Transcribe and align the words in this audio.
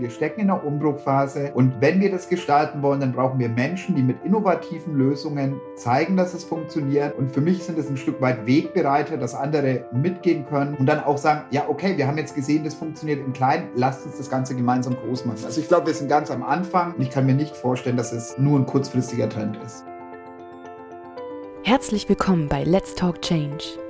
Wir 0.00 0.08
stecken 0.08 0.40
in 0.40 0.50
einer 0.50 0.64
Umbruchphase 0.64 1.52
und 1.52 1.78
wenn 1.82 2.00
wir 2.00 2.10
das 2.10 2.30
gestalten 2.30 2.80
wollen, 2.80 3.00
dann 3.00 3.12
brauchen 3.12 3.38
wir 3.38 3.50
Menschen, 3.50 3.94
die 3.94 4.02
mit 4.02 4.24
innovativen 4.24 4.96
Lösungen 4.96 5.60
zeigen, 5.74 6.16
dass 6.16 6.32
es 6.32 6.42
funktioniert. 6.42 7.18
Und 7.18 7.30
für 7.30 7.42
mich 7.42 7.62
sind 7.62 7.78
es 7.78 7.90
ein 7.90 7.98
Stück 7.98 8.18
weit 8.22 8.46
Wegbereiter, 8.46 9.18
dass 9.18 9.34
andere 9.34 9.84
mitgehen 9.92 10.46
können 10.46 10.74
und 10.76 10.86
dann 10.86 11.04
auch 11.04 11.18
sagen, 11.18 11.42
ja, 11.50 11.68
okay, 11.68 11.98
wir 11.98 12.06
haben 12.06 12.16
jetzt 12.16 12.34
gesehen, 12.34 12.64
das 12.64 12.74
funktioniert 12.74 13.20
im 13.20 13.34
Kleinen, 13.34 13.68
lasst 13.74 14.06
uns 14.06 14.16
das 14.16 14.30
Ganze 14.30 14.56
gemeinsam 14.56 14.96
groß 14.96 15.26
machen. 15.26 15.44
Also 15.44 15.60
ich 15.60 15.68
glaube, 15.68 15.88
wir 15.88 15.94
sind 15.94 16.08
ganz 16.08 16.30
am 16.30 16.42
Anfang 16.42 16.94
und 16.94 17.02
ich 17.02 17.10
kann 17.10 17.26
mir 17.26 17.34
nicht 17.34 17.54
vorstellen, 17.54 17.98
dass 17.98 18.12
es 18.12 18.38
nur 18.38 18.58
ein 18.58 18.64
kurzfristiger 18.64 19.28
Trend 19.28 19.58
ist. 19.62 19.84
Herzlich 21.62 22.08
willkommen 22.08 22.48
bei 22.48 22.64
Let's 22.64 22.94
Talk 22.94 23.20
Change. 23.20 23.89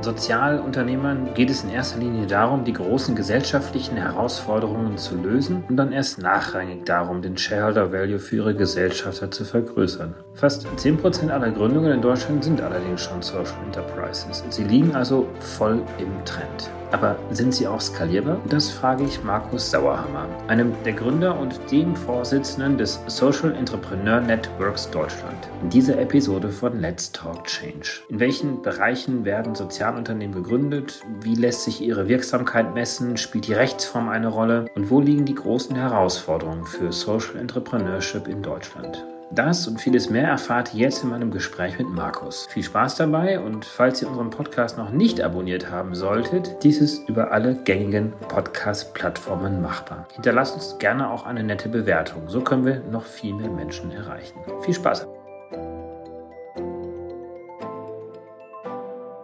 Sozialunternehmern 0.00 1.34
geht 1.34 1.50
es 1.50 1.64
in 1.64 1.70
erster 1.70 1.98
Linie 1.98 2.26
darum, 2.26 2.64
die 2.64 2.72
großen 2.72 3.14
gesellschaftlichen 3.14 3.96
Herausforderungen 3.96 4.96
zu 4.96 5.16
lösen 5.16 5.64
und 5.68 5.76
dann 5.76 5.92
erst 5.92 6.18
nachrangig 6.18 6.84
darum, 6.84 7.20
den 7.20 7.36
Shareholder 7.36 7.92
Value 7.92 8.18
für 8.18 8.36
ihre 8.36 8.54
Gesellschafter 8.54 9.30
zu 9.30 9.44
vergrößern. 9.44 10.14
Fast 10.34 10.66
10% 10.66 11.30
aller 11.30 11.50
Gründungen 11.50 11.92
in 11.92 12.00
Deutschland 12.00 12.44
sind 12.44 12.60
allerdings 12.60 13.02
schon 13.02 13.22
Social 13.22 13.58
Enterprises. 13.66 14.44
Sie 14.50 14.64
liegen 14.64 14.94
also 14.94 15.26
voll 15.40 15.82
im 15.98 16.24
Trend. 16.24 16.70
Aber 16.90 17.16
sind 17.30 17.54
sie 17.54 17.66
auch 17.66 17.80
skalierbar? 17.80 18.40
Das 18.48 18.70
frage 18.70 19.04
ich 19.04 19.22
Markus 19.22 19.70
Sauerhammer, 19.70 20.26
einem 20.48 20.72
der 20.84 20.94
Gründer 20.94 21.38
und 21.38 21.58
dem 21.70 21.94
Vorsitzenden 21.94 22.78
des 22.78 22.98
Social 23.06 23.54
Entrepreneur 23.54 24.20
Networks 24.20 24.90
Deutschland. 24.90 25.36
In 25.62 25.68
dieser 25.68 25.98
Episode 25.98 26.48
von 26.48 26.80
Let's 26.80 27.12
Talk 27.12 27.44
Change. 27.44 28.00
In 28.08 28.20
welchen 28.20 28.62
Bereichen 28.62 29.24
werden 29.26 29.54
Sozialunternehmen 29.54 30.42
gegründet? 30.42 31.02
Wie 31.20 31.34
lässt 31.34 31.64
sich 31.64 31.82
ihre 31.82 32.08
Wirksamkeit 32.08 32.74
messen? 32.74 33.18
Spielt 33.18 33.46
die 33.46 33.52
Rechtsform 33.52 34.08
eine 34.08 34.28
Rolle? 34.28 34.66
Und 34.74 34.90
wo 34.90 35.00
liegen 35.00 35.26
die 35.26 35.34
großen 35.34 35.76
Herausforderungen 35.76 36.64
für 36.64 36.90
Social 36.90 37.36
Entrepreneurship 37.36 38.28
in 38.28 38.42
Deutschland? 38.42 39.04
Das 39.30 39.68
und 39.68 39.80
vieles 39.80 40.08
mehr 40.08 40.26
erfahrt 40.26 40.74
ihr 40.74 40.80
jetzt 40.80 41.04
in 41.04 41.10
meinem 41.10 41.30
Gespräch 41.30 41.78
mit 41.78 41.88
Markus. 41.88 42.46
Viel 42.50 42.62
Spaß 42.62 42.96
dabei 42.96 43.38
und 43.38 43.64
falls 43.64 44.00
ihr 44.00 44.08
unseren 44.08 44.30
Podcast 44.30 44.78
noch 44.78 44.90
nicht 44.90 45.20
abonniert 45.20 45.70
haben 45.70 45.94
solltet, 45.94 46.56
dies 46.62 46.80
ist 46.80 47.08
über 47.08 47.30
alle 47.30 47.54
gängigen 47.54 48.12
Podcast-Plattformen 48.28 49.60
machbar. 49.60 50.08
Hinterlasst 50.14 50.54
uns 50.54 50.78
gerne 50.78 51.10
auch 51.10 51.26
eine 51.26 51.44
nette 51.44 51.68
Bewertung, 51.68 52.28
so 52.28 52.40
können 52.40 52.64
wir 52.64 52.80
noch 52.90 53.04
viel 53.04 53.34
mehr 53.34 53.50
Menschen 53.50 53.90
erreichen. 53.90 54.38
Viel 54.62 54.74
Spaß! 54.74 55.06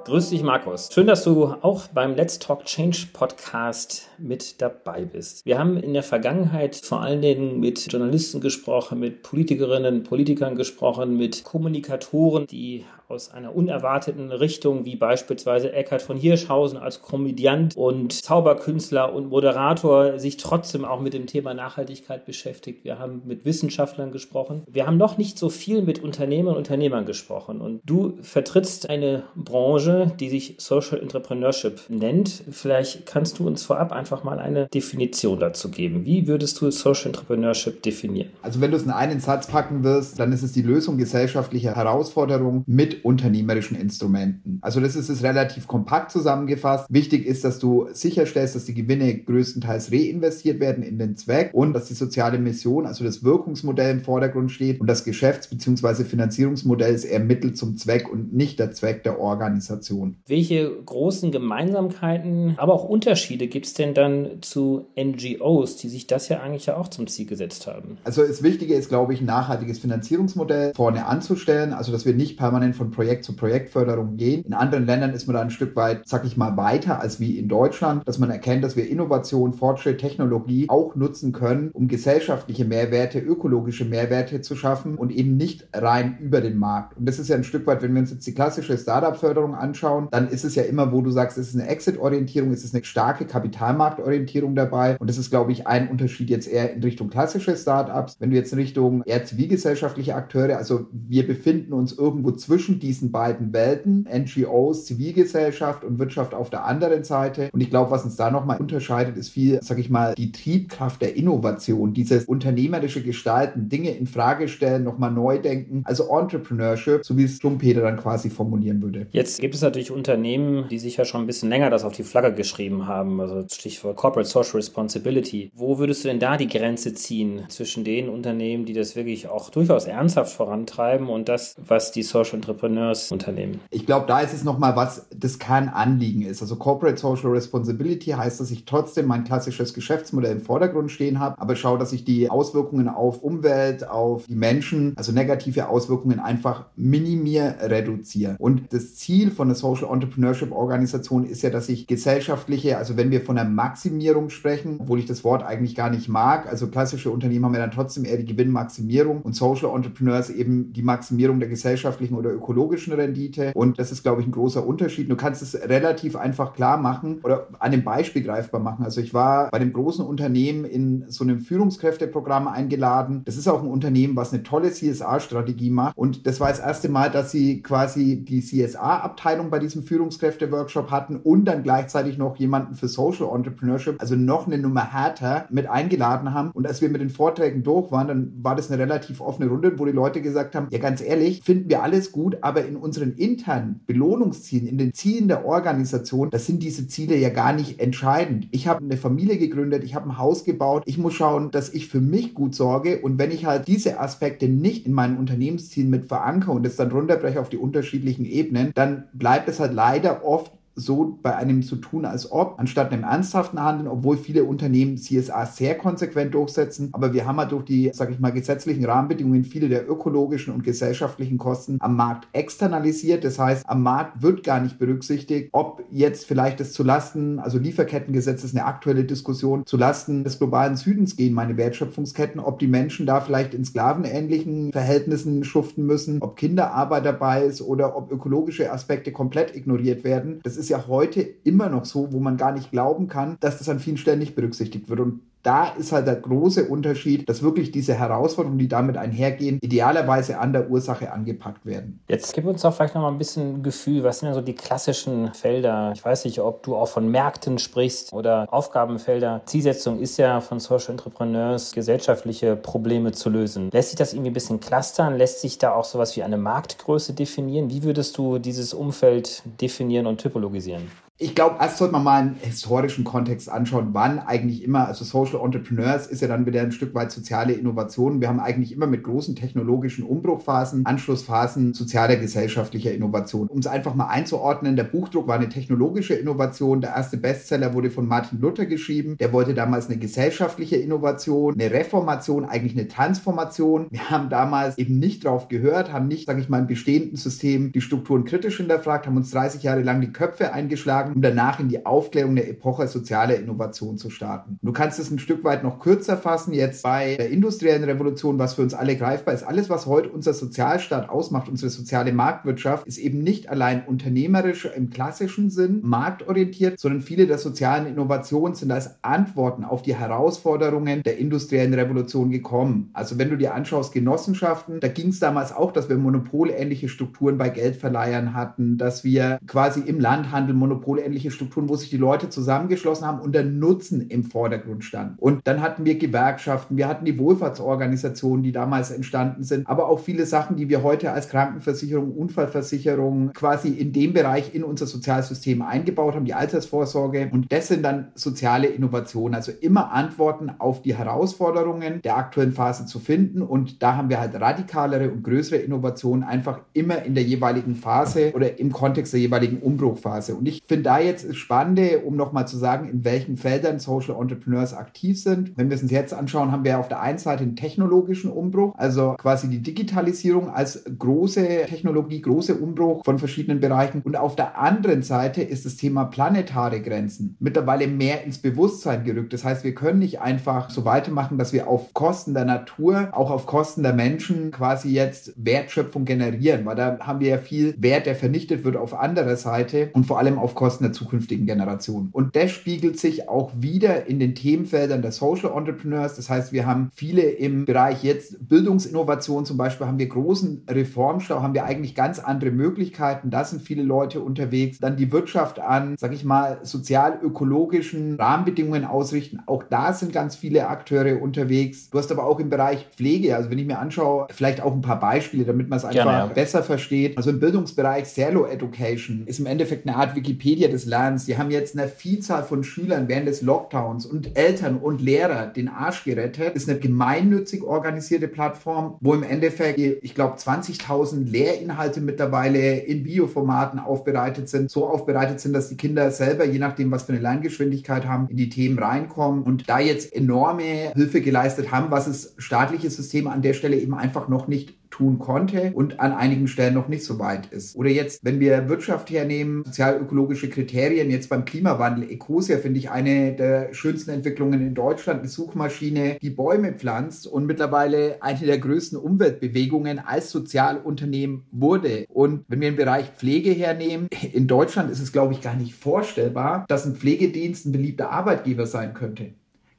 Grüß 0.04 0.28
dich, 0.28 0.42
Markus. 0.42 0.90
Schön, 0.92 1.06
dass 1.06 1.24
du 1.24 1.46
auch 1.62 1.86
beim 1.86 2.14
Let's 2.14 2.38
Talk 2.38 2.66
Change 2.66 3.06
Podcast 3.14 4.10
mit 4.18 4.60
dabei 4.60 5.06
bist. 5.06 5.46
Wir 5.46 5.58
haben 5.58 5.78
in 5.78 5.94
der 5.94 6.02
Vergangenheit 6.02 6.76
vor 6.76 7.00
allen 7.00 7.22
Dingen 7.22 7.58
mit 7.58 7.90
Journalisten 7.90 8.42
gesprochen, 8.42 9.00
mit 9.00 9.22
Politikerinnen, 9.22 10.02
Politikern 10.02 10.56
gesprochen, 10.56 11.16
mit 11.16 11.42
Kommunikatoren, 11.44 12.46
die 12.46 12.84
aus 13.08 13.30
einer 13.30 13.54
unerwarteten 13.54 14.32
Richtung, 14.32 14.84
wie 14.84 14.96
beispielsweise 14.96 15.72
Eckhard 15.72 16.02
von 16.02 16.16
Hirschhausen 16.16 16.78
als 16.78 17.02
Komödiant 17.02 17.76
und 17.76 18.12
Zauberkünstler 18.12 19.12
und 19.12 19.28
Moderator, 19.28 20.18
sich 20.18 20.36
trotzdem 20.36 20.84
auch 20.84 21.00
mit 21.00 21.14
dem 21.14 21.26
Thema 21.26 21.54
Nachhaltigkeit 21.54 22.26
beschäftigt. 22.26 22.84
Wir 22.84 22.98
haben 22.98 23.22
mit 23.24 23.44
Wissenschaftlern 23.44 24.10
gesprochen. 24.10 24.62
Wir 24.70 24.86
haben 24.86 24.96
noch 24.96 25.18
nicht 25.18 25.38
so 25.38 25.48
viel 25.48 25.82
mit 25.82 26.02
Unternehmern 26.02 26.56
und 26.56 26.64
Unternehmern 26.64 27.04
gesprochen. 27.04 27.60
Und 27.60 27.82
du 27.84 28.14
vertrittst 28.22 28.88
eine 28.88 29.24
Branche, 29.36 30.10
die 30.18 30.30
sich 30.30 30.54
Social 30.58 30.98
Entrepreneurship 30.98 31.82
nennt. 31.88 32.42
Vielleicht 32.50 33.04
kannst 33.04 33.38
du 33.38 33.46
uns 33.46 33.64
vorab 33.64 33.92
einfach 33.92 34.24
mal 34.24 34.38
eine 34.38 34.66
Definition 34.68 35.38
dazu 35.38 35.70
geben. 35.70 36.06
Wie 36.06 36.26
würdest 36.26 36.58
du 36.60 36.70
Social 36.70 37.08
Entrepreneurship 37.08 37.82
definieren? 37.82 38.30
Also 38.40 38.62
wenn 38.62 38.70
du 38.70 38.78
es 38.78 38.84
in 38.84 38.90
einen 38.90 39.20
Satz 39.20 39.46
packen 39.46 39.84
wirst, 39.84 40.18
dann 40.18 40.32
ist 40.32 40.42
es 40.42 40.52
die 40.52 40.62
Lösung 40.62 40.96
gesellschaftlicher 40.96 41.76
Herausforderungen 41.76 42.64
mit 42.66 42.93
unternehmerischen 43.02 43.76
Instrumenten. 43.76 44.58
Also 44.62 44.80
das 44.80 44.96
ist 44.96 45.08
es 45.08 45.22
relativ 45.22 45.66
kompakt 45.66 46.10
zusammengefasst. 46.10 46.86
Wichtig 46.88 47.26
ist, 47.26 47.44
dass 47.44 47.58
du 47.58 47.88
sicherstellst, 47.92 48.54
dass 48.54 48.64
die 48.64 48.74
Gewinne 48.74 49.14
größtenteils 49.18 49.92
reinvestiert 49.92 50.60
werden 50.60 50.82
in 50.82 50.98
den 50.98 51.16
Zweck 51.16 51.50
und 51.52 51.72
dass 51.72 51.86
die 51.86 51.94
soziale 51.94 52.38
Mission, 52.38 52.86
also 52.86 53.04
das 53.04 53.24
Wirkungsmodell 53.24 53.90
im 53.90 54.00
Vordergrund 54.00 54.52
steht 54.52 54.80
und 54.80 54.86
das 54.86 55.04
Geschäfts- 55.04 55.48
bzw. 55.48 56.04
Finanzierungsmodell 56.04 56.94
ist 56.94 57.04
eher 57.04 57.20
Mittel 57.20 57.54
zum 57.54 57.76
Zweck 57.76 58.10
und 58.10 58.32
nicht 58.32 58.58
der 58.58 58.72
Zweck 58.72 59.02
der 59.04 59.20
Organisation. 59.20 60.16
Welche 60.26 60.70
großen 60.84 61.32
Gemeinsamkeiten, 61.32 62.54
aber 62.56 62.74
auch 62.74 62.84
Unterschiede 62.84 63.48
gibt 63.48 63.66
es 63.66 63.74
denn 63.74 63.94
dann 63.94 64.42
zu 64.42 64.86
NGOs, 64.96 65.76
die 65.76 65.88
sich 65.88 66.06
das 66.06 66.28
ja 66.28 66.40
eigentlich 66.40 66.66
ja 66.66 66.76
auch 66.76 66.88
zum 66.88 67.06
Ziel 67.06 67.26
gesetzt 67.26 67.66
haben? 67.66 67.98
Also 68.04 68.26
das 68.26 68.42
Wichtige 68.42 68.74
ist, 68.74 68.88
glaube 68.88 69.14
ich, 69.14 69.20
ein 69.20 69.26
nachhaltiges 69.26 69.78
Finanzierungsmodell 69.78 70.72
vorne 70.74 71.06
anzustellen, 71.06 71.72
also 71.72 71.92
dass 71.92 72.04
wir 72.04 72.14
nicht 72.14 72.36
permanent 72.36 72.76
von 72.76 72.83
von 72.84 72.90
Projekt 72.90 73.24
zu 73.24 73.34
Projektförderung 73.34 74.16
gehen. 74.16 74.44
In 74.44 74.52
anderen 74.52 74.86
Ländern 74.86 75.12
ist 75.12 75.26
man 75.26 75.34
da 75.34 75.42
ein 75.42 75.50
Stück 75.50 75.74
weit, 75.74 76.02
sag 76.04 76.24
ich 76.24 76.36
mal, 76.36 76.56
weiter 76.56 77.00
als 77.00 77.18
wie 77.18 77.38
in 77.38 77.48
Deutschland, 77.48 78.06
dass 78.06 78.18
man 78.18 78.30
erkennt, 78.30 78.62
dass 78.62 78.76
wir 78.76 78.88
Innovation, 78.88 79.54
Fortschritt, 79.54 79.98
Technologie 79.98 80.66
auch 80.68 80.94
nutzen 80.94 81.32
können, 81.32 81.70
um 81.72 81.88
gesellschaftliche 81.88 82.64
Mehrwerte, 82.64 83.18
ökologische 83.18 83.84
Mehrwerte 83.84 84.42
zu 84.42 84.54
schaffen 84.54 84.96
und 84.96 85.12
eben 85.12 85.36
nicht 85.36 85.66
rein 85.72 86.18
über 86.20 86.40
den 86.40 86.58
Markt. 86.58 86.96
Und 86.98 87.08
das 87.08 87.18
ist 87.18 87.28
ja 87.28 87.36
ein 87.36 87.44
Stück 87.44 87.66
weit, 87.66 87.82
wenn 87.82 87.94
wir 87.94 88.00
uns 88.00 88.10
jetzt 88.10 88.26
die 88.26 88.34
klassische 88.34 88.76
Startup-Förderung 88.76 89.54
anschauen, 89.54 90.08
dann 90.10 90.28
ist 90.28 90.44
es 90.44 90.54
ja 90.54 90.64
immer, 90.64 90.92
wo 90.92 91.00
du 91.00 91.10
sagst, 91.10 91.38
es 91.38 91.48
ist 91.48 91.54
eine 91.54 91.68
Exit-Orientierung, 91.68 92.52
es 92.52 92.64
ist 92.64 92.74
eine 92.74 92.84
starke 92.84 93.24
Kapitalmarktorientierung 93.24 94.54
dabei. 94.54 94.96
Und 94.98 95.08
das 95.08 95.18
ist, 95.18 95.30
glaube 95.30 95.52
ich, 95.52 95.66
ein 95.66 95.88
Unterschied 95.88 96.28
jetzt 96.28 96.48
eher 96.48 96.74
in 96.74 96.82
Richtung 96.82 97.08
klassische 97.08 97.56
Startups. 97.56 98.16
Wenn 98.18 98.30
du 98.30 98.36
jetzt 98.36 98.52
in 98.52 98.58
Richtung 98.58 99.02
eher 99.04 99.24
zivilgesellschaftliche 99.24 100.14
Akteure, 100.14 100.58
also 100.58 100.86
wir 100.92 101.26
befinden 101.26 101.72
uns 101.72 101.96
irgendwo 101.96 102.32
zwischen 102.32 102.73
zwischen 102.74 102.80
diesen 102.80 103.12
beiden 103.12 103.52
Welten, 103.52 104.06
NGOs, 104.12 104.86
Zivilgesellschaft 104.86 105.84
und 105.84 105.98
Wirtschaft 105.98 106.34
auf 106.34 106.50
der 106.50 106.64
anderen 106.64 107.04
Seite. 107.04 107.50
Und 107.52 107.60
ich 107.60 107.70
glaube, 107.70 107.90
was 107.90 108.04
uns 108.04 108.16
da 108.16 108.30
nochmal 108.30 108.58
unterscheidet, 108.58 109.16
ist 109.16 109.30
viel, 109.30 109.60
sag 109.62 109.78
ich 109.78 109.90
mal, 109.90 110.14
die 110.14 110.32
Triebkraft 110.32 111.02
der 111.02 111.16
Innovation, 111.16 111.94
dieses 111.94 112.24
unternehmerische 112.24 113.02
Gestalten, 113.02 113.68
Dinge 113.68 113.90
in 113.90 114.06
Frage 114.06 114.48
stellen, 114.48 114.84
nochmal 114.84 115.10
neu 115.10 115.38
denken. 115.38 115.82
Also 115.84 116.08
Entrepreneurship, 116.08 117.04
so 117.04 117.16
wie 117.16 117.24
es 117.24 117.38
Schumpeter 117.40 117.82
dann 117.82 117.96
quasi 117.96 118.30
formulieren 118.30 118.82
würde. 118.82 119.06
Jetzt 119.10 119.40
gibt 119.40 119.54
es 119.54 119.62
natürlich 119.62 119.90
Unternehmen, 119.90 120.66
die 120.68 120.78
sich 120.78 120.96
ja 120.96 121.04
schon 121.04 121.22
ein 121.22 121.26
bisschen 121.26 121.48
länger 121.48 121.70
das 121.70 121.84
auf 121.84 121.94
die 121.94 122.02
Flagge 122.02 122.34
geschrieben 122.34 122.86
haben, 122.86 123.20
also 123.20 123.44
Stichwort 123.50 123.96
Corporate 123.96 124.28
Social 124.28 124.56
Responsibility. 124.56 125.50
Wo 125.54 125.78
würdest 125.78 126.04
du 126.04 126.08
denn 126.08 126.18
da 126.18 126.36
die 126.36 126.48
Grenze 126.48 126.94
ziehen 126.94 127.42
zwischen 127.48 127.84
den 127.84 128.08
Unternehmen, 128.08 128.64
die 128.64 128.72
das 128.72 128.96
wirklich 128.96 129.28
auch 129.28 129.50
durchaus 129.50 129.86
ernsthaft 129.86 130.32
vorantreiben 130.32 131.08
und 131.08 131.28
das, 131.28 131.54
was 131.58 131.92
die 131.92 132.02
Social 132.02 132.36
Entrepreneurs 132.36 132.63
Entrepreneursunternehmen. 132.64 133.60
Ich 133.70 133.86
glaube, 133.86 134.06
da 134.06 134.20
ist 134.20 134.34
es 134.34 134.44
nochmal, 134.44 134.76
was 134.76 135.06
das 135.14 135.38
Kernanliegen 135.38 136.22
ist. 136.22 136.42
Also 136.42 136.56
Corporate 136.56 136.98
Social 136.98 137.30
Responsibility 137.30 138.10
heißt, 138.10 138.40
dass 138.40 138.50
ich 138.50 138.64
trotzdem 138.64 139.06
mein 139.06 139.24
klassisches 139.24 139.74
Geschäftsmodell 139.74 140.32
im 140.32 140.40
Vordergrund 140.40 140.90
stehen 140.90 141.20
habe, 141.20 141.40
aber 141.40 141.56
schaue, 141.56 141.78
dass 141.78 141.92
ich 141.92 142.04
die 142.04 142.30
Auswirkungen 142.30 142.88
auf 142.88 143.22
Umwelt, 143.22 143.88
auf 143.88 144.26
die 144.26 144.34
Menschen, 144.34 144.94
also 144.96 145.12
negative 145.12 145.68
Auswirkungen 145.68 146.20
einfach 146.20 146.66
minimiere, 146.76 147.56
reduziere. 147.62 148.36
Und 148.38 148.72
das 148.72 148.96
Ziel 148.96 149.30
von 149.30 149.48
der 149.48 149.56
Social 149.56 149.92
Entrepreneurship 149.92 150.52
Organisation 150.52 151.24
ist 151.24 151.42
ja, 151.42 151.50
dass 151.50 151.68
ich 151.68 151.86
gesellschaftliche, 151.86 152.78
also 152.78 152.96
wenn 152.96 153.10
wir 153.10 153.20
von 153.20 153.36
der 153.36 153.44
Maximierung 153.44 154.30
sprechen, 154.30 154.78
obwohl 154.80 154.98
ich 154.98 155.06
das 155.06 155.24
Wort 155.24 155.42
eigentlich 155.42 155.74
gar 155.74 155.90
nicht 155.90 156.08
mag, 156.08 156.48
also 156.48 156.68
klassische 156.68 157.10
Unternehmen 157.10 157.44
haben 157.44 157.54
ja 157.54 157.60
dann 157.60 157.70
trotzdem 157.70 158.04
eher 158.04 158.16
die 158.16 158.24
Gewinnmaximierung 158.24 159.22
und 159.22 159.34
Social 159.34 159.74
Entrepreneurs 159.74 160.30
eben 160.30 160.72
die 160.72 160.82
Maximierung 160.82 161.40
der 161.40 161.48
gesellschaftlichen 161.48 162.14
oder 162.14 162.30
ökologischen 162.30 162.53
ökologischen 162.54 162.92
Rendite. 162.92 163.52
Und 163.54 163.78
das 163.78 163.90
ist, 163.90 164.02
glaube 164.02 164.20
ich, 164.20 164.26
ein 164.26 164.32
großer 164.32 164.64
Unterschied. 164.66 165.10
Du 165.10 165.16
kannst 165.16 165.42
es 165.42 165.54
relativ 165.54 166.16
einfach 166.16 166.54
klar 166.54 166.76
machen 166.76 167.20
oder 167.22 167.48
an 167.58 167.72
dem 167.72 167.84
Beispiel 167.84 168.22
greifbar 168.22 168.60
machen. 168.60 168.84
Also 168.84 169.00
ich 169.00 169.12
war 169.12 169.50
bei 169.50 169.58
dem 169.58 169.72
großen 169.72 170.04
Unternehmen 170.04 170.64
in 170.64 171.04
so 171.08 171.24
einem 171.24 171.40
Führungskräfteprogramm 171.40 172.46
eingeladen. 172.48 173.22
Das 173.24 173.36
ist 173.36 173.48
auch 173.48 173.62
ein 173.62 173.68
Unternehmen, 173.68 174.16
was 174.16 174.32
eine 174.32 174.42
tolle 174.42 174.70
CSA-Strategie 174.70 175.70
macht. 175.70 175.96
Und 175.96 176.26
das 176.26 176.40
war 176.40 176.48
das 176.48 176.60
erste 176.60 176.88
Mal, 176.88 177.10
dass 177.10 177.32
sie 177.32 177.62
quasi 177.62 178.24
die 178.24 178.40
CSA-Abteilung 178.40 179.50
bei 179.50 179.58
diesem 179.58 179.82
Führungskräfte-Workshop 179.82 180.90
hatten 180.90 181.16
und 181.16 181.44
dann 181.46 181.62
gleichzeitig 181.62 182.18
noch 182.18 182.36
jemanden 182.36 182.74
für 182.74 182.88
Social 182.88 183.34
Entrepreneurship, 183.34 184.00
also 184.00 184.14
noch 184.14 184.46
eine 184.46 184.58
Nummer 184.58 184.92
härter, 184.92 185.46
mit 185.50 185.68
eingeladen 185.68 186.32
haben. 186.32 186.50
Und 186.52 186.66
als 186.66 186.80
wir 186.80 186.88
mit 186.88 187.00
den 187.00 187.10
Vorträgen 187.10 187.62
durch 187.62 187.90
waren, 187.90 188.08
dann 188.08 188.32
war 188.42 188.54
das 188.54 188.70
eine 188.70 188.80
relativ 188.80 189.20
offene 189.20 189.48
Runde, 189.48 189.78
wo 189.78 189.84
die 189.84 189.92
Leute 189.92 190.22
gesagt 190.22 190.54
haben, 190.54 190.68
ja 190.70 190.78
ganz 190.78 191.00
ehrlich, 191.00 191.42
finden 191.42 191.68
wir 191.68 191.82
alles 191.82 192.12
gut, 192.12 192.43
aber 192.44 192.66
in 192.66 192.76
unseren 192.76 193.14
internen 193.14 193.80
Belohnungszielen, 193.86 194.66
in 194.66 194.76
den 194.76 194.92
Zielen 194.92 195.28
der 195.28 195.46
Organisation, 195.46 196.28
das 196.28 196.44
sind 196.44 196.62
diese 196.62 196.86
Ziele 196.86 197.16
ja 197.16 197.30
gar 197.30 197.54
nicht 197.54 197.80
entscheidend. 197.80 198.48
Ich 198.50 198.66
habe 198.66 198.84
eine 198.84 198.98
Familie 198.98 199.38
gegründet, 199.38 199.82
ich 199.82 199.94
habe 199.94 200.10
ein 200.10 200.18
Haus 200.18 200.44
gebaut, 200.44 200.82
ich 200.84 200.98
muss 200.98 201.14
schauen, 201.14 201.50
dass 201.50 201.72
ich 201.72 201.88
für 201.88 202.02
mich 202.02 202.34
gut 202.34 202.54
sorge 202.54 203.00
und 203.00 203.18
wenn 203.18 203.30
ich 203.30 203.46
halt 203.46 203.66
diese 203.66 203.98
Aspekte 203.98 204.46
nicht 204.48 204.84
in 204.84 204.92
meinen 204.92 205.16
Unternehmenszielen 205.16 205.88
mit 205.88 206.04
verankere 206.04 206.52
und 206.52 206.66
es 206.66 206.76
dann 206.76 206.92
runterbreche 206.92 207.40
auf 207.40 207.48
die 207.48 207.56
unterschiedlichen 207.56 208.26
Ebenen, 208.26 208.72
dann 208.74 209.04
bleibt 209.14 209.48
es 209.48 209.58
halt 209.58 209.72
leider 209.72 210.22
oft 210.24 210.52
so 210.76 211.18
bei 211.22 211.36
einem 211.36 211.62
zu 211.62 211.76
tun, 211.76 212.04
als 212.04 212.30
ob, 212.32 212.58
anstatt 212.58 212.92
einem 212.92 213.04
ernsthaften 213.04 213.62
Handeln, 213.62 213.88
obwohl 213.88 214.16
viele 214.16 214.44
Unternehmen 214.44 214.96
CSA 214.96 215.46
sehr 215.46 215.76
konsequent 215.76 216.34
durchsetzen. 216.34 216.90
Aber 216.92 217.12
wir 217.12 217.26
haben 217.26 217.38
halt 217.38 217.52
durch 217.52 217.64
die, 217.64 217.90
sage 217.92 218.12
ich 218.12 218.20
mal, 218.20 218.32
gesetzlichen 218.32 218.84
Rahmenbedingungen 218.84 219.44
viele 219.44 219.68
der 219.68 219.88
ökologischen 219.88 220.52
und 220.52 220.64
gesellschaftlichen 220.64 221.38
Kosten 221.38 221.76
am 221.80 221.96
Markt 221.96 222.28
externalisiert. 222.32 223.24
Das 223.24 223.38
heißt, 223.38 223.68
am 223.68 223.82
Markt 223.82 224.22
wird 224.22 224.42
gar 224.42 224.60
nicht 224.60 224.78
berücksichtigt, 224.78 225.50
ob 225.52 225.82
jetzt 225.90 226.26
vielleicht 226.26 226.60
das 226.60 226.72
zulasten, 226.72 227.38
also 227.38 227.58
Lieferkettengesetz 227.58 228.44
ist 228.44 228.56
eine 228.56 228.66
aktuelle 228.66 229.04
Diskussion, 229.04 229.66
zulasten 229.66 230.24
des 230.24 230.38
globalen 230.38 230.76
Südens 230.76 231.16
gehen, 231.16 231.34
meine 231.34 231.56
Wertschöpfungsketten, 231.56 232.40
ob 232.40 232.58
die 232.58 232.66
Menschen 232.66 233.06
da 233.06 233.20
vielleicht 233.20 233.54
in 233.54 233.64
sklavenähnlichen 233.64 234.72
Verhältnissen 234.72 235.44
schuften 235.44 235.86
müssen, 235.86 236.20
ob 236.20 236.36
Kinderarbeit 236.36 237.04
dabei 237.04 237.44
ist 237.44 237.62
oder 237.62 237.96
ob 237.96 238.10
ökologische 238.10 238.72
Aspekte 238.72 239.12
komplett 239.12 239.54
ignoriert 239.54 240.04
werden. 240.04 240.40
Das 240.42 240.56
ist 240.56 240.63
ist 240.64 240.70
ja 240.70 240.86
heute 240.88 241.20
immer 241.20 241.68
noch 241.68 241.84
so, 241.84 242.10
wo 242.12 242.20
man 242.20 242.38
gar 242.38 242.52
nicht 242.52 242.70
glauben 242.70 243.06
kann, 243.06 243.36
dass 243.40 243.58
das 243.58 243.68
an 243.68 243.80
vielen 243.80 243.98
Stellen 243.98 244.18
nicht 244.18 244.34
berücksichtigt 244.34 244.88
wird. 244.88 245.00
Und 245.00 245.20
da 245.44 245.66
ist 245.68 245.92
halt 245.92 246.06
der 246.06 246.16
große 246.16 246.68
Unterschied, 246.68 247.28
dass 247.28 247.42
wirklich 247.42 247.70
diese 247.70 247.94
Herausforderungen, 247.94 248.58
die 248.58 248.66
damit 248.66 248.96
einhergehen, 248.96 249.58
idealerweise 249.60 250.38
an 250.38 250.52
der 250.52 250.70
Ursache 250.70 251.12
angepackt 251.12 251.66
werden. 251.66 252.00
Jetzt 252.08 252.32
gib 252.32 252.46
uns 252.46 252.62
doch 252.62 252.74
vielleicht 252.74 252.94
noch 252.94 253.02
mal 253.02 253.12
ein 253.12 253.18
bisschen 253.18 253.62
Gefühl, 253.62 254.02
was 254.04 254.18
sind 254.18 254.28
denn 254.28 254.34
so 254.34 254.40
die 254.40 254.54
klassischen 254.54 255.32
Felder? 255.34 255.92
Ich 255.94 256.04
weiß 256.04 256.24
nicht, 256.24 256.40
ob 256.40 256.62
du 256.62 256.74
auch 256.76 256.88
von 256.88 257.08
Märkten 257.10 257.58
sprichst 257.58 258.12
oder 258.12 258.48
Aufgabenfelder. 258.50 259.42
Zielsetzung 259.44 260.00
ist 260.00 260.16
ja 260.16 260.40
von 260.40 260.60
Social 260.60 260.92
Entrepreneurs, 260.92 261.72
gesellschaftliche 261.72 262.56
Probleme 262.56 263.12
zu 263.12 263.28
lösen. 263.28 263.68
Lässt 263.70 263.90
sich 263.90 263.98
das 263.98 264.14
irgendwie 264.14 264.30
ein 264.30 264.34
bisschen 264.34 264.60
clustern? 264.60 265.18
Lässt 265.18 265.40
sich 265.40 265.58
da 265.58 265.74
auch 265.74 265.84
sowas 265.84 266.16
wie 266.16 266.22
eine 266.22 266.38
Marktgröße 266.38 267.12
definieren? 267.12 267.68
Wie 267.68 267.82
würdest 267.82 268.16
du 268.16 268.38
dieses 268.38 268.72
Umfeld 268.72 269.42
definieren 269.60 270.06
und 270.06 270.22
typologisieren? 270.22 270.90
Ich 271.16 271.36
glaube, 271.36 271.58
erst 271.60 271.78
sollte 271.78 271.92
man 271.92 272.02
mal 272.02 272.20
einen 272.20 272.34
historischen 272.34 273.04
Kontext 273.04 273.48
anschauen, 273.48 273.90
wann 273.92 274.18
eigentlich 274.18 274.64
immer, 274.64 274.88
also 274.88 275.04
Social 275.04 275.44
Entrepreneurs 275.44 276.08
ist 276.08 276.22
ja 276.22 276.26
dann 276.26 276.44
wieder 276.44 276.60
ein 276.60 276.72
Stück 276.72 276.92
weit 276.92 277.12
soziale 277.12 277.52
Innovation. 277.52 278.20
Wir 278.20 278.26
haben 278.26 278.40
eigentlich 278.40 278.72
immer 278.72 278.88
mit 278.88 279.04
großen 279.04 279.36
technologischen 279.36 280.02
Umbruchphasen, 280.02 280.84
Anschlussphasen 280.84 281.72
sozialer, 281.72 282.16
gesellschaftlicher 282.16 282.92
Innovation. 282.92 283.46
Um 283.46 283.60
es 283.60 283.68
einfach 283.68 283.94
mal 283.94 284.08
einzuordnen, 284.08 284.74
der 284.74 284.82
Buchdruck 284.82 285.28
war 285.28 285.36
eine 285.36 285.48
technologische 285.48 286.14
Innovation. 286.14 286.80
Der 286.80 286.96
erste 286.96 287.16
Bestseller 287.16 287.74
wurde 287.74 287.92
von 287.92 288.08
Martin 288.08 288.40
Luther 288.40 288.66
geschrieben. 288.66 289.16
Der 289.16 289.32
wollte 289.32 289.54
damals 289.54 289.86
eine 289.86 289.98
gesellschaftliche 289.98 290.78
Innovation, 290.78 291.54
eine 291.54 291.70
Reformation, 291.70 292.44
eigentlich 292.44 292.76
eine 292.76 292.88
Transformation. 292.88 293.86
Wir 293.92 294.10
haben 294.10 294.30
damals 294.30 294.78
eben 294.78 294.98
nicht 294.98 295.24
drauf 295.24 295.46
gehört, 295.46 295.92
haben 295.92 296.08
nicht, 296.08 296.26
sage 296.26 296.40
ich 296.40 296.48
mal, 296.48 296.58
im 296.58 296.66
bestehenden 296.66 297.16
System 297.16 297.70
die 297.70 297.80
Strukturen 297.80 298.24
kritisch 298.24 298.56
hinterfragt, 298.56 299.06
haben 299.06 299.16
uns 299.16 299.30
30 299.30 299.62
Jahre 299.62 299.82
lang 299.82 300.00
die 300.00 300.12
Köpfe 300.12 300.52
eingeschlagen 300.52 301.03
beitragen, 301.04 301.14
um 301.14 301.22
danach 301.22 301.60
in 301.60 301.68
die 301.68 301.84
Aufklärung 301.86 302.34
der 302.36 302.48
Epoche 302.48 302.88
sozialer 302.88 303.36
Innovation 303.36 303.98
zu 303.98 304.10
starten. 304.10 304.58
Du 304.62 304.72
kannst 304.72 304.98
es 304.98 305.10
ein 305.10 305.18
Stück 305.18 305.44
weit 305.44 305.62
noch 305.62 305.80
kürzer 305.80 306.16
fassen. 306.16 306.52
Jetzt 306.52 306.82
bei 306.82 307.16
der 307.16 307.30
industriellen 307.30 307.84
Revolution, 307.84 308.38
was 308.38 308.54
für 308.54 308.62
uns 308.62 308.74
alle 308.74 308.96
greifbar 308.96 309.34
ist, 309.34 309.42
alles, 309.42 309.70
was 309.70 309.86
heute 309.86 310.10
unser 310.10 310.34
Sozialstaat 310.34 311.08
ausmacht, 311.08 311.48
unsere 311.48 311.70
soziale 311.70 312.12
Marktwirtschaft, 312.12 312.86
ist 312.86 312.98
eben 312.98 313.22
nicht 313.22 313.48
allein 313.48 313.84
unternehmerisch 313.86 314.68
im 314.76 314.90
klassischen 314.90 315.50
Sinn, 315.50 315.80
marktorientiert, 315.82 316.78
sondern 316.78 317.02
viele 317.02 317.26
der 317.26 317.38
sozialen 317.38 317.86
Innovationen 317.86 318.54
sind 318.54 318.70
als 318.70 319.02
Antworten 319.02 319.64
auf 319.64 319.82
die 319.82 319.94
Herausforderungen 319.94 321.02
der 321.02 321.18
industriellen 321.18 321.74
Revolution 321.74 322.30
gekommen. 322.30 322.90
Also 322.92 323.18
wenn 323.18 323.30
du 323.30 323.36
dir 323.36 323.54
anschaust, 323.54 323.92
Genossenschaften, 323.92 324.80
da 324.80 324.88
ging 324.88 325.08
es 325.08 325.20
damals 325.20 325.54
auch, 325.54 325.72
dass 325.72 325.88
wir 325.88 325.96
monopolähnliche 325.96 326.88
Strukturen 326.88 327.38
bei 327.38 327.48
Geldverleihern 327.48 328.34
hatten, 328.34 328.78
dass 328.78 329.04
wir 329.04 329.38
quasi 329.46 329.80
im 329.80 330.00
Landhandel 330.00 330.54
Monopol 330.54 330.93
monopolähnliche 330.94 331.30
Strukturen, 331.30 331.68
wo 331.68 331.76
sich 331.76 331.90
die 331.90 331.96
Leute 331.96 332.28
zusammengeschlossen 332.28 333.06
haben 333.06 333.20
und 333.20 333.34
der 333.34 333.44
Nutzen 333.44 334.08
im 334.08 334.24
Vordergrund 334.24 334.84
stand. 334.84 335.20
Und 335.20 335.40
dann 335.44 335.60
hatten 335.60 335.84
wir 335.84 335.98
Gewerkschaften, 335.98 336.76
wir 336.76 336.88
hatten 336.88 337.04
die 337.04 337.18
Wohlfahrtsorganisationen, 337.18 338.42
die 338.42 338.52
damals 338.52 338.90
entstanden 338.90 339.42
sind, 339.42 339.68
aber 339.68 339.88
auch 339.88 340.00
viele 340.00 340.26
Sachen, 340.26 340.56
die 340.56 340.68
wir 340.68 340.82
heute 340.82 341.12
als 341.12 341.28
Krankenversicherung, 341.28 342.12
Unfallversicherung 342.12 343.32
quasi 343.32 343.68
in 343.70 343.92
dem 343.92 344.12
Bereich 344.12 344.54
in 344.54 344.64
unser 344.64 344.86
Sozialsystem 344.86 345.62
eingebaut 345.62 346.14
haben, 346.14 346.24
die 346.24 346.34
Altersvorsorge. 346.34 347.28
Und 347.32 347.50
das 347.52 347.68
sind 347.68 347.82
dann 347.82 348.08
soziale 348.14 348.68
Innovationen, 348.68 349.34
also 349.34 349.52
immer 349.60 349.92
Antworten 349.92 350.50
auf 350.58 350.82
die 350.82 350.94
Herausforderungen 350.94 352.00
der 352.02 352.16
aktuellen 352.16 352.52
Phase 352.52 352.86
zu 352.86 352.98
finden. 352.98 353.42
Und 353.42 353.82
da 353.82 353.96
haben 353.96 354.08
wir 354.08 354.20
halt 354.20 354.34
radikalere 354.34 355.10
und 355.10 355.22
größere 355.24 355.58
Innovationen 355.58 356.22
einfach 356.22 356.60
immer 356.72 357.02
in 357.02 357.14
der 357.14 357.24
jeweiligen 357.24 357.74
Phase 357.74 358.32
oder 358.34 358.58
im 358.58 358.72
Kontext 358.72 359.12
der 359.12 359.20
jeweiligen 359.20 359.58
Umbruchphase. 359.58 360.34
Und 360.34 360.46
ich 360.46 360.62
finde, 360.66 360.83
da 360.84 360.98
jetzt 360.98 361.34
Spannende, 361.34 362.00
um 362.00 362.16
nochmal 362.16 362.46
zu 362.46 362.56
sagen, 362.56 362.88
in 362.88 363.04
welchen 363.04 363.36
Feldern 363.36 363.78
Social 363.78 364.16
Entrepreneurs 364.20 364.74
aktiv 364.74 365.20
sind. 365.20 365.56
Wenn 365.56 365.70
wir 365.70 365.76
es 365.76 365.82
uns 365.82 365.90
jetzt 365.90 366.14
anschauen, 366.14 366.52
haben 366.52 366.64
wir 366.64 366.78
auf 366.78 366.88
der 366.88 367.00
einen 367.00 367.18
Seite 367.18 367.44
den 367.44 367.56
technologischen 367.56 368.30
Umbruch, 368.30 368.74
also 368.76 369.14
quasi 369.18 369.48
die 369.48 369.62
Digitalisierung 369.62 370.50
als 370.50 370.84
große 370.98 371.64
Technologie, 371.66 372.20
große 372.20 372.54
Umbruch 372.54 373.04
von 373.04 373.18
verschiedenen 373.18 373.60
Bereichen. 373.60 374.02
Und 374.02 374.16
auf 374.16 374.36
der 374.36 374.58
anderen 374.58 375.02
Seite 375.02 375.42
ist 375.42 375.64
das 375.64 375.76
Thema 375.76 376.04
planetare 376.04 376.80
Grenzen 376.80 377.36
mittlerweile 377.40 377.86
mehr 377.86 378.24
ins 378.24 378.38
Bewusstsein 378.38 379.04
gerückt. 379.04 379.32
Das 379.32 379.44
heißt, 379.44 379.64
wir 379.64 379.74
können 379.74 379.98
nicht 379.98 380.20
einfach 380.20 380.70
so 380.70 380.84
weitermachen, 380.84 381.38
dass 381.38 381.52
wir 381.52 381.68
auf 381.68 381.94
Kosten 381.94 382.34
der 382.34 382.44
Natur, 382.44 383.08
auch 383.12 383.30
auf 383.30 383.46
Kosten 383.46 383.82
der 383.82 383.92
Menschen 383.92 384.50
quasi 384.50 384.90
jetzt 384.90 385.32
Wertschöpfung 385.36 386.04
generieren, 386.04 386.66
weil 386.66 386.76
da 386.76 386.98
haben 387.00 387.20
wir 387.20 387.28
ja 387.28 387.38
viel 387.38 387.74
Wert, 387.78 388.06
der 388.06 388.14
vernichtet 388.14 388.64
wird 388.64 388.76
auf 388.76 388.94
anderer 388.94 389.36
Seite 389.36 389.90
und 389.92 390.04
vor 390.04 390.18
allem 390.18 390.38
auf 390.38 390.54
Kosten 390.54 390.73
Kosten 390.74 390.84
der 390.84 390.92
zukünftigen 390.92 391.46
Generation. 391.46 392.08
Und 392.10 392.34
das 392.34 392.50
spiegelt 392.50 392.98
sich 392.98 393.28
auch 393.28 393.52
wieder 393.56 394.06
in 394.06 394.18
den 394.18 394.34
Themenfeldern 394.34 395.02
der 395.02 395.12
Social 395.12 395.52
Entrepreneurs. 395.56 396.16
Das 396.16 396.28
heißt, 396.28 396.52
wir 396.52 396.66
haben 396.66 396.90
viele 396.94 397.22
im 397.22 397.64
Bereich 397.64 398.02
jetzt 398.02 398.48
Bildungsinnovation 398.48 399.46
zum 399.46 399.56
Beispiel, 399.56 399.86
haben 399.86 400.00
wir 400.00 400.08
großen 400.08 400.64
Reformstau, 400.68 401.42
haben 401.42 401.54
wir 401.54 401.64
eigentlich 401.64 401.94
ganz 401.94 402.18
andere 402.18 402.50
Möglichkeiten. 402.50 403.30
Da 403.30 403.44
sind 403.44 403.62
viele 403.62 403.84
Leute 403.84 404.20
unterwegs. 404.20 404.78
Dann 404.80 404.96
die 404.96 405.12
Wirtschaft 405.12 405.60
an, 405.60 405.94
sag 405.96 406.12
ich 406.12 406.24
mal, 406.24 406.58
sozial-ökologischen 406.64 408.16
Rahmenbedingungen 408.16 408.84
ausrichten. 408.84 409.38
Auch 409.46 409.62
da 409.62 409.92
sind 409.92 410.12
ganz 410.12 410.34
viele 410.34 410.66
Akteure 410.66 411.22
unterwegs. 411.22 411.90
Du 411.90 411.98
hast 411.98 412.10
aber 412.10 412.26
auch 412.26 412.40
im 412.40 412.50
Bereich 412.50 412.88
Pflege, 412.96 413.36
also 413.36 413.48
wenn 413.48 413.58
ich 413.58 413.66
mir 413.66 413.78
anschaue, 413.78 414.26
vielleicht 414.30 414.60
auch 414.60 414.72
ein 414.72 414.82
paar 414.82 414.98
Beispiele, 414.98 415.44
damit 415.44 415.68
man 415.68 415.76
es 415.76 415.84
einfach 415.84 416.02
Gerne, 416.02 416.18
ja. 416.18 416.26
besser 416.26 416.64
versteht. 416.64 417.16
Also 417.16 417.30
im 417.30 417.38
Bildungsbereich 417.38 418.06
Serlo 418.06 418.46
Education 418.46 419.22
ist 419.26 419.38
im 419.38 419.46
Endeffekt 419.46 419.86
eine 419.86 419.96
Art 419.96 420.16
Wikipedia 420.16 420.63
Wikipedia 420.64 420.68
des 420.68 420.86
Landes, 420.86 421.24
die 421.26 421.36
haben 421.36 421.50
jetzt 421.50 421.78
eine 421.78 421.88
Vielzahl 421.88 422.42
von 422.42 422.64
Schülern 422.64 423.08
während 423.08 423.28
des 423.28 423.42
Lockdowns 423.42 424.06
und 424.06 424.36
Eltern 424.36 424.78
und 424.78 425.00
Lehrer 425.00 425.46
den 425.46 425.68
Arsch 425.68 426.04
gerettet. 426.04 426.54
Das 426.54 426.64
ist 426.64 426.70
eine 426.70 426.78
gemeinnützig 426.78 427.62
organisierte 427.62 428.28
Plattform, 428.28 428.96
wo 429.00 429.14
im 429.14 429.22
Endeffekt, 429.22 429.78
ich 429.78 430.14
glaube, 430.14 430.36
20.000 430.36 431.24
Lehrinhalte 431.24 432.00
mittlerweile 432.00 432.78
in 432.78 433.04
Bioformaten 433.04 433.78
aufbereitet 433.78 434.48
sind, 434.48 434.70
so 434.70 434.86
aufbereitet 434.86 435.40
sind, 435.40 435.52
dass 435.52 435.68
die 435.68 435.76
Kinder 435.76 436.10
selber, 436.10 436.44
je 436.44 436.58
nachdem, 436.58 436.90
was 436.90 437.04
für 437.04 437.12
eine 437.12 437.22
Lerngeschwindigkeit 437.22 438.06
haben, 438.06 438.28
in 438.28 438.36
die 438.36 438.48
Themen 438.48 438.78
reinkommen 438.78 439.42
und 439.42 439.68
da 439.68 439.78
jetzt 439.78 440.14
enorme 440.14 440.92
Hilfe 440.94 441.20
geleistet 441.20 441.70
haben, 441.70 441.90
was 441.90 442.06
das 442.06 442.34
staatliche 442.38 442.90
System 442.90 443.26
an 443.26 443.42
der 443.42 443.54
Stelle 443.54 443.76
eben 443.76 443.94
einfach 443.94 444.28
noch 444.28 444.48
nicht 444.48 444.74
tun 444.94 445.18
konnte 445.18 445.72
und 445.74 445.98
an 445.98 446.12
einigen 446.12 446.46
Stellen 446.46 446.74
noch 446.74 446.86
nicht 446.86 447.04
so 447.04 447.18
weit 447.18 447.46
ist. 447.46 447.74
Oder 447.74 447.90
jetzt, 447.90 448.24
wenn 448.24 448.38
wir 448.38 448.68
Wirtschaft 448.68 449.10
hernehmen, 449.10 449.64
sozial-ökologische 449.64 450.48
Kriterien, 450.48 451.10
jetzt 451.10 451.28
beim 451.28 451.44
Klimawandel, 451.44 452.08
Ecosia 452.08 452.58
finde 452.58 452.78
ich 452.78 452.90
eine 452.90 453.32
der 453.32 453.74
schönsten 453.74 454.12
Entwicklungen 454.12 454.60
in 454.60 454.74
Deutschland, 454.74 455.20
eine 455.20 455.28
Suchmaschine, 455.28 456.18
die 456.22 456.30
Bäume 456.30 456.72
pflanzt 456.74 457.26
und 457.26 457.44
mittlerweile 457.46 458.22
eine 458.22 458.46
der 458.46 458.58
größten 458.58 458.96
Umweltbewegungen 458.96 459.98
als 459.98 460.30
Sozialunternehmen 460.30 461.42
wurde. 461.50 462.06
Und 462.08 462.44
wenn 462.46 462.60
wir 462.60 462.70
den 462.70 462.76
Bereich 462.76 463.10
Pflege 463.16 463.50
hernehmen, 463.50 464.06
in 464.32 464.46
Deutschland 464.46 464.92
ist 464.92 465.00
es, 465.00 465.10
glaube 465.10 465.32
ich, 465.32 465.40
gar 465.40 465.56
nicht 465.56 465.74
vorstellbar, 465.74 466.66
dass 466.68 466.86
ein 466.86 466.94
Pflegedienst 466.94 467.66
ein 467.66 467.72
beliebter 467.72 468.10
Arbeitgeber 468.10 468.66
sein 468.66 468.94
könnte. 468.94 469.32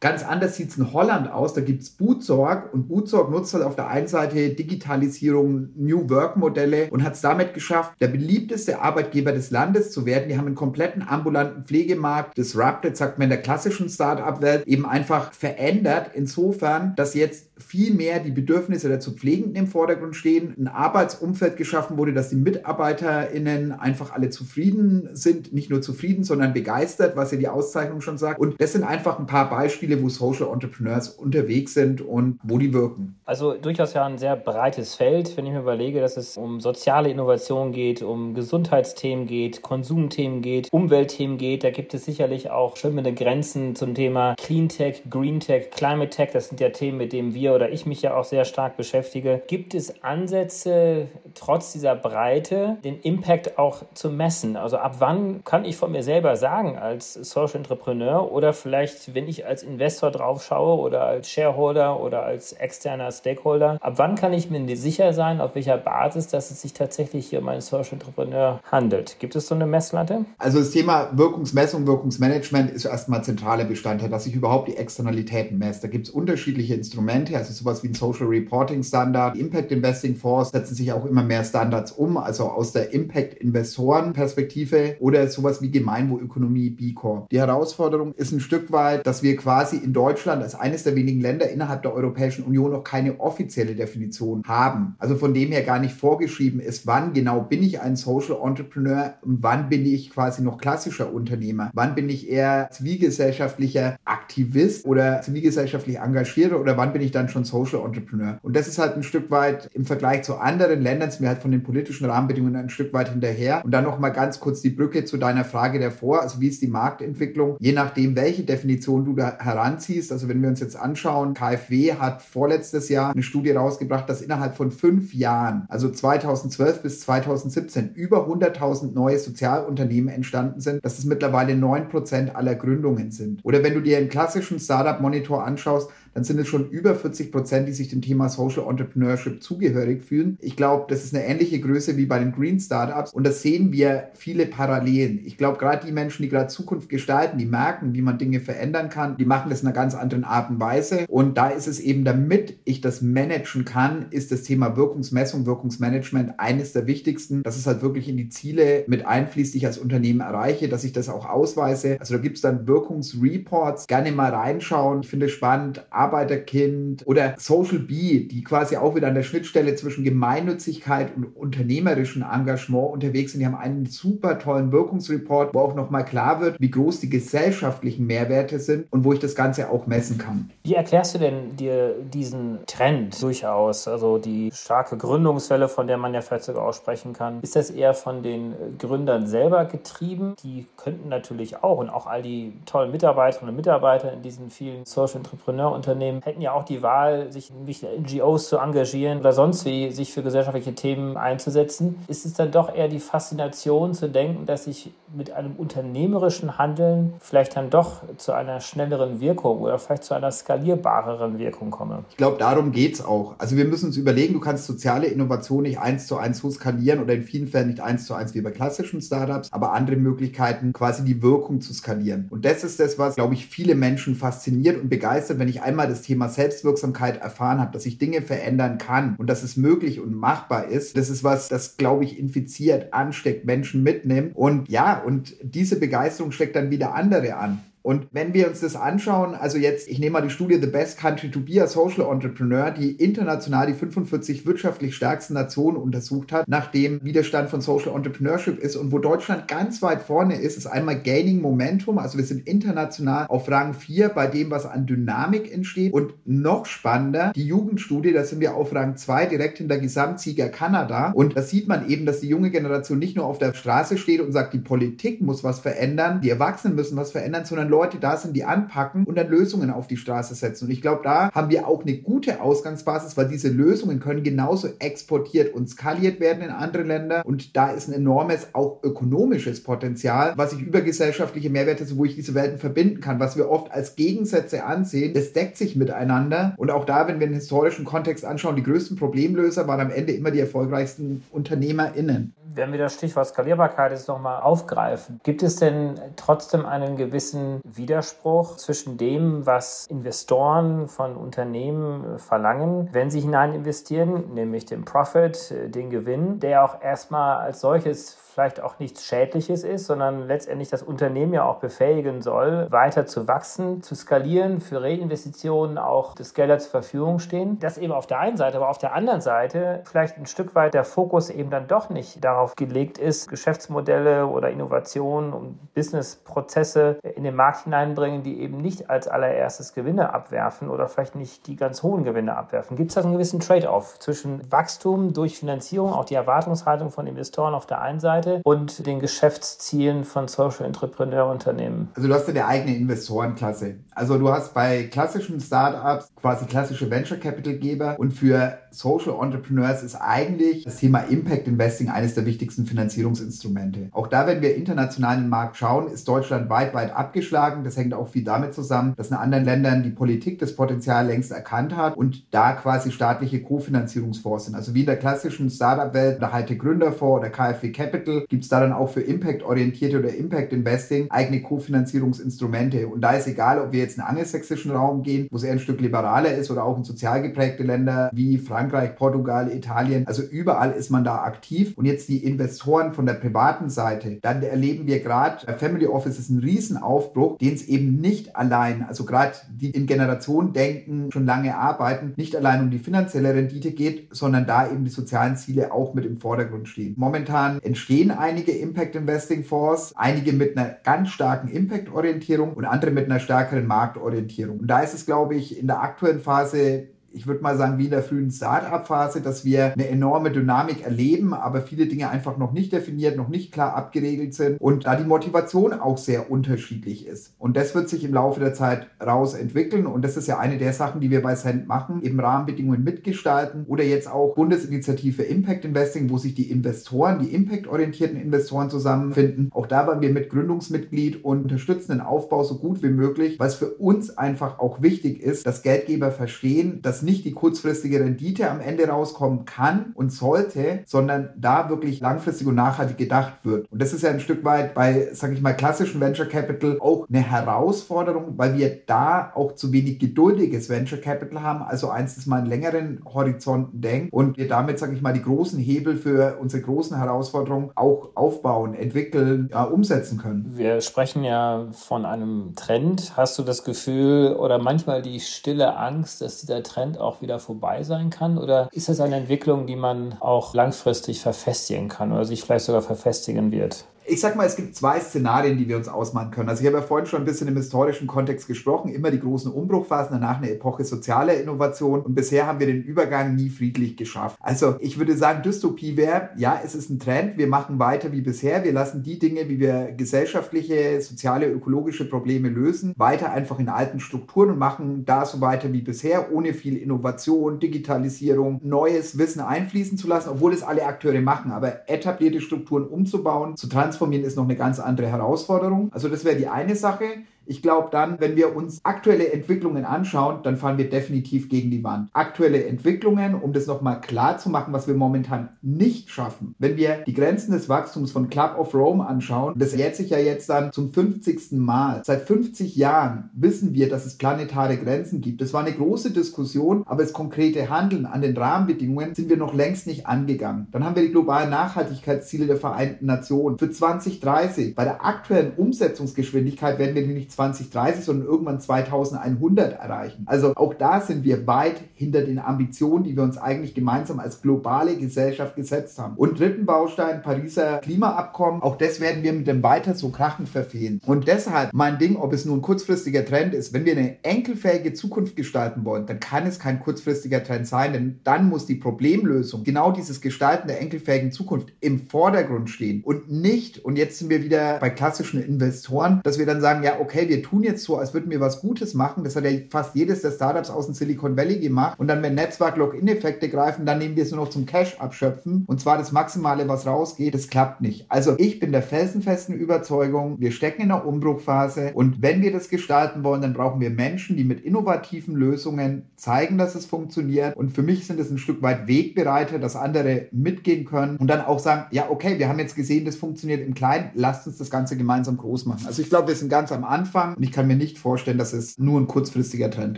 Ganz 0.05 0.23
anders 0.23 0.55
sieht 0.55 0.69
es 0.69 0.77
in 0.77 0.93
Holland 0.93 1.31
aus. 1.31 1.55
Da 1.55 1.61
gibt 1.61 1.81
es 1.81 1.89
Bootsorg 1.89 2.71
und 2.75 2.87
Bootsorg 2.87 3.31
nutzt 3.31 3.55
halt 3.55 3.63
auf 3.63 3.75
der 3.75 3.87
einen 3.87 4.05
Seite 4.05 4.49
Digitalisierung, 4.49 5.69
New 5.75 6.07
Work 6.11 6.37
Modelle 6.37 6.89
und 6.91 7.01
hat 7.01 7.15
es 7.15 7.21
damit 7.21 7.55
geschafft, 7.55 7.93
der 7.99 8.09
beliebteste 8.09 8.83
Arbeitgeber 8.83 9.31
des 9.31 9.49
Landes 9.49 9.91
zu 9.91 10.05
werden. 10.05 10.29
Die 10.29 10.37
haben 10.37 10.45
einen 10.45 10.53
kompletten 10.53 11.01
ambulanten 11.01 11.65
Pflegemarkt 11.65 12.37
disrupted, 12.37 12.95
sagt 12.95 13.17
man 13.17 13.25
in 13.25 13.29
der 13.31 13.41
klassischen 13.41 13.89
Start-up-Welt, 13.89 14.67
eben 14.67 14.85
einfach 14.85 15.33
verändert. 15.33 16.11
Insofern, 16.13 16.93
dass 16.97 17.15
jetzt 17.15 17.47
viel 17.57 17.93
mehr 17.93 18.19
die 18.19 18.31
Bedürfnisse 18.31 18.89
der 18.89 18.99
zu 18.99 19.13
Pflegenden 19.13 19.55
im 19.55 19.67
Vordergrund 19.67 20.15
stehen, 20.15 20.53
ein 20.57 20.67
Arbeitsumfeld 20.67 21.57
geschaffen 21.57 21.97
wurde, 21.97 22.13
dass 22.13 22.29
die 22.29 22.35
MitarbeiterInnen 22.35 23.71
einfach 23.71 24.13
alle 24.13 24.29
zufrieden 24.29 25.09
sind, 25.13 25.53
nicht 25.53 25.69
nur 25.69 25.81
zufrieden, 25.81 26.23
sondern 26.23 26.53
begeistert, 26.53 27.15
was 27.15 27.31
ja 27.31 27.37
die 27.37 27.47
Auszeichnung 27.47 28.01
schon 28.01 28.17
sagt. 28.17 28.39
Und 28.39 28.61
das 28.61 28.73
sind 28.73 28.83
einfach 28.83 29.19
ein 29.19 29.25
paar 29.25 29.49
Beispiele, 29.49 29.94
wo 30.03 30.09
Social 30.09 30.51
Entrepreneurs 30.51 31.09
unterwegs 31.09 31.73
sind 31.73 32.01
und 32.01 32.39
wo 32.43 32.57
die 32.57 32.73
wirken. 32.73 33.15
Also 33.25 33.53
durchaus 33.53 33.93
ja 33.93 34.05
ein 34.05 34.17
sehr 34.17 34.35
breites 34.35 34.95
Feld, 34.95 35.37
wenn 35.37 35.45
ich 35.45 35.53
mir 35.53 35.61
überlege, 35.61 36.01
dass 36.01 36.17
es 36.17 36.37
um 36.37 36.59
soziale 36.59 37.09
Innovation 37.09 37.71
geht, 37.71 38.01
um 38.01 38.33
Gesundheitsthemen 38.33 39.27
geht, 39.27 39.61
Konsumthemen 39.61 40.41
geht, 40.41 40.67
Umweltthemen 40.73 41.37
geht. 41.37 41.63
Da 41.63 41.69
gibt 41.69 41.93
es 41.93 42.05
sicherlich 42.05 42.49
auch 42.49 42.75
schwimmende 42.75 43.13
Grenzen 43.13 43.75
zum 43.75 43.95
Thema 43.95 44.35
Clean 44.35 44.67
Tech, 44.67 45.03
Green 45.09 45.39
Tech, 45.39 45.71
Climate 45.71 46.09
Tech. 46.09 46.31
Das 46.33 46.49
sind 46.49 46.59
ja 46.59 46.69
Themen, 46.69 46.97
mit 46.97 47.13
denen 47.13 47.33
wir 47.33 47.45
wir 47.45 47.53
oder 47.53 47.69
ich 47.69 47.85
mich 47.85 48.01
ja 48.01 48.17
auch 48.17 48.23
sehr 48.23 48.43
stark 48.43 48.75
beschäftige. 48.75 49.43
Gibt 49.47 49.75
es 49.75 50.03
Ansätze, 50.03 51.07
trotz 51.35 51.73
dieser 51.73 51.95
Breite, 51.95 52.77
den 52.83 52.99
Impact 53.01 53.59
auch 53.59 53.83
zu 53.93 54.09
messen? 54.09 54.57
Also 54.57 54.77
ab 54.77 54.95
wann 54.97 55.43
kann 55.43 55.63
ich 55.63 55.77
von 55.77 55.91
mir 55.91 56.01
selber 56.01 56.35
sagen 56.35 56.75
als 56.75 57.13
Social 57.13 57.57
Entrepreneur 57.57 58.31
oder 58.31 58.53
vielleicht, 58.53 59.13
wenn 59.13 59.27
ich 59.27 59.45
als 59.45 59.61
Investor 59.61 59.74
drauf 59.77 60.43
schaue 60.43 60.79
oder 60.79 61.03
als 61.03 61.29
Shareholder 61.29 61.99
oder 61.99 62.23
als 62.23 62.53
externer 62.53 63.11
Stakeholder, 63.11 63.77
ab 63.81 63.93
wann 63.97 64.15
kann 64.15 64.33
ich 64.33 64.49
mir 64.49 64.77
sicher 64.77 65.13
sein, 65.13 65.41
auf 65.41 65.55
welcher 65.55 65.77
Basis, 65.77 66.27
dass 66.27 66.51
es 66.51 66.61
sich 66.61 66.73
tatsächlich 66.73 67.27
hier 67.27 67.39
um 67.39 67.47
einen 67.47 67.61
Social 67.61 67.93
Entrepreneur 67.93 68.59
handelt? 68.71 69.17
Gibt 69.19 69.35
es 69.35 69.47
so 69.47 69.55
eine 69.55 69.65
Messlatte? 69.65 70.25
Also 70.37 70.59
das 70.59 70.71
Thema 70.71 71.09
Wirkungsmessung, 71.13 71.87
Wirkungsmanagement 71.87 72.71
ist 72.71 72.85
erstmal 72.85 73.23
zentraler 73.23 73.65
Bestandteil, 73.65 74.09
dass 74.09 74.25
ich 74.25 74.35
überhaupt 74.35 74.67
die 74.67 74.77
Externalitäten 74.77 75.57
messe. 75.57 75.81
Da 75.81 75.87
gibt 75.87 76.07
es 76.07 76.13
unterschiedliche 76.13 76.75
Instrumente 76.75 77.35
also 77.37 77.53
sowas 77.53 77.83
wie 77.83 77.89
ein 77.89 77.93
Social 77.93 78.27
Reporting 78.27 78.83
Standard. 78.83 79.37
Impact 79.37 79.71
Investing 79.71 80.15
Fonds 80.15 80.51
setzen 80.51 80.75
sich 80.75 80.91
auch 80.91 81.05
immer 81.05 81.23
mehr 81.23 81.43
Standards 81.43 81.91
um, 81.91 82.17
also 82.17 82.45
aus 82.45 82.71
der 82.71 82.93
Impact 82.93 83.35
Investoren 83.35 84.13
Perspektive 84.13 84.95
oder 84.99 85.27
sowas 85.27 85.61
wie 85.61 85.71
Gemeinwohlökonomie 85.71 86.69
B 86.69 86.93
Corp. 86.93 87.29
Die 87.29 87.39
Herausforderung 87.39 88.13
ist 88.13 88.31
ein 88.31 88.39
Stück 88.39 88.71
weit, 88.71 89.05
dass 89.05 89.23
wir 89.23 89.35
quasi 89.35 89.64
in 89.73 89.93
Deutschland 89.93 90.41
als 90.41 90.55
eines 90.55 90.83
der 90.83 90.95
wenigen 90.95 91.21
Länder 91.21 91.49
innerhalb 91.49 91.81
der 91.81 91.93
Europäischen 91.93 92.43
Union 92.43 92.71
noch 92.71 92.83
keine 92.83 93.19
offizielle 93.19 93.75
Definition 93.75 94.43
haben. 94.45 94.95
Also 94.99 95.15
von 95.15 95.33
dem 95.33 95.51
her 95.51 95.63
gar 95.63 95.79
nicht 95.79 95.95
vorgeschrieben 95.95 96.59
ist, 96.59 96.87
wann 96.87 97.13
genau 97.13 97.41
bin 97.41 97.63
ich 97.63 97.81
ein 97.81 97.95
Social 97.95 98.37
Entrepreneur 98.43 99.15
und 99.21 99.41
wann 99.41 99.69
bin 99.69 99.85
ich 99.85 100.09
quasi 100.09 100.41
noch 100.41 100.57
klassischer 100.57 101.13
Unternehmer. 101.13 101.71
Wann 101.73 101.95
bin 101.95 102.09
ich 102.09 102.29
eher 102.29 102.69
zivilgesellschaftlicher 102.71 103.97
Aktivist 104.05 104.85
oder 104.85 105.21
zivilgesellschaftlich 105.21 105.99
engagierter 105.99 106.59
oder 106.59 106.77
wann 106.77 106.93
bin 106.93 107.01
ich 107.01 107.11
dann 107.11 107.29
schon 107.29 107.45
Social 107.45 107.85
Entrepreneur. 107.85 108.37
Und 108.41 108.55
das 108.55 108.67
ist 108.67 108.77
halt 108.77 108.95
ein 108.95 109.03
Stück 109.03 109.31
weit 109.31 109.69
im 109.73 109.85
Vergleich 109.85 110.23
zu 110.23 110.35
anderen 110.37 110.81
Ländern, 110.81 111.11
sind 111.11 111.21
wir 111.21 111.29
halt 111.29 111.41
von 111.41 111.51
den 111.51 111.63
politischen 111.63 112.05
Rahmenbedingungen 112.05 112.55
ein 112.55 112.69
Stück 112.69 112.93
weit 112.93 113.09
hinterher. 113.09 113.63
Und 113.63 113.71
dann 113.71 113.83
noch 113.83 113.99
mal 113.99 114.09
ganz 114.09 114.39
kurz 114.39 114.61
die 114.61 114.69
Brücke 114.69 115.05
zu 115.05 115.17
deiner 115.17 115.45
Frage 115.45 115.79
davor. 115.79 116.21
Also 116.21 116.41
wie 116.41 116.47
ist 116.47 116.61
die 116.61 116.67
Marktentwicklung? 116.67 117.57
Je 117.59 117.71
nachdem, 117.71 118.15
welche 118.15 118.43
Definition 118.43 119.05
du 119.05 119.13
da 119.13 119.37
heranziehst. 119.55 120.11
Also 120.11 120.27
wenn 120.27 120.41
wir 120.41 120.49
uns 120.49 120.59
jetzt 120.59 120.75
anschauen, 120.75 121.33
KfW 121.33 121.93
hat 121.95 122.21
vorletztes 122.21 122.89
Jahr 122.89 123.11
eine 123.11 123.23
Studie 123.23 123.51
rausgebracht, 123.51 124.09
dass 124.09 124.21
innerhalb 124.21 124.55
von 124.55 124.71
fünf 124.71 125.13
Jahren, 125.13 125.65
also 125.69 125.89
2012 125.89 126.81
bis 126.81 127.01
2017, 127.01 127.93
über 127.93 128.27
100.000 128.27 128.93
neue 128.93 129.19
Sozialunternehmen 129.19 130.13
entstanden 130.13 130.61
sind, 130.61 130.83
dass 130.83 130.99
es 130.99 131.05
mittlerweile 131.05 131.53
9% 131.53 132.33
aller 132.33 132.55
Gründungen 132.55 133.11
sind. 133.11 133.39
Oder 133.43 133.63
wenn 133.63 133.73
du 133.73 133.81
dir 133.81 133.97
einen 133.97 134.09
klassischen 134.09 134.59
Startup-Monitor 134.59 135.43
anschaust, 135.43 135.89
dann 136.15 136.23
sind 136.23 136.39
es 136.39 136.47
schon 136.47 136.69
über 136.69 136.95
40 136.95 137.31
Prozent, 137.31 137.67
die 137.67 137.73
sich 137.73 137.89
dem 137.89 138.01
Thema 138.01 138.29
Social 138.29 138.69
Entrepreneurship 138.69 139.43
zugehörig 139.43 140.01
fühlen. 140.01 140.37
Ich 140.39 140.55
glaube, 140.55 140.85
das 140.87 141.03
ist 141.03 141.13
eine 141.13 141.25
ähnliche 141.25 141.59
Größe 141.59 141.97
wie 141.97 142.05
bei 142.05 142.19
den 142.19 142.31
Green 142.31 142.59
Startups 142.59 143.11
und 143.13 143.25
das 143.25 143.41
sehen 143.41 143.73
wir 143.73 144.09
viele 144.13 144.45
Parallelen. 144.45 145.19
Ich 145.25 145.37
glaube, 145.37 145.57
gerade 145.57 145.85
die 145.85 145.91
Menschen, 145.91 146.23
die 146.23 146.29
gerade 146.29 146.47
Zukunft 146.47 146.87
gestalten, 146.87 147.37
die 147.37 147.45
merken, 147.45 147.93
wie 147.93 148.01
man 148.01 148.17
Dinge 148.17 148.39
verändern 148.39 148.89
kann, 148.89 149.17
die 149.17 149.25
machen 149.25 149.49
das 149.49 149.61
in 149.61 149.67
einer 149.67 149.75
ganz 149.75 149.93
anderen 149.93 150.23
Art 150.23 150.49
und 150.49 150.59
Weise 150.59 151.05
und 151.09 151.37
da 151.37 151.49
ist 151.49 151.67
es 151.67 151.81
eben, 151.81 152.05
damit 152.05 152.59
ich 152.63 152.79
das 152.79 153.01
managen 153.01 153.65
kann, 153.65 154.05
ist 154.11 154.31
das 154.31 154.43
Thema 154.43 154.77
Wirkungsmessung, 154.77 155.45
Wirkungsmanagement 155.45 156.39
eines 156.39 156.71
der 156.71 156.87
wichtigsten, 156.87 157.43
dass 157.43 157.57
es 157.57 157.67
halt 157.67 157.81
wirklich 157.81 158.07
in 158.07 158.15
die 158.15 158.29
Ziele 158.29 158.85
mit 158.87 159.05
einfließt, 159.05 159.53
die 159.53 159.57
ich 159.57 159.65
als 159.65 159.77
Unternehmen 159.77 160.21
erreiche, 160.21 160.69
dass 160.69 160.85
ich 160.85 160.93
das 160.93 161.09
auch 161.09 161.27
ausweise. 161.27 161.97
Also 161.99 162.13
da 162.13 162.21
gibt 162.21 162.37
es 162.37 162.41
dann 162.41 162.67
Wirkungsreports, 162.67 163.87
gerne 163.87 164.13
mal 164.13 164.33
reinschauen. 164.33 165.01
Ich 165.01 165.09
finde 165.09 165.25
es 165.25 165.33
spannend, 165.33 165.85
Arbeiterkind 166.05 167.03
oder 167.05 167.35
Social 167.37 167.79
Bee, 167.79 168.27
die 168.27 168.43
quasi 168.43 168.77
auch 168.77 168.95
wieder 168.95 169.07
an 169.07 169.15
der 169.15 169.23
Schnittstelle 169.23 169.75
zwischen 169.75 170.03
Gemeinnützigkeit 170.03 171.15
und 171.15 171.35
unternehmerischem 171.35 172.23
Engagement 172.23 172.93
unterwegs 172.93 173.31
sind. 173.31 173.41
Die 173.41 173.45
haben 173.45 173.55
einen 173.55 173.85
super 173.85 174.37
tollen 174.39 174.71
Wirkungsreport, 174.71 175.53
wo 175.53 175.59
auch 175.59 175.75
nochmal 175.75 176.05
klar 176.05 176.41
wird, 176.41 176.59
wie 176.59 176.69
groß 176.69 176.99
die 176.99 177.09
gesellschaftlichen 177.09 178.05
Mehrwerte 178.05 178.59
sind 178.59 178.91
und 178.91 179.03
wo 179.03 179.13
ich 179.13 179.19
das 179.19 179.35
Ganze 179.35 179.69
auch 179.69 179.87
messen 179.87 180.17
kann. 180.17 180.51
Wie 180.63 180.75
erklärst 180.75 181.15
du 181.15 181.19
denn 181.19 181.55
dir 181.55 181.95
diesen 182.13 182.59
Trend 182.67 183.21
durchaus? 183.21 183.87
Also 183.87 184.17
die 184.17 184.51
starke 184.53 184.97
Gründungswelle, 184.97 185.67
von 185.67 185.87
der 185.87 185.97
man 185.97 186.13
ja 186.13 186.21
vielleicht 186.21 186.45
sogar 186.45 186.67
auch 186.67 186.73
sprechen 186.73 187.13
kann. 187.13 187.39
Ist 187.41 187.55
das 187.55 187.69
eher 187.69 187.93
von 187.93 188.21
den 188.21 188.53
Gründern 188.77 189.27
selber 189.27 189.65
getrieben? 189.65 190.35
Die 190.43 190.67
könnten 190.77 191.09
natürlich 191.09 191.63
auch 191.63 191.79
und 191.79 191.89
auch 191.89 192.05
all 192.05 192.21
die 192.21 192.53
tollen 192.65 192.91
Mitarbeiterinnen 192.91 193.49
und 193.49 193.55
Mitarbeiter 193.55 194.13
in 194.13 194.21
diesen 194.21 194.49
vielen 194.49 194.85
Social 194.85 195.17
Entrepreneur 195.17 195.71
Unternehmen 195.71 195.94
Unternehmen 195.95 196.21
hätten 196.23 196.41
ja 196.41 196.51
auch 196.51 196.65
die 196.65 196.81
Wahl, 196.81 197.31
sich 197.31 197.51
in 197.51 197.65
NGOs 197.65 198.49
zu 198.49 198.57
engagieren 198.57 199.19
oder 199.19 199.31
sonst 199.33 199.65
wie 199.65 199.91
sich 199.91 200.11
für 200.11 200.23
gesellschaftliche 200.23 200.75
Themen 200.75 201.17
einzusetzen. 201.17 201.95
Ist 202.07 202.25
es 202.25 202.33
dann 202.33 202.51
doch 202.51 202.73
eher 202.73 202.87
die 202.87 202.99
Faszination 202.99 203.93
zu 203.93 204.09
denken, 204.09 204.45
dass 204.45 204.67
ich 204.67 204.91
mit 205.15 205.31
einem 205.31 205.53
unternehmerischen 205.53 206.57
Handeln 206.57 207.13
vielleicht 207.19 207.55
dann 207.55 207.69
doch 207.69 208.03
zu 208.17 208.33
einer 208.33 208.59
schnelleren 208.59 209.21
Wirkung 209.21 209.59
oder 209.61 209.79
vielleicht 209.79 210.03
zu 210.03 210.13
einer 210.13 210.31
skalierbareren 210.31 211.39
Wirkung 211.39 211.71
komme? 211.71 212.03
Ich 212.09 212.17
glaube, 212.17 212.37
darum 212.37 212.71
geht 212.71 212.95
es 212.95 213.05
auch. 213.05 213.35
Also 213.37 213.55
wir 213.55 213.65
müssen 213.65 213.87
uns 213.87 213.97
überlegen, 213.97 214.33
du 214.33 214.39
kannst 214.39 214.65
soziale 214.65 215.07
Innovation 215.07 215.63
nicht 215.63 215.79
eins 215.79 216.07
zu 216.07 216.17
eins 216.17 216.39
so 216.39 216.49
skalieren 216.51 217.01
oder 217.01 217.13
in 217.13 217.23
vielen 217.23 217.47
Fällen 217.47 217.67
nicht 217.67 217.79
eins 217.79 218.05
zu 218.05 218.13
eins 218.13 218.33
wie 218.33 218.41
bei 218.41 218.51
klassischen 218.51 219.01
Startups, 219.01 219.51
aber 219.51 219.73
andere 219.73 219.95
Möglichkeiten, 219.95 220.73
quasi 220.73 221.05
die 221.05 221.21
Wirkung 221.21 221.61
zu 221.61 221.73
skalieren. 221.73 222.27
Und 222.29 222.43
das 222.43 222.63
ist 222.63 222.79
das, 222.79 222.99
was, 222.99 223.15
glaube 223.15 223.33
ich, 223.33 223.47
viele 223.47 223.75
Menschen 223.75 224.15
fasziniert 224.15 224.81
und 224.81 224.89
begeistert, 224.89 225.39
wenn 225.39 225.47
ich 225.47 225.61
einmal 225.61 225.84
einmal 225.85 225.89
das 225.89 226.01
Thema 226.01 226.29
Selbstwirksamkeit 226.29 227.21
erfahren 227.21 227.59
habe, 227.59 227.71
dass 227.71 227.85
ich 227.85 227.97
Dinge 227.97 228.21
verändern 228.21 228.77
kann 228.77 229.15
und 229.17 229.27
dass 229.27 229.43
es 229.43 229.57
möglich 229.57 229.99
und 229.99 230.13
machbar 230.13 230.67
ist, 230.67 230.97
das 230.97 231.09
ist 231.09 231.23
was, 231.23 231.47
das 231.47 231.77
glaube 231.77 232.03
ich 232.03 232.19
infiziert, 232.19 232.93
ansteckt, 232.93 233.45
Menschen 233.45 233.83
mitnimmt 233.83 234.35
und 234.35 234.69
ja, 234.69 235.01
und 235.01 235.35
diese 235.41 235.79
Begeisterung 235.79 236.31
steckt 236.31 236.55
dann 236.55 236.71
wieder 236.71 236.93
andere 236.95 237.37
an. 237.37 237.61
Und 237.85 238.07
wenn 238.11 238.33
wir 238.33 238.47
uns 238.47 238.61
das 238.61 238.75
anschauen, 238.75 239.35
also 239.35 239.59
jetzt, 239.59 239.87
ich 239.87 239.99
nehme 239.99 240.13
mal 240.13 240.21
die 240.21 240.31
Studie 240.31 240.55
The 240.59 240.65
Best 240.65 240.97
Country 240.97 241.29
to 241.29 241.39
Be 241.39 241.61
a 241.61 241.67
Social 241.67 242.11
Entrepreneur, 242.11 242.71
die 242.71 242.93
international 242.93 243.67
die 243.67 243.75
45 243.75 244.47
wirtschaftlich 244.47 244.95
stärksten 244.95 245.35
Nationen 245.35 245.77
untersucht 245.77 246.31
hat, 246.31 246.47
nachdem 246.47 246.99
Widerstand 247.03 247.51
von 247.51 247.61
Social 247.61 247.95
Entrepreneurship 247.95 248.57
ist 248.57 248.75
und 248.75 248.91
wo 248.91 248.97
Deutschland 248.97 249.47
ganz 249.47 249.83
weit 249.83 250.01
vorne 250.01 250.41
ist, 250.41 250.57
ist 250.57 250.65
einmal 250.65 250.99
Gaining 250.99 251.41
Momentum, 251.41 251.99
also 251.99 252.17
wir 252.17 252.25
sind 252.25 252.47
international 252.47 253.27
auf 253.27 253.47
Rang 253.51 253.75
4 253.75 254.09
bei 254.09 254.25
dem, 254.25 254.49
was 254.49 254.65
an 254.65 254.87
Dynamik 254.87 255.53
entsteht. 255.53 255.93
Und 255.93 256.15
noch 256.25 256.65
spannender, 256.65 257.33
die 257.35 257.45
Jugendstudie, 257.45 258.13
da 258.13 258.23
sind 258.23 258.39
wir 258.39 258.55
auf 258.55 258.73
Rang 258.73 258.97
2 258.97 259.27
direkt 259.27 259.59
hinter 259.59 259.77
Gesamtsieger 259.77 260.49
Kanada. 260.49 261.11
Und 261.11 261.37
da 261.37 261.43
sieht 261.43 261.67
man 261.67 261.87
eben, 261.87 262.07
dass 262.07 262.21
die 262.21 262.29
junge 262.29 262.49
Generation 262.49 262.97
nicht 262.97 263.15
nur 263.15 263.25
auf 263.25 263.37
der 263.37 263.53
Straße 263.53 263.99
steht 263.99 264.21
und 264.21 264.31
sagt, 264.31 264.55
die 264.55 264.59
Politik 264.59 265.21
muss 265.21 265.43
was 265.43 265.59
verändern, 265.59 266.21
die 266.21 266.31
Erwachsenen 266.31 266.73
müssen 266.73 266.97
was 266.97 267.11
verändern, 267.11 267.45
sondern 267.45 267.74
Leute 267.75 267.97
da 267.99 268.15
sind, 268.15 268.35
die 268.35 268.45
anpacken 268.45 269.03
und 269.03 269.17
dann 269.17 269.29
Lösungen 269.29 269.69
auf 269.69 269.87
die 269.87 269.97
Straße 269.97 270.33
setzen. 270.33 270.65
Und 270.65 270.71
ich 270.71 270.81
glaube, 270.81 271.01
da 271.03 271.29
haben 271.31 271.49
wir 271.49 271.67
auch 271.67 271.81
eine 271.81 271.97
gute 271.97 272.41
Ausgangsbasis, 272.41 273.17
weil 273.17 273.27
diese 273.27 273.49
Lösungen 273.49 273.99
können 273.99 274.23
genauso 274.23 274.69
exportiert 274.79 275.53
und 275.53 275.69
skaliert 275.69 276.21
werden 276.21 276.41
in 276.41 276.51
andere 276.51 276.83
Länder. 276.83 277.25
Und 277.25 277.57
da 277.57 277.71
ist 277.71 277.89
ein 277.89 277.93
enormes, 277.93 278.47
auch 278.53 278.81
ökonomisches 278.81 279.61
Potenzial, 279.61 280.33
was 280.37 280.53
ich 280.53 280.61
über 280.61 280.79
gesellschaftliche 280.81 281.49
Mehrwerte, 281.49 281.85
wo 281.97 282.05
ich 282.05 282.15
diese 282.15 282.33
Welten 282.33 282.59
verbinden 282.59 283.01
kann, 283.01 283.19
was 283.19 283.35
wir 283.35 283.49
oft 283.49 283.71
als 283.71 283.95
Gegensätze 283.95 284.63
ansehen, 284.63 285.13
das 285.13 285.33
deckt 285.33 285.57
sich 285.57 285.75
miteinander. 285.75 286.55
Und 286.57 286.71
auch 286.71 286.85
da, 286.85 287.07
wenn 287.07 287.19
wir 287.19 287.27
den 287.27 287.35
historischen 287.35 287.83
Kontext 287.83 288.23
anschauen, 288.23 288.55
die 288.55 288.63
größten 288.63 288.95
Problemlöser 288.95 289.67
waren 289.67 289.81
am 289.81 289.91
Ende 289.91 290.13
immer 290.13 290.31
die 290.31 290.39
erfolgreichsten 290.39 291.23
UnternehmerInnen. 291.31 292.33
Wenn 292.55 292.71
wir 292.71 292.79
das 292.79 292.93
Stichwort 292.93 293.27
Skalierbarkeit 293.27 293.91
jetzt 293.91 294.07
nochmal 294.07 294.41
aufgreifen, 294.41 295.19
gibt 295.23 295.43
es 295.43 295.57
denn 295.57 295.99
trotzdem 296.15 296.65
einen 296.65 296.95
gewissen 296.95 297.59
Widerspruch 297.65 298.55
zwischen 298.55 298.97
dem, 298.97 299.45
was 299.45 299.87
Investoren 299.87 300.87
von 300.87 301.17
Unternehmen 301.17 302.17
verlangen, 302.17 302.87
wenn 302.93 303.11
sie 303.11 303.19
hinein 303.19 303.53
investieren, 303.53 304.33
nämlich 304.33 304.63
den 304.63 304.85
Profit, 304.85 305.53
den 305.75 305.89
Gewinn, 305.89 306.39
der 306.39 306.63
auch 306.63 306.81
erstmal 306.81 307.39
als 307.39 307.59
solches 307.59 308.13
vielleicht 308.35 308.61
auch 308.61 308.79
nichts 308.79 309.05
Schädliches 309.05 309.63
ist, 309.63 309.85
sondern 309.85 310.27
letztendlich 310.27 310.69
das 310.69 310.83
Unternehmen 310.83 311.33
ja 311.33 311.45
auch 311.45 311.59
befähigen 311.59 312.21
soll, 312.21 312.67
weiter 312.69 313.05
zu 313.05 313.29
wachsen, 313.29 313.81
zu 313.81 313.95
skalieren, 313.95 314.59
für 314.59 314.81
Reinvestitionen 314.81 315.77
auch 315.77 316.15
das 316.15 316.33
Gelder 316.33 316.59
zur 316.59 316.71
Verfügung 316.71 317.19
stehen. 317.19 317.59
Das 317.59 317.77
eben 317.77 317.93
auf 317.93 318.07
der 318.07 318.19
einen 318.19 318.35
Seite, 318.35 318.57
aber 318.57 318.67
auf 318.67 318.77
der 318.77 318.93
anderen 318.93 319.21
Seite 319.21 319.83
vielleicht 319.85 320.17
ein 320.17 320.25
Stück 320.25 320.53
weit 320.53 320.73
der 320.73 320.83
Fokus 320.83 321.29
eben 321.29 321.49
dann 321.49 321.69
doch 321.69 321.89
nicht 321.89 322.25
darauf 322.25 322.57
gelegt 322.57 322.97
ist, 322.97 323.29
Geschäftsmodelle 323.29 324.27
oder 324.27 324.49
Innovationen 324.49 325.31
und 325.31 325.73
Businessprozesse 325.73 326.99
in 327.15 327.23
den 327.23 327.35
Markt 327.35 327.63
hineinbringen, 327.63 328.21
die 328.23 328.41
eben 328.41 328.57
nicht 328.57 328.89
als 328.89 329.07
allererstes 329.07 329.73
Gewinne 329.73 330.13
abwerfen 330.13 330.69
oder 330.69 330.89
vielleicht 330.89 331.15
nicht 331.15 331.47
die 331.47 331.55
ganz 331.55 331.83
hohen 331.83 332.03
Gewinne 332.03 332.35
abwerfen. 332.35 332.75
Gibt 332.75 332.91
es 332.91 332.95
da 332.95 333.01
einen 333.01 333.13
gewissen 333.13 333.39
Trade-off 333.39 333.97
zwischen 333.99 334.51
Wachstum 334.51 335.13
durch 335.13 335.39
Finanzierung, 335.39 335.93
auch 335.93 336.03
die 336.03 336.15
Erwartungshaltung 336.15 336.91
von 336.91 337.07
Investoren 337.07 337.53
auf 337.53 337.65
der 337.65 337.79
einen 337.79 338.01
Seite, 338.01 338.24
Seite 338.25 338.41
und 338.43 338.85
den 338.85 338.99
Geschäftszielen 338.99 340.03
von 340.03 340.27
Social 340.27 340.65
Entrepreneur 340.65 341.27
Unternehmen? 341.27 341.89
Also 341.95 342.07
du 342.07 342.13
hast 342.13 342.27
eine 342.27 342.45
eigene 342.45 342.75
Investorenklasse. 342.75 343.75
Also 343.91 344.17
du 344.17 344.29
hast 344.29 344.53
bei 344.53 344.83
klassischen 344.83 345.39
Startups 345.39 346.09
quasi 346.15 346.45
klassische 346.45 346.89
Venture 346.89 347.17
Capital 347.17 347.53
Geber 347.53 347.95
und 347.97 348.11
für 348.11 348.57
Social 348.71 349.15
Entrepreneurs 349.21 349.83
ist 349.83 349.95
eigentlich 349.95 350.63
das 350.65 350.77
Thema 350.77 350.99
Impact 350.99 351.47
Investing 351.47 351.89
eines 351.89 352.15
der 352.15 352.25
wichtigsten 352.25 352.65
Finanzierungsinstrumente. 352.65 353.89
Auch 353.91 354.07
da, 354.07 354.27
wenn 354.27 354.41
wir 354.41 354.55
international 354.55 355.15
in 355.15 355.23
den 355.23 355.29
Markt 355.29 355.55
schauen, 355.55 355.87
ist 355.87 356.07
Deutschland 356.07 356.49
weit, 356.49 356.73
weit 356.73 356.93
abgeschlagen. 356.93 357.63
Das 357.63 357.77
hängt 357.77 357.93
auch 357.93 358.09
viel 358.09 358.25
damit 358.25 358.53
zusammen, 358.53 358.93
dass 358.97 359.11
in 359.11 359.15
anderen 359.15 359.45
Ländern 359.45 359.83
die 359.83 359.91
Politik 359.91 360.39
das 360.39 360.55
Potenzial 360.55 361.07
längst 361.07 361.31
erkannt 361.31 361.75
hat 361.77 361.95
und 361.95 362.33
da 362.33 362.53
quasi 362.53 362.91
staatliche 362.91 363.41
Kofinanzierungsfonds 363.41 364.45
sind. 364.45 364.55
Also 364.55 364.73
wie 364.73 364.81
in 364.81 364.87
der 364.87 364.97
klassischen 364.97 365.49
Startup-Welt, 365.49 366.21
der 366.21 366.33
Halte 366.33 366.57
Gründerfonds 366.57 367.19
oder 367.19 367.29
KfW 367.29 367.71
Capital, 367.71 368.14
gibt 368.27 368.43
es 368.43 368.49
da 368.49 368.59
dann 368.59 368.73
auch 368.73 368.89
für 368.89 369.01
Impact-orientierte 369.01 369.99
oder 369.99 370.13
Impact-Investing 370.13 371.09
eigene 371.09 371.41
Kofinanzierungsinstrumente. 371.41 372.87
Und 372.87 373.01
da 373.01 373.11
ist 373.11 373.27
egal, 373.27 373.59
ob 373.59 373.71
wir 373.71 373.79
jetzt 373.79 373.97
in 373.97 374.03
den 374.03 374.09
angelsächsischen 374.09 374.71
Raum 374.71 375.03
gehen, 375.03 375.27
wo 375.31 375.37
es 375.37 375.43
eher 375.43 375.53
ein 375.53 375.59
Stück 375.59 375.81
liberaler 375.81 376.33
ist 376.35 376.51
oder 376.51 376.63
auch 376.63 376.77
in 376.77 376.83
sozial 376.83 377.21
geprägte 377.21 377.63
Länder 377.63 378.09
wie 378.13 378.37
Frankreich, 378.37 378.95
Portugal, 378.95 379.51
Italien. 379.51 380.07
Also 380.07 380.23
überall 380.23 380.71
ist 380.71 380.89
man 380.89 381.03
da 381.03 381.23
aktiv. 381.23 381.73
Und 381.75 381.85
jetzt 381.85 382.09
die 382.09 382.23
Investoren 382.23 382.93
von 382.93 383.05
der 383.05 383.13
privaten 383.13 383.69
Seite, 383.69 384.17
dann 384.21 384.41
erleben 384.41 384.87
wir 384.87 384.99
gerade 384.99 385.45
Family 385.57 385.87
Offices 385.87 386.29
einen 386.29 386.39
Riesenaufbruch, 386.39 387.37
den 387.37 387.53
es 387.53 387.67
eben 387.67 387.99
nicht 387.99 388.35
allein, 388.35 388.83
also 388.83 389.05
gerade 389.05 389.33
die 389.49 389.69
in 389.71 389.85
Generationen 389.85 390.53
denken, 390.53 391.11
schon 391.11 391.25
lange 391.25 391.55
arbeiten, 391.55 392.13
nicht 392.15 392.35
allein 392.35 392.61
um 392.61 392.69
die 392.69 392.79
finanzielle 392.79 393.33
Rendite 393.33 393.71
geht, 393.71 394.07
sondern 394.11 394.45
da 394.45 394.69
eben 394.69 394.83
die 394.83 394.91
sozialen 394.91 395.37
Ziele 395.37 395.71
auch 395.71 395.93
mit 395.93 396.05
im 396.05 396.17
Vordergrund 396.17 396.67
stehen. 396.67 396.93
Momentan 396.97 397.59
entstehen 397.61 398.04
einige 398.11 398.51
Impact 398.51 398.95
Investing 398.95 399.43
Fonds, 399.43 399.93
einige 399.95 400.33
mit 400.33 400.57
einer 400.57 400.69
ganz 400.83 401.09
starken 401.09 401.47
Impact-Orientierung 401.47 402.53
und 402.53 402.65
andere 402.65 402.91
mit 402.91 403.05
einer 403.05 403.19
stärkeren 403.19 403.67
Marktorientierung. 403.67 404.59
Und 404.59 404.67
da 404.67 404.79
ist 404.79 404.93
es, 404.93 405.05
glaube 405.05 405.35
ich, 405.35 405.59
in 405.59 405.67
der 405.67 405.81
aktuellen 405.81 406.19
Phase 406.19 406.87
ich 407.15 407.27
würde 407.27 407.41
mal 407.41 407.57
sagen, 407.57 407.77
wie 407.77 407.85
in 407.85 407.91
der 407.91 408.03
frühen 408.03 408.29
Start-up-Phase, 408.29 409.21
dass 409.21 409.45
wir 409.45 409.73
eine 409.73 409.87
enorme 409.87 410.31
Dynamik 410.31 410.83
erleben, 410.83 411.33
aber 411.33 411.61
viele 411.61 411.87
Dinge 411.87 412.09
einfach 412.09 412.37
noch 412.37 412.51
nicht 412.51 412.73
definiert, 412.73 413.15
noch 413.15 413.29
nicht 413.29 413.51
klar 413.51 413.75
abgeregelt 413.75 414.33
sind 414.33 414.59
und 414.59 414.85
da 414.85 414.95
die 414.95 415.05
Motivation 415.05 415.73
auch 415.73 415.97
sehr 415.97 416.29
unterschiedlich 416.29 417.07
ist. 417.07 417.33
Und 417.39 417.55
das 417.55 417.73
wird 417.73 417.89
sich 417.89 418.03
im 418.03 418.13
Laufe 418.13 418.39
der 418.39 418.53
Zeit 418.53 418.87
raus 419.01 419.33
entwickeln 419.33 419.85
und 419.85 420.03
das 420.03 420.17
ist 420.17 420.27
ja 420.27 420.39
eine 420.39 420.57
der 420.57 420.73
Sachen, 420.73 420.99
die 420.99 421.09
wir 421.09 421.21
bei 421.21 421.35
Send 421.35 421.67
machen, 421.67 422.01
eben 422.03 422.19
Rahmenbedingungen 422.19 422.83
mitgestalten 422.83 423.65
oder 423.67 423.83
jetzt 423.83 424.11
auch 424.11 424.35
Bundesinitiative 424.35 425.23
Impact 425.23 425.63
Investing, 425.63 426.09
wo 426.09 426.17
sich 426.17 426.35
die 426.35 426.51
Investoren, 426.51 427.19
die 427.19 427.33
impact-orientierten 427.33 428.19
Investoren 428.19 428.69
zusammenfinden. 428.69 429.49
Auch 429.53 429.67
da 429.67 429.87
waren 429.87 430.01
wir 430.01 430.09
mit 430.09 430.29
Gründungsmitglied 430.29 431.23
und 431.23 431.43
unterstützen 431.43 431.93
den 431.93 432.01
Aufbau 432.01 432.43
so 432.43 432.57
gut 432.57 432.83
wie 432.83 432.89
möglich, 432.89 433.39
es 433.45 433.55
für 433.55 433.69
uns 433.75 434.17
einfach 434.17 434.57
auch 434.57 434.81
wichtig 434.81 435.21
ist, 435.21 435.45
dass 435.45 435.61
Geldgeber 435.61 436.11
verstehen, 436.11 436.81
dass 436.81 437.04
nicht 437.05 437.25
die 437.25 437.31
kurzfristige 437.31 437.99
Rendite 437.99 438.49
am 438.49 438.59
Ende 438.59 438.87
rauskommen 438.87 439.45
kann 439.45 439.91
und 439.95 440.11
sollte, 440.11 440.81
sondern 440.85 441.29
da 441.37 441.69
wirklich 441.69 441.99
langfristig 441.99 442.47
und 442.47 442.55
nachhaltig 442.55 442.97
gedacht 442.97 443.33
wird. 443.43 443.71
Und 443.71 443.81
das 443.81 443.93
ist 443.93 444.01
ja 444.01 444.09
ein 444.09 444.19
Stück 444.19 444.43
weit 444.43 444.73
bei, 444.73 445.09
sage 445.13 445.33
ich 445.33 445.41
mal, 445.41 445.53
klassischen 445.53 446.01
Venture 446.01 446.25
Capital 446.25 446.77
auch 446.79 447.07
eine 447.07 447.21
Herausforderung, 447.21 448.33
weil 448.37 448.57
wir 448.57 448.79
da 448.85 449.31
auch 449.35 449.55
zu 449.55 449.71
wenig 449.71 449.99
geduldiges 449.99 450.69
Venture 450.69 450.99
Capital 450.99 451.41
haben, 451.41 451.63
also 451.63 451.89
eins, 451.89 452.15
das 452.15 452.25
mal 452.25 452.39
in 452.39 452.45
längeren 452.47 453.01
Horizonten 453.05 453.81
denkt 453.81 454.11
und 454.13 454.37
wir 454.37 454.47
damit, 454.47 454.79
sage 454.79 454.95
ich 454.95 455.01
mal, 455.01 455.13
die 455.13 455.21
großen 455.21 455.59
Hebel 455.59 455.95
für 455.97 456.37
unsere 456.39 456.63
großen 456.63 456.97
Herausforderungen 456.97 457.71
auch 457.75 458.09
aufbauen, 458.15 458.73
entwickeln, 458.73 459.49
ja, 459.51 459.63
umsetzen 459.63 460.17
können. 460.17 460.51
Wir 460.55 460.81
sprechen 460.81 461.23
ja 461.23 461.67
von 461.71 462.05
einem 462.05 462.53
Trend. 462.55 463.13
Hast 463.15 463.37
du 463.37 463.43
das 463.43 463.63
Gefühl 463.63 464.33
oder 464.33 464.57
manchmal 464.57 465.01
die 465.01 465.19
stille 465.19 465.77
Angst, 465.77 466.21
dass 466.21 466.41
dieser 466.41 466.63
Trend 466.95 466.99
auch 466.99 467.21
wieder 467.21 467.39
vorbei 467.39 467.83
sein 467.83 468.09
kann? 468.09 468.37
Oder 468.37 468.69
ist 468.71 468.89
das 468.89 468.99
eine 468.99 469.17
Entwicklung, 469.17 469.67
die 469.67 469.75
man 469.75 470.17
auch 470.19 470.53
langfristig 470.53 471.21
verfestigen 471.21 471.89
kann 471.89 472.11
oder 472.11 472.25
sich 472.25 472.43
vielleicht 472.43 472.65
sogar 472.65 472.81
verfestigen 472.81 473.51
wird? 473.51 473.85
Ich 474.07 474.21
sag 474.21 474.35
mal, 474.35 474.45
es 474.45 474.55
gibt 474.55 474.75
zwei 474.75 474.99
Szenarien, 474.99 475.57
die 475.57 475.67
wir 475.67 475.77
uns 475.77 475.87
ausmalen 475.87 476.31
können. 476.31 476.49
Also 476.49 476.61
ich 476.61 476.67
habe 476.67 476.77
ja 476.77 476.83
vorhin 476.83 477.07
schon 477.07 477.21
ein 477.21 477.25
bisschen 477.25 477.47
im 477.47 477.55
historischen 477.55 478.07
Kontext 478.07 478.47
gesprochen, 478.47 478.89
immer 478.89 479.11
die 479.11 479.19
großen 479.19 479.51
Umbruchphasen, 479.51 480.19
danach 480.19 480.37
eine 480.37 480.51
Epoche 480.51 480.83
sozialer 480.83 481.35
Innovation 481.35 482.01
und 482.01 482.15
bisher 482.15 482.47
haben 482.47 482.59
wir 482.59 482.67
den 482.67 482.83
Übergang 482.83 483.35
nie 483.35 483.49
friedlich 483.49 483.97
geschafft. 483.97 484.37
Also 484.39 484.75
ich 484.79 484.99
würde 484.99 485.17
sagen, 485.17 485.41
Dystopie 485.43 485.97
wäre, 485.97 486.29
ja, 486.37 486.59
es 486.63 486.75
ist 486.75 486.89
ein 486.89 486.99
Trend, 486.99 487.37
wir 487.37 487.47
machen 487.47 487.79
weiter 487.79 488.11
wie 488.11 488.21
bisher, 488.21 488.63
wir 488.63 488.73
lassen 488.73 489.03
die 489.03 489.19
Dinge, 489.19 489.49
wie 489.49 489.59
wir 489.59 489.91
gesellschaftliche, 489.91 491.01
soziale, 491.01 491.47
ökologische 491.47 492.07
Probleme 492.07 492.49
lösen, 492.49 492.93
weiter 492.97 493.31
einfach 493.31 493.59
in 493.59 493.69
alten 493.69 493.99
Strukturen 493.99 494.51
und 494.51 494.59
machen 494.59 495.05
da 495.05 495.25
so 495.25 495.41
weiter 495.41 495.73
wie 495.73 495.81
bisher, 495.81 496.31
ohne 496.31 496.53
viel 496.53 496.77
Innovation, 496.77 497.59
Digitalisierung, 497.59 498.59
neues 498.63 499.17
Wissen 499.17 499.41
einfließen 499.41 499.97
zu 499.97 500.07
lassen, 500.07 500.29
obwohl 500.29 500.53
es 500.53 500.63
alle 500.63 500.85
Akteure 500.85 501.21
machen, 501.21 501.51
aber 501.51 501.89
etablierte 501.89 502.41
Strukturen 502.41 502.85
umzubauen, 502.85 503.57
zu 503.57 503.67
transformieren, 503.67 503.94
transformieren 503.95 504.25
ist 504.25 504.35
noch 504.35 504.43
eine 504.43 504.55
ganz 504.55 504.79
andere 504.79 505.07
Herausforderung. 505.07 505.89
Also 505.93 506.09
das 506.09 506.25
wäre 506.25 506.35
die 506.35 506.47
eine 506.47 506.75
Sache. 506.75 507.05
Ich 507.47 507.61
glaube 507.61 507.89
dann, 507.91 508.19
wenn 508.19 508.35
wir 508.35 508.55
uns 508.55 508.79
aktuelle 508.83 509.31
Entwicklungen 509.31 509.85
anschauen, 509.85 510.39
dann 510.43 510.57
fahren 510.57 510.77
wir 510.77 510.89
definitiv 510.89 511.49
gegen 511.49 511.71
die 511.71 511.83
Wand. 511.83 512.09
Aktuelle 512.13 512.65
Entwicklungen, 512.65 513.35
um 513.35 513.53
das 513.53 513.67
nochmal 513.67 514.01
klar 514.01 514.37
zu 514.37 514.49
machen, 514.49 514.73
was 514.73 514.87
wir 514.87 514.95
momentan 514.95 515.49
nicht 515.61 516.09
schaffen. 516.09 516.55
Wenn 516.57 516.77
wir 516.77 517.03
die 517.05 517.13
Grenzen 517.13 517.51
des 517.51 517.69
Wachstums 517.69 518.11
von 518.11 518.29
Club 518.29 518.57
of 518.57 518.73
Rome 518.73 519.05
anschauen, 519.05 519.53
das 519.57 519.75
jährt 519.75 519.95
sich 519.95 520.09
ja 520.09 520.17
jetzt 520.17 520.49
dann 520.49 520.71
zum 520.71 520.91
50. 520.91 521.51
Mal. 521.51 522.01
Seit 522.03 522.23
50 522.23 522.75
Jahren 522.75 523.29
wissen 523.33 523.73
wir, 523.73 523.89
dass 523.89 524.05
es 524.05 524.17
planetare 524.17 524.77
Grenzen 524.77 525.21
gibt. 525.21 525.41
Das 525.41 525.53
war 525.53 525.61
eine 525.61 525.75
große 525.75 526.11
Diskussion, 526.11 526.83
aber 526.85 527.03
das 527.03 527.13
konkrete 527.13 527.69
Handeln 527.69 528.05
an 528.05 528.21
den 528.21 528.35
Rahmenbedingungen 528.35 529.15
sind 529.15 529.29
wir 529.29 529.37
noch 529.37 529.53
längst 529.53 529.87
nicht 529.87 530.07
angegangen. 530.07 530.67
Dann 530.71 530.83
haben 530.83 530.95
wir 530.95 531.03
die 531.03 531.11
globalen 531.11 531.49
Nachhaltigkeitsziele 531.49 532.47
der 532.47 532.57
Vereinten 532.57 533.05
Nationen 533.05 533.57
für 533.57 533.69
2030. 533.69 534.75
Bei 534.75 534.83
der 534.83 535.05
aktuellen 535.05 535.53
Umsetzungsgeschwindigkeit 535.55 536.79
werden 536.79 536.95
wir 536.95 537.05
die 537.05 537.13
nicht 537.13 537.31
2030, 537.35 538.03
sondern 538.03 538.27
irgendwann 538.27 538.59
2100 538.59 539.73
erreichen. 539.79 540.23
Also 540.25 540.53
auch 540.55 540.73
da 540.73 541.01
sind 541.01 541.23
wir 541.23 541.47
weit 541.47 541.81
hinter 541.93 542.21
den 542.21 542.39
Ambitionen, 542.39 543.03
die 543.03 543.15
wir 543.15 543.23
uns 543.23 543.37
eigentlich 543.37 543.73
gemeinsam 543.73 544.19
als 544.19 544.41
globale 544.41 544.95
Gesellschaft 544.95 545.55
gesetzt 545.55 545.99
haben. 545.99 546.15
Und 546.15 546.39
dritten 546.39 546.65
Baustein, 546.65 547.21
Pariser 547.21 547.79
Klimaabkommen, 547.79 548.61
auch 548.61 548.77
das 548.77 548.99
werden 548.99 549.23
wir 549.23 549.33
mit 549.33 549.47
dem 549.47 549.63
weiter 549.63 549.95
so 549.95 550.09
krachen 550.09 550.47
verfehlen. 550.47 551.01
Und 551.05 551.27
deshalb 551.27 551.71
mein 551.73 551.99
Ding, 551.99 552.15
ob 552.15 552.33
es 552.33 552.45
nun 552.45 552.59
ein 552.59 552.61
kurzfristiger 552.61 553.25
Trend 553.25 553.53
ist, 553.53 553.73
wenn 553.73 553.85
wir 553.85 553.93
eine 553.93 554.23
enkelfähige 554.23 554.93
Zukunft 554.93 555.35
gestalten 555.35 555.85
wollen, 555.85 556.05
dann 556.05 556.19
kann 556.19 556.47
es 556.47 556.59
kein 556.59 556.79
kurzfristiger 556.79 557.43
Trend 557.43 557.67
sein, 557.67 557.93
denn 557.93 558.19
dann 558.23 558.49
muss 558.49 558.65
die 558.65 558.75
Problemlösung, 558.75 559.63
genau 559.63 559.91
dieses 559.91 560.21
Gestalten 560.21 560.67
der 560.67 560.81
enkelfähigen 560.81 561.31
Zukunft 561.31 561.73
im 561.81 562.09
Vordergrund 562.09 562.69
stehen 562.69 563.03
und 563.03 563.31
nicht, 563.31 563.83
und 563.83 563.97
jetzt 563.97 564.19
sind 564.19 564.29
wir 564.29 564.43
wieder 564.43 564.79
bei 564.79 564.89
klassischen 564.89 565.41
Investoren, 565.43 566.21
dass 566.23 566.39
wir 566.39 566.45
dann 566.45 566.61
sagen, 566.61 566.83
ja, 566.83 566.99
okay, 566.99 567.24
wir 567.29 567.43
tun 567.43 567.63
jetzt 567.63 567.83
so, 567.83 567.97
als 567.97 568.13
würden 568.13 568.29
wir 568.29 568.39
was 568.39 568.61
Gutes 568.61 568.93
machen. 568.93 569.23
Das 569.23 569.35
hat 569.35 569.45
ja 569.45 569.51
fast 569.69 569.95
jedes 569.95 570.21
der 570.21 570.31
Startups 570.31 570.69
aus 570.69 570.85
dem 570.85 570.95
Silicon 570.95 571.37
Valley 571.37 571.59
gemacht. 571.59 571.99
Und 571.99 572.07
dann, 572.07 572.21
wenn 572.23 572.35
Netzwerk-Login-Effekte 572.35 573.49
greifen, 573.49 573.85
dann 573.85 573.99
nehmen 573.99 574.15
wir 574.15 574.23
es 574.23 574.31
nur 574.31 574.43
noch 574.43 574.49
zum 574.49 574.65
Cash 574.65 574.99
abschöpfen. 574.99 575.63
Und 575.67 575.79
zwar 575.81 575.97
das 575.97 576.11
Maximale, 576.11 576.67
was 576.67 576.85
rausgeht. 576.85 577.33
Das 577.33 577.49
klappt 577.49 577.81
nicht. 577.81 578.05
Also 578.09 578.35
ich 578.37 578.59
bin 578.59 578.71
der 578.71 578.81
felsenfesten 578.81 579.55
Überzeugung, 579.55 580.39
wir 580.39 580.51
stecken 580.51 580.83
in 580.83 580.91
einer 580.91 581.05
Umbruchphase. 581.05 581.91
Und 581.93 582.21
wenn 582.21 582.41
wir 582.41 582.51
das 582.51 582.69
gestalten 582.69 583.23
wollen, 583.23 583.41
dann 583.41 583.53
brauchen 583.53 583.81
wir 583.81 583.89
Menschen, 583.89 584.37
die 584.37 584.43
mit 584.43 584.61
innovativen 584.61 585.35
Lösungen 585.35 586.03
zeigen, 586.15 586.57
dass 586.57 586.75
es 586.75 586.85
funktioniert. 586.85 587.55
Und 587.55 587.71
für 587.71 587.83
mich 587.83 588.07
sind 588.07 588.19
es 588.19 588.29
ein 588.29 588.37
Stück 588.37 588.61
weit 588.61 588.87
Wegbereiter, 588.87 589.59
dass 589.59 589.75
andere 589.75 590.27
mitgehen 590.31 590.85
können 590.85 591.17
und 591.17 591.27
dann 591.27 591.41
auch 591.41 591.59
sagen, 591.59 591.85
ja, 591.91 592.09
okay, 592.09 592.39
wir 592.39 592.49
haben 592.49 592.59
jetzt 592.59 592.75
gesehen, 592.75 593.05
das 593.05 593.15
funktioniert 593.15 593.65
im 593.65 593.73
Kleinen, 593.73 594.11
lasst 594.13 594.47
uns 594.47 594.57
das 594.57 594.69
Ganze 594.69 594.97
gemeinsam 594.97 595.37
groß 595.37 595.65
machen. 595.65 595.85
Also 595.85 596.01
ich 596.01 596.09
glaube, 596.09 596.29
wir 596.29 596.35
sind 596.35 596.49
ganz 596.49 596.71
am 596.71 596.83
Anfang 596.83 597.14
und 597.15 597.43
ich 597.43 597.51
kann 597.51 597.67
mir 597.67 597.75
nicht 597.75 597.97
vorstellen, 597.97 598.37
dass 598.37 598.53
es 598.53 598.77
nur 598.77 598.99
ein 598.99 599.07
kurzfristiger 599.07 599.71
Trend 599.71 599.97